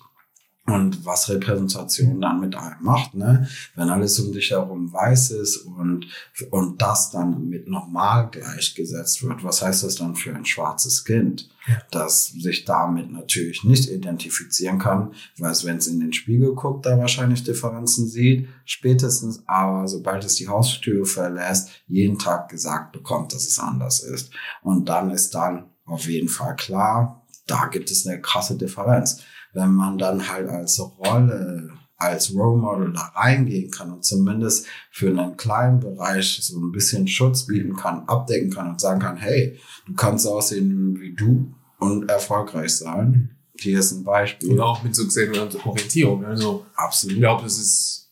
Und 0.67 1.05
was 1.05 1.27
Repräsentation 1.27 2.21
dann 2.21 2.39
mit 2.39 2.55
einem 2.55 2.83
macht, 2.83 3.15
ne? 3.15 3.47
Wenn 3.75 3.89
alles 3.89 4.19
um 4.19 4.31
dich 4.31 4.51
herum 4.51 4.93
weiß 4.93 5.31
ist 5.31 5.57
und, 5.57 6.05
und 6.51 6.81
das 6.81 7.09
dann 7.09 7.49
mit 7.49 7.67
normal 7.67 8.29
gleichgesetzt 8.29 9.23
wird, 9.23 9.43
was 9.43 9.61
heißt 9.61 9.83
das 9.83 9.95
dann 9.95 10.15
für 10.15 10.35
ein 10.35 10.45
schwarzes 10.45 11.03
Kind? 11.03 11.49
das 11.91 12.27
sich 12.27 12.65
damit 12.65 13.11
natürlich 13.11 13.63
nicht 13.63 13.89
identifizieren 13.89 14.79
kann, 14.79 15.13
weil 15.37 15.51
es, 15.51 15.65
wenn 15.65 15.77
es 15.77 15.87
in 15.87 15.99
den 15.99 16.13
Spiegel 16.13 16.55
guckt, 16.55 16.85
da 16.85 16.97
wahrscheinlich 16.97 17.43
Differenzen 17.43 18.07
sieht, 18.07 18.47
spätestens 18.65 19.43
aber, 19.45 19.87
sobald 19.87 20.23
es 20.23 20.35
die 20.35 20.47
Haustür 20.47 21.05
verlässt, 21.05 21.69
jeden 21.87 22.17
Tag 22.17 22.49
gesagt 22.49 22.93
bekommt, 22.93 23.33
dass 23.33 23.45
es 23.45 23.59
anders 23.59 24.01
ist. 24.01 24.31
Und 24.63 24.89
dann 24.89 25.11
ist 25.11 25.35
dann 25.35 25.69
auf 25.85 26.07
jeden 26.07 26.29
Fall 26.29 26.55
klar, 26.55 27.25
da 27.45 27.67
gibt 27.67 27.91
es 27.91 28.07
eine 28.07 28.21
krasse 28.21 28.57
Differenz. 28.57 29.21
Wenn 29.53 29.71
man 29.71 29.97
dann 29.97 30.29
halt 30.29 30.49
als 30.49 30.79
Rolle 30.79 31.71
als 32.01 32.33
Role 32.33 32.59
Model 32.59 32.93
da 32.93 33.11
reingehen 33.15 33.69
kann 33.69 33.91
und 33.91 34.03
zumindest 34.03 34.65
für 34.89 35.09
einen 35.09 35.37
kleinen 35.37 35.79
Bereich 35.79 36.39
so 36.41 36.59
ein 36.59 36.71
bisschen 36.71 37.07
Schutz 37.07 37.45
bieten 37.45 37.75
kann, 37.75 38.07
abdecken 38.07 38.51
kann 38.51 38.71
und 38.71 38.81
sagen 38.81 38.99
kann, 38.99 39.17
hey, 39.17 39.59
du 39.85 39.93
kannst 39.93 40.25
aussehen 40.25 40.99
wie 40.99 41.13
du 41.13 41.53
und 41.79 42.09
erfolgreich 42.09 42.75
sein. 42.75 43.37
Hier 43.59 43.79
ist 43.79 43.91
ein 43.91 44.03
Beispiel. 44.03 44.51
Und 44.51 44.61
auch 44.61 44.83
mit 44.83 44.95
sogenannter 44.95 45.63
Orientierung. 45.65 46.25
Also 46.25 46.65
ich 46.71 46.79
Absolut. 46.79 47.17
glaube, 47.17 47.43
das 47.43 47.59
ist 47.59 48.11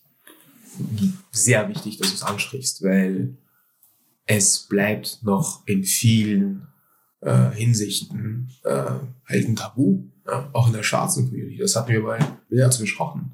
sehr 1.32 1.68
wichtig, 1.68 1.98
dass 1.98 2.10
du 2.10 2.14
es 2.14 2.22
ansprichst, 2.22 2.84
weil 2.84 3.36
es 4.26 4.60
bleibt 4.60 5.18
noch 5.22 5.66
in 5.66 5.82
vielen 5.82 6.68
äh, 7.20 7.50
Hinsichten 7.52 8.48
äh, 8.64 8.70
halt 9.28 9.48
ein 9.48 9.56
Tabu, 9.56 10.04
ja? 10.26 10.48
auch 10.52 10.66
in 10.68 10.72
der 10.72 10.82
schwarzen 10.82 11.26
Community. 11.28 11.58
Das 11.58 11.76
hatten 11.76 11.90
wir 11.92 12.02
bei 12.02 12.18
Ja. 12.48 12.66
uns 12.66 12.78
besprochen. 12.78 13.32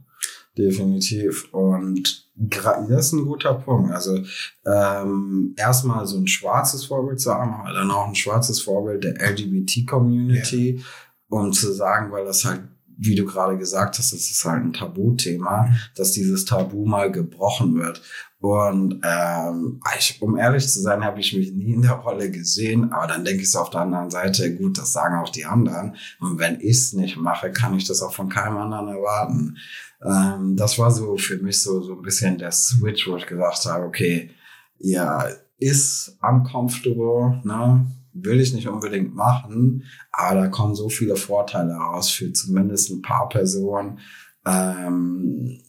Definitiv. 0.59 1.53
Und 1.53 2.31
das 2.35 3.07
ist 3.07 3.13
ein 3.13 3.27
guter 3.27 3.55
Punkt. 3.55 3.93
Also 3.93 4.19
ähm, 4.65 5.55
erstmal 5.57 6.07
so 6.07 6.17
ein 6.17 6.27
schwarzes 6.27 6.87
Vorbild 6.87 7.21
zu 7.21 7.33
haben, 7.35 7.53
aber 7.55 7.73
dann 7.75 7.91
auch 7.91 8.09
ein 8.09 8.15
schwarzes 8.15 8.61
Vorbild 8.63 9.05
der 9.05 9.21
LGBT-Community, 9.21 10.83
um 11.29 11.53
zu 11.53 11.73
sagen, 11.73 12.11
weil 12.13 12.25
das 12.25 12.45
halt, 12.45 12.63
wie 12.99 13.15
du 13.15 13.25
gerade 13.27 13.59
gesagt 13.59 13.99
hast, 13.99 14.13
das 14.13 14.31
ist 14.31 14.45
halt 14.45 14.65
ein 14.65 14.73
Tabuthema, 14.73 15.69
dass 15.95 16.13
dieses 16.13 16.45
Tabu 16.47 16.87
mal 16.87 17.13
gebrochen 17.13 17.75
wird. 17.77 18.01
Und 18.41 19.01
ähm, 19.03 19.81
ich, 19.99 20.21
um 20.21 20.37
ehrlich 20.37 20.69
zu 20.69 20.81
sein, 20.81 21.05
habe 21.05 21.21
ich 21.21 21.35
mich 21.37 21.53
nie 21.53 21.73
in 21.73 21.83
der 21.83 21.93
Rolle 21.93 22.31
gesehen, 22.31 22.93
aber 22.93 23.07
dann 23.07 23.25
denke 23.25 23.43
ich 23.43 23.51
so 23.51 23.61
auf 23.61 23.71
der 23.71 23.81
anderen 23.81 24.11
Seite, 24.11 24.55
gut, 24.55 24.79
das 24.79 24.93
sagen 24.93 25.19
auch 25.19 25.31
die 25.31 25.47
anderen. 25.47 25.97
Und 26.21 26.39
wenn 26.39 26.61
ich 26.61 26.77
es 26.77 26.93
nicht 26.93 27.17
mache, 27.17 27.51
kann 27.51 27.75
ich 27.75 27.87
das 27.87 28.03
auch 28.03 28.13
von 28.13 28.29
keinem 28.29 28.59
anderen 28.59 28.89
erwarten. 28.89 29.57
Ähm, 30.05 30.57
das 30.57 30.79
war 30.79 30.91
so 30.91 31.17
für 31.17 31.39
mich 31.39 31.63
so, 31.63 31.81
so 31.83 31.95
ein 31.95 32.03
bisschen 32.03 32.37
der 32.37 32.53
Switch, 32.53 33.09
wo 33.09 33.17
ich 33.17 33.27
gesagt 33.27 33.65
habe, 33.65 33.85
okay, 33.85 34.31
ja, 34.79 35.27
ist 35.59 36.19
uncomfortable, 36.21 37.41
ne? 37.45 37.87
Will 38.19 38.41
ich 38.41 38.55
nicht 38.55 38.69
unbedingt 38.69 39.15
machen, 39.15 39.85
aber 40.11 40.41
da 40.41 40.49
kommen 40.49 40.75
so 40.75 40.89
viele 40.89 41.17
Vorteile 41.17 41.75
raus 41.75 42.11
für 42.11 42.33
zumindest 42.33 42.91
ein 42.91 43.03
paar 43.03 43.29
Personen. 43.29 43.99
Ähm, 44.47 45.61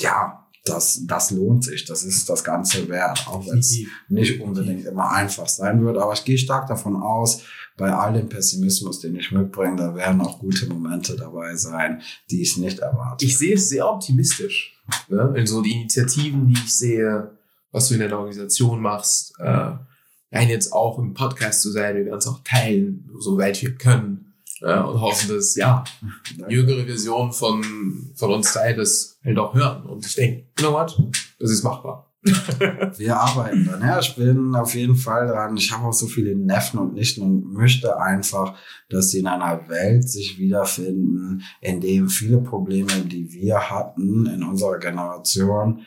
ja, 0.00 0.41
das, 0.64 1.00
das 1.06 1.30
lohnt 1.30 1.64
sich. 1.64 1.84
Das 1.84 2.04
ist 2.04 2.28
das 2.28 2.44
Ganze 2.44 2.88
wert, 2.88 3.26
auch 3.26 3.46
wenn 3.46 3.58
es 3.58 3.76
nicht 4.08 4.40
unbedingt 4.40 4.86
immer 4.86 5.10
einfach 5.10 5.48
sein 5.48 5.84
wird. 5.84 5.98
Aber 5.98 6.12
ich 6.12 6.24
gehe 6.24 6.38
stark 6.38 6.68
davon 6.68 6.96
aus, 6.96 7.42
bei 7.76 7.90
all 7.92 8.12
dem 8.12 8.28
Pessimismus, 8.28 9.00
den 9.00 9.16
ich 9.16 9.32
mitbringe, 9.32 9.76
da 9.76 9.94
werden 9.94 10.20
auch 10.20 10.38
gute 10.38 10.66
Momente 10.66 11.16
dabei 11.16 11.56
sein, 11.56 12.02
die 12.30 12.42
ich 12.42 12.56
nicht 12.58 12.80
erwarte. 12.80 13.24
Ich 13.24 13.38
sehe 13.38 13.54
es 13.54 13.68
sehr 13.68 13.88
optimistisch. 13.88 14.78
Ne? 15.08 15.32
Also 15.34 15.62
die 15.62 15.72
Initiativen, 15.72 16.46
die 16.46 16.52
ich 16.52 16.74
sehe, 16.74 17.30
was 17.70 17.88
du 17.88 17.94
in 17.94 18.00
der 18.00 18.12
Organisation 18.12 18.80
machst, 18.80 19.34
äh, 19.38 19.76
rein 20.32 20.48
jetzt 20.48 20.72
auch 20.72 20.98
im 20.98 21.14
Podcast 21.14 21.62
zu 21.62 21.70
sein, 21.70 21.96
wir 21.96 22.04
werden 22.04 22.18
es 22.18 22.26
auch 22.26 22.40
teilen, 22.44 23.10
soweit 23.18 23.60
wir 23.62 23.74
können. 23.74 24.31
Äh, 24.62 24.78
und 24.78 25.00
hoffen, 25.00 25.34
dass 25.34 25.56
ja 25.56 25.82
jüngere 26.48 26.84
Versionen 26.84 27.32
von, 27.32 28.12
von 28.14 28.30
uns 28.30 28.52
drei 28.52 28.72
das 28.74 29.18
halt 29.24 29.38
auch 29.38 29.54
hören. 29.54 29.84
Und 29.86 30.06
ich 30.06 30.14
denke, 30.14 30.46
you 30.58 30.66
know 30.66 30.72
what? 30.72 30.96
Das 31.38 31.50
ist 31.50 31.64
machbar. 31.64 32.08
Wir 32.96 33.16
arbeiten 33.16 33.66
dann. 33.66 33.80
Ja, 33.80 33.98
ich 33.98 34.14
bin 34.14 34.54
auf 34.54 34.76
jeden 34.76 34.94
Fall 34.94 35.26
dran. 35.26 35.56
Ich 35.56 35.72
habe 35.72 35.88
auch 35.88 35.92
so 35.92 36.06
viele 36.06 36.36
Neffen 36.36 36.78
und 36.78 36.94
Nichten 36.94 37.22
und 37.22 37.52
möchte 37.52 37.98
einfach, 37.98 38.54
dass 38.88 39.10
sie 39.10 39.18
in 39.18 39.26
einer 39.26 39.68
Welt 39.68 40.08
sich 40.08 40.38
wiederfinden, 40.38 41.42
in 41.60 41.80
dem 41.80 42.08
viele 42.08 42.38
Probleme, 42.38 42.92
die 43.04 43.32
wir 43.32 43.68
hatten 43.70 44.26
in 44.26 44.44
unserer 44.44 44.78
Generation, 44.78 45.80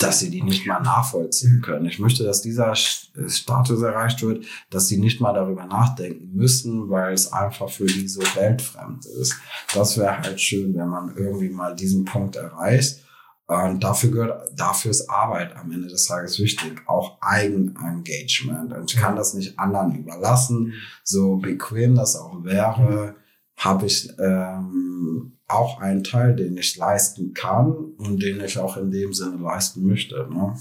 dass 0.00 0.18
sie 0.18 0.30
die 0.30 0.42
nicht 0.42 0.66
mal 0.66 0.80
nachvollziehen 0.80 1.60
können. 1.60 1.86
Ich 1.86 1.98
möchte, 1.98 2.24
dass 2.24 2.40
dieser 2.40 2.74
Status 2.74 3.82
erreicht 3.82 4.22
wird, 4.22 4.46
dass 4.70 4.88
sie 4.88 4.96
nicht 4.96 5.20
mal 5.20 5.34
darüber 5.34 5.66
nachdenken 5.66 6.32
müssen, 6.34 6.88
weil 6.88 7.12
es 7.12 7.32
einfach 7.32 7.68
für 7.68 7.84
die 7.84 8.08
so 8.08 8.22
weltfremd 8.34 9.04
ist. 9.04 9.36
Das 9.74 9.98
wäre 9.98 10.18
halt 10.18 10.40
schön, 10.40 10.74
wenn 10.74 10.88
man 10.88 11.14
irgendwie 11.16 11.50
mal 11.50 11.76
diesen 11.76 12.06
Punkt 12.06 12.36
erreicht. 12.36 13.04
Und 13.46 13.82
dafür 13.82 14.10
gehört, 14.10 14.58
dafür 14.58 14.92
ist 14.92 15.10
Arbeit 15.10 15.56
am 15.56 15.70
Ende 15.72 15.88
des 15.88 16.06
Tages 16.06 16.38
wichtig. 16.38 16.82
Auch 16.86 17.20
Eigenengagement. 17.20 18.72
Und 18.72 18.92
ich 18.92 18.98
kann 18.98 19.16
das 19.16 19.34
nicht 19.34 19.58
anderen 19.58 19.94
überlassen. 19.96 20.72
So 21.04 21.36
bequem 21.36 21.94
das 21.94 22.16
auch 22.16 22.44
wäre, 22.44 23.16
habe 23.56 23.86
ich 23.86 24.08
ähm, 24.18 25.39
auch 25.50 25.80
einen 25.80 26.04
Teil, 26.04 26.36
den 26.36 26.56
ich 26.56 26.76
leisten 26.76 27.34
kann 27.34 27.72
und 27.72 28.22
den 28.22 28.40
ich 28.40 28.58
auch 28.58 28.76
in 28.76 28.90
dem 28.90 29.12
Sinne 29.12 29.36
leisten 29.36 29.86
möchte. 29.86 30.28
Ne? 30.30 30.56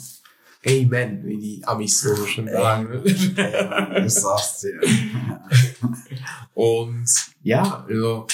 Amen, 0.66 1.26
wie 1.26 1.38
die 1.38 1.62
Amis 1.66 2.02
so 2.02 2.16
schon 2.26 2.48
sagen. 2.48 2.88
Amen, 2.88 4.06
ich 4.06 4.14
sag's 4.14 4.62
dir. 4.62 4.80
und 6.54 7.08
ja, 7.42 7.86
also, 7.88 8.28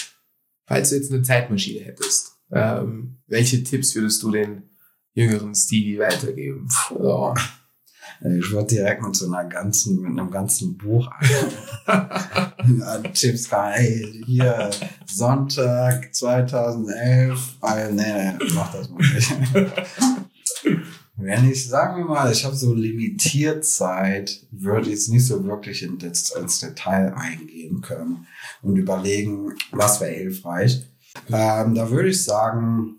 falls 0.66 0.89
du 0.89 0.95
jetzt 0.95 1.12
eine 1.12 1.22
Zeitmaschine 1.22 1.86
hättest, 1.86 2.38
ähm, 2.51 3.18
welche 3.28 3.64
Tipps 3.64 3.93
würdest 3.95 4.24
du 4.24 4.32
den 4.32 4.64
jüngeren 5.14 5.53
Stevie 5.53 5.99
weitergeben? 5.99 6.68
Ja. 6.99 7.34
Ich 8.22 8.51
würde 8.51 8.68
direkt 8.68 9.01
mit 9.01 9.16
so 9.16 9.26
einer 9.26 9.47
ganzen, 9.47 10.01
mit 10.01 10.11
einem 10.11 10.32
ganzen 10.32 10.78
Buch 10.78 11.09
an 11.86 13.03
Tipps 13.13 13.51
hey, 13.51 14.24
hier 14.26 14.70
Sonntag 15.05 16.13
2011, 16.13 17.57
ah, 17.61 17.76
nee, 17.91 18.13
nee, 18.13 18.34
mach 18.53 18.74
das 18.74 18.89
mal 18.89 18.97
nicht. 18.97 19.34
Wenn 21.18 21.49
ich, 21.49 21.70
sagen 21.70 21.97
wir 21.97 22.05
mal, 22.05 22.32
ich 22.32 22.43
habe 22.43 22.55
so 22.55 22.74
limitiert 22.74 23.66
Zeit, 23.66 24.45
würde 24.51 24.88
ich 24.88 24.95
jetzt 24.95 25.09
nicht 25.09 25.26
so 25.26 25.45
wirklich 25.45 25.82
in 25.84 25.97
das, 25.97 26.32
ins 26.32 26.59
Detail 26.59 27.13
eingehen 27.16 27.80
können 27.80 28.28
und 28.61 28.76
überlegen, 28.76 29.53
was 29.72 30.01
wäre 30.01 30.11
hilfreich. 30.11 30.84
Ähm, 31.30 31.74
da 31.74 31.89
würde 31.89 32.09
ich 32.09 32.22
sagen, 32.22 32.97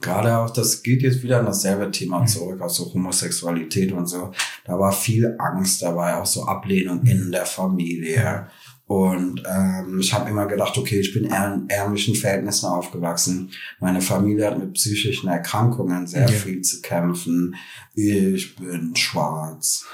gerade 0.00 0.38
auch, 0.38 0.50
das 0.50 0.82
geht 0.82 1.02
jetzt 1.02 1.22
wieder 1.22 1.40
an 1.40 1.46
dasselbe 1.46 1.90
Thema 1.90 2.20
mhm. 2.20 2.26
zurück, 2.26 2.60
auch 2.60 2.70
so 2.70 2.92
Homosexualität 2.92 3.92
und 3.92 4.06
so. 4.06 4.32
Da 4.64 4.78
war 4.78 4.92
viel 4.92 5.36
Angst 5.38 5.82
dabei, 5.82 6.16
auch 6.16 6.26
so 6.26 6.44
Ablehnung 6.44 7.02
in 7.04 7.30
der 7.32 7.46
Familie. 7.46 8.48
Und 8.86 9.44
ähm, 9.48 10.00
ich 10.00 10.12
habe 10.12 10.28
immer 10.30 10.46
gedacht, 10.46 10.76
okay, 10.76 10.98
ich 10.98 11.14
bin 11.14 11.26
in 11.26 11.68
ärmlichen 11.68 12.16
Verhältnissen 12.16 12.66
aufgewachsen. 12.66 13.50
Meine 13.78 14.00
Familie 14.00 14.46
hat 14.46 14.58
mit 14.58 14.72
psychischen 14.72 15.28
Erkrankungen 15.28 16.08
sehr 16.08 16.24
okay. 16.24 16.34
viel 16.34 16.62
zu 16.62 16.82
kämpfen. 16.82 17.54
Ich 17.94 18.56
bin 18.56 18.96
schwarz 18.96 19.86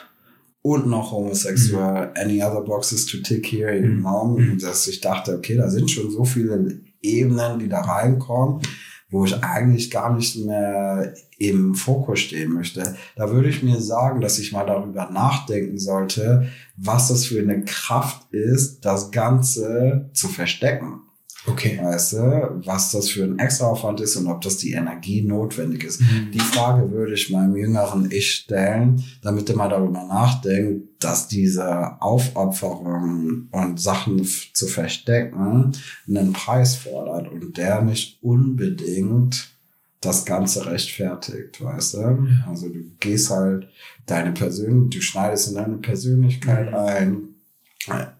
und 0.62 0.86
noch 0.86 1.12
homosexuell. 1.12 2.06
Mhm. 2.06 2.12
Any 2.16 2.42
other 2.42 2.62
boxes 2.62 3.06
to 3.06 3.18
tick 3.18 3.46
here, 3.46 3.76
you 3.76 4.00
know? 4.00 4.36
Mhm. 4.38 4.58
Dass 4.58 4.88
ich 4.88 5.00
dachte, 5.00 5.36
okay, 5.36 5.56
da 5.56 5.68
sind 5.68 5.90
schon 5.90 6.10
so 6.10 6.24
viele 6.24 6.80
Ebenen, 7.02 7.58
die 7.58 7.68
da 7.68 7.82
reinkommen, 7.82 8.62
wo 9.10 9.24
ich 9.24 9.42
eigentlich 9.42 9.90
gar 9.90 10.14
nicht 10.14 10.36
mehr 10.44 11.14
im 11.38 11.74
Fokus 11.74 12.20
stehen 12.20 12.52
möchte. 12.52 12.96
Da 13.14 13.30
würde 13.30 13.48
ich 13.48 13.62
mir 13.62 13.80
sagen, 13.80 14.20
dass 14.20 14.38
ich 14.38 14.52
mal 14.52 14.66
darüber 14.66 15.10
nachdenken 15.10 15.78
sollte, 15.78 16.48
was 16.76 17.08
das 17.08 17.26
für 17.26 17.40
eine 17.40 17.64
Kraft 17.64 18.32
ist, 18.32 18.84
das 18.84 19.10
Ganze 19.10 20.10
zu 20.12 20.28
verstecken. 20.28 21.05
Okay. 21.46 21.78
Weißt 21.82 22.14
du, 22.14 22.60
was 22.64 22.90
das 22.90 23.10
für 23.10 23.24
ein 23.24 23.38
Extraaufwand 23.38 24.00
ist 24.00 24.16
und 24.16 24.26
ob 24.26 24.40
das 24.40 24.58
die 24.58 24.72
Energie 24.72 25.22
notwendig 25.22 25.84
ist. 25.84 26.00
Mhm. 26.00 26.30
Die 26.32 26.40
Frage 26.40 26.90
würde 26.90 27.14
ich 27.14 27.30
meinem 27.30 27.56
jüngeren 27.56 28.10
Ich 28.10 28.30
stellen, 28.32 29.04
damit 29.22 29.48
er 29.48 29.56
mal 29.56 29.68
darüber 29.68 30.04
nachdenkt, 30.04 31.04
dass 31.04 31.28
diese 31.28 32.00
Aufopferung 32.00 33.48
und 33.52 33.80
Sachen 33.80 34.26
zu 34.52 34.66
verstecken 34.66 35.72
einen 36.08 36.32
Preis 36.32 36.76
fordert 36.76 37.30
und 37.30 37.56
der 37.56 37.82
nicht 37.82 38.22
unbedingt 38.22 39.56
das 40.00 40.24
Ganze 40.24 40.66
rechtfertigt, 40.66 41.62
weißt 41.62 41.94
du? 41.94 41.98
Ja. 41.98 42.18
Also 42.48 42.68
du 42.68 42.80
gehst 43.00 43.30
halt 43.30 43.68
deine 44.06 44.32
Persönlichkeit, 44.32 44.94
du 44.94 45.02
schneidest 45.02 45.48
in 45.48 45.54
deine 45.54 45.76
Persönlichkeit 45.78 46.70
mhm. 46.70 46.76
ein, 46.76 47.28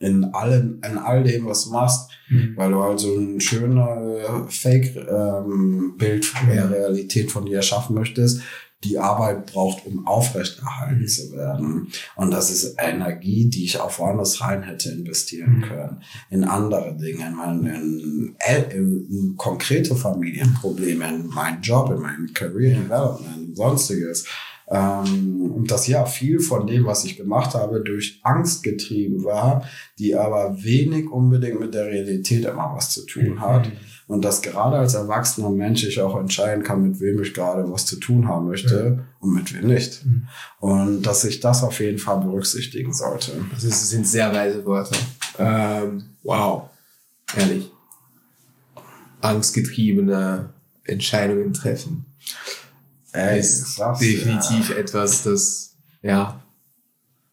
in 0.00 0.24
allen, 0.32 0.80
in 0.88 0.98
all 0.98 1.22
dem, 1.22 1.46
was 1.46 1.64
du 1.64 1.70
machst, 1.70 2.10
mhm. 2.28 2.54
weil 2.56 2.70
du 2.70 2.82
halt 2.82 3.00
so 3.00 3.14
ein 3.16 3.40
schöner 3.40 4.46
Fake-Bild 4.48 5.04
ähm, 6.40 6.48
der 6.50 6.70
Realität 6.70 7.30
von 7.30 7.46
dir 7.46 7.56
erschaffen 7.56 7.94
möchtest, 7.94 8.42
die 8.84 8.98
Arbeit 8.98 9.46
braucht, 9.46 9.86
um 9.86 10.06
aufrechterhalten 10.06 11.00
mhm. 11.00 11.08
zu 11.08 11.32
werden. 11.32 11.88
Und 12.14 12.30
das 12.30 12.50
ist 12.50 12.76
Energie, 12.78 13.46
die 13.46 13.64
ich 13.64 13.80
auch 13.80 13.98
woanders 13.98 14.40
rein 14.40 14.62
hätte 14.62 14.90
investieren 14.90 15.58
mhm. 15.58 15.62
können. 15.62 16.02
In 16.30 16.44
andere 16.44 16.96
Dinge, 16.96 17.26
in, 17.26 17.66
in, 17.66 18.36
in, 18.70 19.06
in 19.10 19.34
konkrete 19.36 19.96
Familienprobleme, 19.96 21.08
in 21.08 21.26
meinen 21.28 21.62
Job, 21.62 21.90
in 21.90 22.00
mein 22.00 22.30
Career 22.34 22.76
Development, 22.76 23.56
sonstiges. 23.56 24.26
Ähm, 24.68 25.52
und 25.54 25.70
dass 25.70 25.86
ja 25.86 26.04
viel 26.04 26.40
von 26.40 26.66
dem, 26.66 26.86
was 26.86 27.04
ich 27.04 27.16
gemacht 27.16 27.54
habe, 27.54 27.80
durch 27.80 28.20
Angst 28.22 28.62
getrieben 28.62 29.24
war, 29.24 29.64
die 29.98 30.16
aber 30.16 30.62
wenig 30.62 31.08
unbedingt 31.10 31.60
mit 31.60 31.74
der 31.74 31.86
Realität 31.86 32.44
immer 32.44 32.72
was 32.74 32.90
zu 32.90 33.06
tun 33.06 33.40
hat. 33.40 33.66
Mhm. 33.66 33.72
Und 34.08 34.24
dass 34.24 34.42
gerade 34.42 34.76
als 34.76 34.94
erwachsener 34.94 35.50
Mensch 35.50 35.84
ich 35.84 36.00
auch 36.00 36.18
entscheiden 36.18 36.62
kann, 36.62 36.82
mit 36.82 37.00
wem 37.00 37.20
ich 37.22 37.34
gerade 37.34 37.70
was 37.70 37.86
zu 37.86 37.96
tun 37.96 38.28
haben 38.28 38.46
möchte 38.46 38.96
ja. 38.98 39.04
und 39.20 39.34
mit 39.34 39.52
wem 39.54 39.66
nicht. 39.66 40.04
Mhm. 40.04 40.28
Und 40.60 41.02
dass 41.02 41.24
ich 41.24 41.40
das 41.40 41.62
auf 41.62 41.80
jeden 41.80 41.98
Fall 41.98 42.20
berücksichtigen 42.20 42.92
sollte. 42.92 43.32
Das 43.52 43.62
sind 43.62 44.06
sehr 44.06 44.32
weise 44.32 44.64
Worte. 44.64 44.96
Ähm, 45.38 46.04
wow. 46.22 46.70
Ehrlich. 47.36 47.70
Angstgetriebene 49.20 50.50
Entscheidungen 50.84 51.52
treffen. 51.52 52.06
Ey, 53.16 53.40
ist 53.40 53.78
das, 53.78 53.98
definitiv 53.98 54.70
ja. 54.70 54.76
etwas, 54.76 55.22
das, 55.22 55.76
ja. 56.02 56.42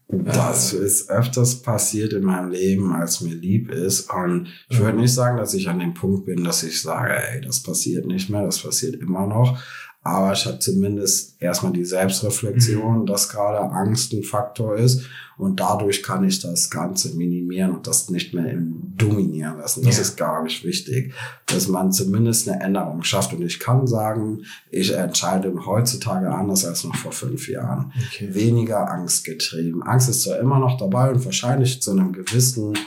Das 0.07 0.73
ist 0.73 1.09
öfters 1.09 1.61
passiert 1.61 2.13
in 2.13 2.23
meinem 2.23 2.51
Leben, 2.51 2.93
als 2.93 3.21
mir 3.21 3.33
lieb 3.33 3.71
ist. 3.71 4.11
Und 4.11 4.47
ich 4.69 4.79
würde 4.79 4.99
nicht 4.99 5.13
sagen, 5.13 5.37
dass 5.37 5.53
ich 5.55 5.69
an 5.69 5.79
dem 5.79 5.95
Punkt 5.95 6.25
bin, 6.25 6.43
dass 6.43 6.61
ich 6.61 6.81
sage, 6.81 7.15
ey, 7.15 7.41
das 7.41 7.63
passiert 7.63 8.05
nicht 8.05 8.29
mehr, 8.29 8.45
das 8.45 8.59
passiert 8.59 8.95
immer 8.95 9.25
noch. 9.25 9.59
Aber 10.05 10.33
ich 10.33 10.45
habe 10.45 10.59
zumindest 10.59 11.41
erstmal 11.41 11.71
die 11.71 11.85
Selbstreflexion, 11.85 13.01
mhm. 13.01 13.05
dass 13.05 13.29
gerade 13.29 13.59
Angst 13.59 14.11
ein 14.11 14.23
Faktor 14.23 14.75
ist. 14.75 15.03
Und 15.37 15.59
dadurch 15.59 16.03
kann 16.03 16.23
ich 16.25 16.39
das 16.39 16.69
Ganze 16.69 17.15
minimieren 17.15 17.71
und 17.71 17.87
das 17.87 18.09
nicht 18.09 18.33
mehr 18.33 18.53
dominieren 18.55 19.57
lassen. 19.57 19.83
Das 19.83 19.95
ja. 19.95 20.01
ist, 20.01 20.17
glaube 20.17 20.47
ich, 20.47 20.63
wichtig, 20.63 21.13
dass 21.47 21.67
man 21.67 21.91
zumindest 21.91 22.47
eine 22.47 22.61
Änderung 22.61 23.01
schafft. 23.03 23.33
Und 23.33 23.41
ich 23.41 23.59
kann 23.59 23.87
sagen, 23.87 24.43
ich 24.69 24.93
entscheide 24.93 25.53
heutzutage 25.65 26.29
anders 26.29 26.65
als 26.65 26.83
noch 26.83 26.95
vor 26.95 27.13
fünf 27.13 27.47
Jahren. 27.47 27.91
Okay. 28.11 28.33
Weniger 28.33 28.91
Angst 28.91 29.23
getrieben. 29.23 29.81
Angst 29.83 30.09
ist 30.09 30.23
zwar 30.23 30.37
immer 30.37 30.59
noch 30.59 30.77
dabei 30.77 31.11
und 31.11 31.25
wahrscheinlich 31.25 31.81
zu 31.81 31.91
einem 31.91 32.11
gewissen 32.11 32.77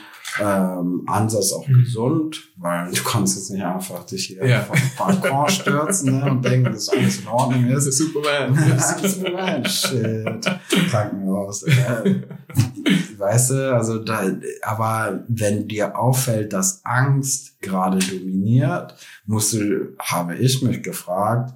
ähm, 0.40 1.02
Ansatz 1.06 1.52
auch 1.52 1.66
mhm. 1.66 1.84
gesund, 1.84 2.52
weil 2.56 2.90
du 2.90 3.02
kannst 3.02 3.36
jetzt 3.36 3.50
nicht 3.50 3.64
einfach 3.64 4.04
dich 4.04 4.26
hier 4.26 4.46
ja. 4.46 4.62
vom 4.62 4.78
Balkon 4.98 5.48
stürzen 5.48 6.20
ne, 6.20 6.30
und 6.30 6.44
denken, 6.44 6.72
dass 6.72 6.88
alles 6.88 7.20
in 7.20 7.28
Ordnung 7.28 7.66
ist. 7.66 7.86
Das 7.86 7.86
ist 7.86 7.98
Superman. 7.98 8.78
Superman, 9.02 9.64
shit. 9.64 10.60
Krankenhaus. 10.90 11.62
Äh, 11.64 12.22
weißt 13.18 13.50
du, 13.50 13.74
also 13.74 13.98
da, 13.98 14.30
aber 14.62 15.24
wenn 15.28 15.68
dir 15.68 15.98
auffällt, 15.98 16.52
dass 16.52 16.84
Angst 16.84 17.60
gerade 17.60 17.98
dominiert, 17.98 18.94
musst 19.26 19.54
du, 19.54 19.94
habe 19.98 20.36
ich 20.36 20.62
mich 20.62 20.82
gefragt, 20.82 21.54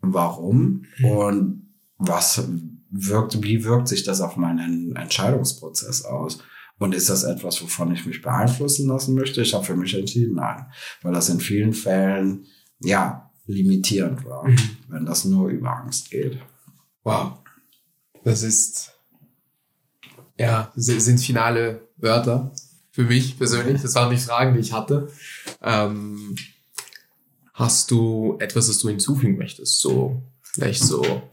warum 0.00 0.84
mhm. 0.98 1.06
und 1.06 1.62
was 1.98 2.44
wirkt, 2.90 3.42
wie 3.42 3.64
wirkt 3.64 3.88
sich 3.88 4.02
das 4.02 4.20
auf 4.20 4.36
meinen 4.36 4.94
Entscheidungsprozess 4.96 6.04
aus? 6.04 6.40
Und 6.82 6.96
ist 6.96 7.08
das 7.08 7.22
etwas, 7.22 7.62
wovon 7.62 7.92
ich 7.92 8.06
mich 8.06 8.22
beeinflussen 8.22 8.88
lassen 8.88 9.14
möchte? 9.14 9.40
Ich 9.40 9.54
habe 9.54 9.64
für 9.64 9.76
mich 9.76 9.94
entschieden, 9.94 10.34
nein. 10.34 10.66
Weil 11.02 11.12
das 11.12 11.28
in 11.28 11.38
vielen 11.38 11.74
Fällen, 11.74 12.46
ja, 12.80 13.30
limitierend 13.46 14.24
war, 14.24 14.48
mhm. 14.48 14.58
wenn 14.88 15.06
das 15.06 15.24
nur 15.24 15.48
über 15.48 15.76
Angst 15.76 16.10
geht. 16.10 16.40
Wow. 17.04 17.34
Das 18.24 18.42
ist, 18.42 18.94
ja, 20.36 20.72
sind 20.74 21.18
finale 21.18 21.88
Wörter 21.98 22.52
für 22.90 23.04
mich 23.04 23.38
persönlich. 23.38 23.80
Das 23.80 23.94
waren 23.94 24.10
die 24.10 24.16
Fragen, 24.16 24.54
die 24.54 24.60
ich 24.60 24.72
hatte. 24.72 25.08
Ähm, 25.62 26.34
hast 27.54 27.92
du 27.92 28.38
etwas, 28.40 28.66
das 28.66 28.78
du 28.78 28.88
hinzufügen 28.88 29.38
möchtest? 29.38 29.80
So, 29.80 30.20
vielleicht 30.42 30.82
so 30.82 31.30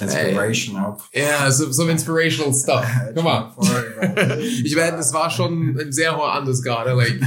Inspirational. 0.00 0.96
Ja, 1.12 1.50
so, 1.50 1.70
so 1.70 1.86
inspirational 1.88 2.52
stuff. 2.52 2.84
Guck 3.14 3.24
mal. 3.24 3.52
Ich 4.64 4.74
meine, 4.76 4.96
das 4.96 5.12
war 5.12 5.30
schon 5.30 5.78
ein 5.78 5.92
sehr 5.92 6.16
hoher 6.16 6.32
Anders 6.32 6.62
gerade. 6.62 6.92
Like, 6.94 7.20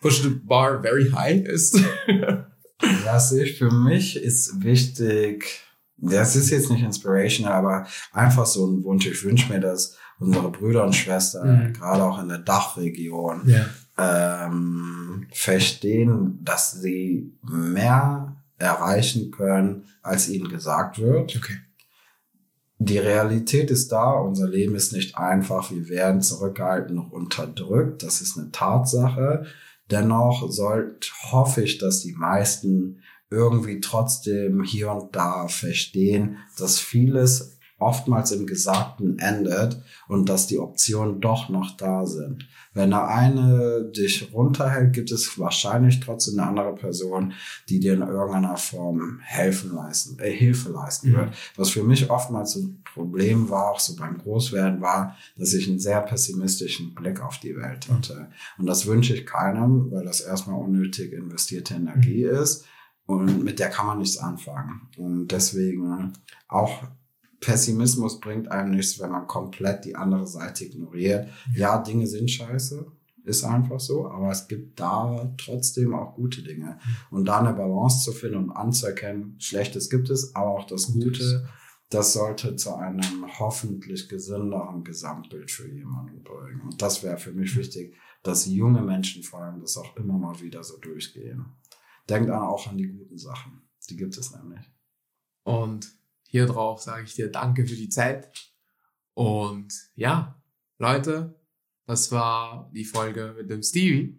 push 0.00 0.22
the 0.22 0.28
bar 0.30 0.80
very 0.82 1.10
high 1.10 1.42
ist. 1.44 1.72
Sehe 3.18 3.44
ich. 3.44 3.58
Für 3.58 3.70
mich 3.70 4.16
ist 4.16 4.62
wichtig, 4.62 5.60
das 5.98 6.36
ist 6.36 6.50
jetzt 6.50 6.70
nicht 6.70 6.82
inspirational, 6.82 7.52
aber 7.54 7.86
einfach 8.12 8.46
so 8.46 8.66
ein 8.66 8.82
Wunsch. 8.84 9.06
Ich 9.06 9.22
wünsche 9.24 9.52
mir, 9.52 9.60
dass 9.60 9.96
unsere 10.18 10.50
Brüder 10.50 10.84
und 10.84 10.94
Schwestern, 10.94 11.68
Mhm. 11.68 11.72
gerade 11.74 12.02
auch 12.04 12.20
in 12.22 12.28
der 12.28 12.38
Dachregion, 12.38 13.42
Ja. 13.46 13.66
ähm, 14.46 15.26
verstehen, 15.32 16.38
dass 16.42 16.72
sie 16.72 17.32
mehr 17.42 18.36
erreichen 18.58 19.30
können, 19.30 19.84
als 20.02 20.28
ihnen 20.28 20.48
gesagt 20.48 20.98
wird. 20.98 21.36
Okay. 21.36 21.56
Die 22.82 22.96
Realität 22.96 23.70
ist 23.70 23.92
da, 23.92 24.12
unser 24.12 24.48
Leben 24.48 24.74
ist 24.74 24.94
nicht 24.94 25.18
einfach, 25.18 25.70
wir 25.70 25.90
werden 25.90 26.22
zurückgehalten 26.22 26.98
und 26.98 27.12
unterdrückt, 27.12 28.02
das 28.02 28.22
ist 28.22 28.38
eine 28.38 28.52
Tatsache. 28.52 29.44
Dennoch 29.90 30.50
sollt, 30.50 31.12
hoffe 31.30 31.62
ich, 31.62 31.76
dass 31.76 32.00
die 32.00 32.14
meisten 32.14 33.02
irgendwie 33.28 33.80
trotzdem 33.80 34.62
hier 34.62 34.92
und 34.92 35.14
da 35.14 35.46
verstehen, 35.48 36.38
dass 36.56 36.78
vieles 36.78 37.58
oftmals 37.78 38.32
im 38.32 38.46
Gesagten 38.46 39.18
endet 39.18 39.82
und 40.08 40.30
dass 40.30 40.46
die 40.46 40.58
Optionen 40.58 41.20
doch 41.20 41.50
noch 41.50 41.76
da 41.76 42.06
sind. 42.06 42.48
Wenn 42.72 42.90
der 42.90 43.08
eine 43.08 43.90
dich 43.96 44.32
runterhält, 44.32 44.92
gibt 44.92 45.10
es 45.10 45.38
wahrscheinlich 45.38 45.98
trotzdem 45.98 46.38
eine 46.38 46.48
andere 46.48 46.74
Person, 46.76 47.32
die 47.68 47.80
dir 47.80 47.94
in 47.94 48.02
irgendeiner 48.02 48.56
Form 48.56 49.18
helfen 49.22 49.74
leisten, 49.74 50.18
äh, 50.20 50.30
Hilfe 50.30 50.70
leisten 50.70 51.10
Mhm. 51.10 51.16
wird. 51.16 51.34
Was 51.56 51.70
für 51.70 51.82
mich 51.82 52.08
oftmals 52.10 52.54
ein 52.54 52.82
Problem 52.84 53.50
war, 53.50 53.70
auch 53.72 53.80
so 53.80 53.96
beim 53.96 54.18
Großwerden, 54.18 54.80
war, 54.80 55.16
dass 55.36 55.52
ich 55.52 55.68
einen 55.68 55.80
sehr 55.80 56.00
pessimistischen 56.00 56.94
Blick 56.94 57.20
auf 57.20 57.38
die 57.38 57.56
Welt 57.56 57.88
hatte. 57.88 58.28
Und 58.58 58.66
das 58.66 58.86
wünsche 58.86 59.14
ich 59.14 59.26
keinem, 59.26 59.90
weil 59.90 60.04
das 60.04 60.20
erstmal 60.20 60.60
unnötig 60.60 61.12
investierte 61.12 61.74
Energie 61.74 62.22
ist 62.22 62.66
und 63.06 63.42
mit 63.42 63.58
der 63.58 63.70
kann 63.70 63.86
man 63.86 63.98
nichts 63.98 64.18
anfangen. 64.18 64.82
Und 64.96 65.28
deswegen 65.32 66.12
auch 66.46 66.84
Pessimismus 67.40 68.20
bringt 68.20 68.50
einem 68.50 68.72
nichts, 68.72 69.00
wenn 69.00 69.10
man 69.10 69.26
komplett 69.26 69.84
die 69.84 69.96
andere 69.96 70.26
Seite 70.26 70.64
ignoriert. 70.66 71.28
Ja, 71.54 71.78
Dinge 71.78 72.06
sind 72.06 72.30
scheiße, 72.30 72.86
ist 73.24 73.44
einfach 73.44 73.80
so, 73.80 74.08
aber 74.08 74.30
es 74.30 74.46
gibt 74.46 74.78
da 74.78 75.34
trotzdem 75.38 75.94
auch 75.94 76.14
gute 76.14 76.42
Dinge. 76.42 76.78
Und 77.10 77.26
da 77.26 77.40
eine 77.40 77.54
Balance 77.54 78.04
zu 78.04 78.12
finden 78.12 78.36
und 78.36 78.50
anzuerkennen, 78.50 79.36
Schlechtes 79.38 79.88
gibt 79.88 80.10
es, 80.10 80.34
aber 80.34 80.50
auch 80.50 80.66
das 80.66 80.92
Gute, 80.92 81.48
das 81.88 82.12
sollte 82.12 82.56
zu 82.56 82.74
einem 82.76 83.26
hoffentlich 83.38 84.08
gesünderen 84.08 84.84
Gesamtbild 84.84 85.50
für 85.50 85.68
jemanden 85.68 86.22
bringen. 86.22 86.60
Und 86.60 86.80
das 86.80 87.02
wäre 87.02 87.18
für 87.18 87.32
mich 87.32 87.56
wichtig, 87.56 87.96
dass 88.22 88.46
junge 88.46 88.82
Menschen 88.82 89.22
vor 89.22 89.40
allem 89.40 89.60
das 89.60 89.76
auch 89.76 89.96
immer 89.96 90.18
mal 90.18 90.40
wieder 90.40 90.62
so 90.62 90.76
durchgehen. 90.76 91.46
Denkt 92.08 92.30
auch 92.30 92.68
an 92.68 92.76
die 92.76 92.88
guten 92.88 93.18
Sachen. 93.18 93.62
Die 93.88 93.96
gibt 93.96 94.16
es 94.16 94.32
nämlich. 94.34 94.60
Und 95.42 95.90
hier 96.30 96.46
drauf 96.46 96.80
sage 96.80 97.04
ich 97.04 97.14
dir 97.14 97.30
Danke 97.30 97.66
für 97.66 97.74
die 97.74 97.88
Zeit. 97.88 98.32
Und 99.14 99.72
ja, 99.96 100.40
Leute, 100.78 101.34
das 101.86 102.12
war 102.12 102.70
die 102.72 102.84
Folge 102.84 103.34
mit 103.36 103.50
dem 103.50 103.62
Stevie. 103.62 104.16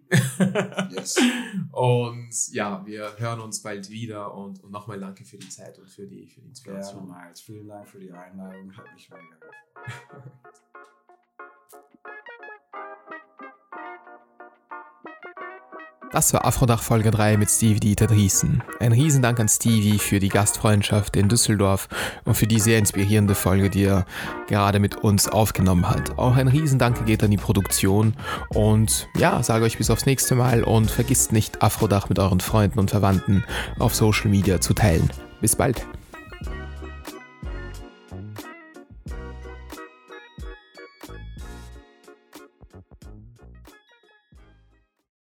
Yes. 0.90 1.18
Und 1.72 2.48
ja, 2.52 2.84
wir 2.84 3.16
hören 3.16 3.40
uns 3.40 3.62
bald 3.62 3.88
wieder 3.88 4.34
und, 4.34 4.62
und 4.62 4.70
nochmal 4.70 5.00
danke 5.00 5.24
für 5.24 5.38
die 5.38 5.48
Zeit 5.48 5.78
und 5.78 5.88
für 5.88 6.06
die, 6.06 6.26
für 6.26 6.42
die 6.42 6.48
Inspiration. 6.48 7.08
Miles. 7.08 7.40
Vielen 7.40 7.66
Dank 7.66 7.88
für 7.88 7.98
die 7.98 8.12
Einladung. 8.12 8.76
Hat 8.76 8.92
mich 8.92 9.08
mega 9.08 9.22
gefreut. 9.22 10.54
Das 16.12 16.34
war 16.34 16.44
Afrodach 16.44 16.82
Folge 16.82 17.10
3 17.10 17.38
mit 17.38 17.48
Stevie 17.48 17.80
Dieter 17.80 18.06
Driesen. 18.06 18.62
Ein 18.80 18.92
Riesendank 18.92 19.40
an 19.40 19.48
Stevie 19.48 19.98
für 19.98 20.20
die 20.20 20.28
Gastfreundschaft 20.28 21.16
in 21.16 21.30
Düsseldorf 21.30 21.88
und 22.26 22.34
für 22.34 22.46
die 22.46 22.60
sehr 22.60 22.78
inspirierende 22.78 23.34
Folge, 23.34 23.70
die 23.70 23.84
er 23.84 24.04
gerade 24.46 24.78
mit 24.78 24.96
uns 24.96 25.26
aufgenommen 25.26 25.88
hat. 25.88 26.18
Auch 26.18 26.36
ein 26.36 26.48
Riesendanke 26.48 27.04
geht 27.04 27.24
an 27.24 27.30
die 27.30 27.38
Produktion 27.38 28.12
und 28.50 29.08
ja, 29.16 29.42
sage 29.42 29.64
euch 29.64 29.78
bis 29.78 29.88
aufs 29.88 30.04
nächste 30.04 30.34
Mal 30.34 30.64
und 30.64 30.90
vergisst 30.90 31.32
nicht 31.32 31.62
Afrodach 31.62 32.10
mit 32.10 32.18
euren 32.18 32.40
Freunden 32.40 32.78
und 32.78 32.90
Verwandten 32.90 33.44
auf 33.78 33.94
Social 33.94 34.28
Media 34.28 34.60
zu 34.60 34.74
teilen. 34.74 35.08
Bis 35.40 35.56
bald. 35.56 35.86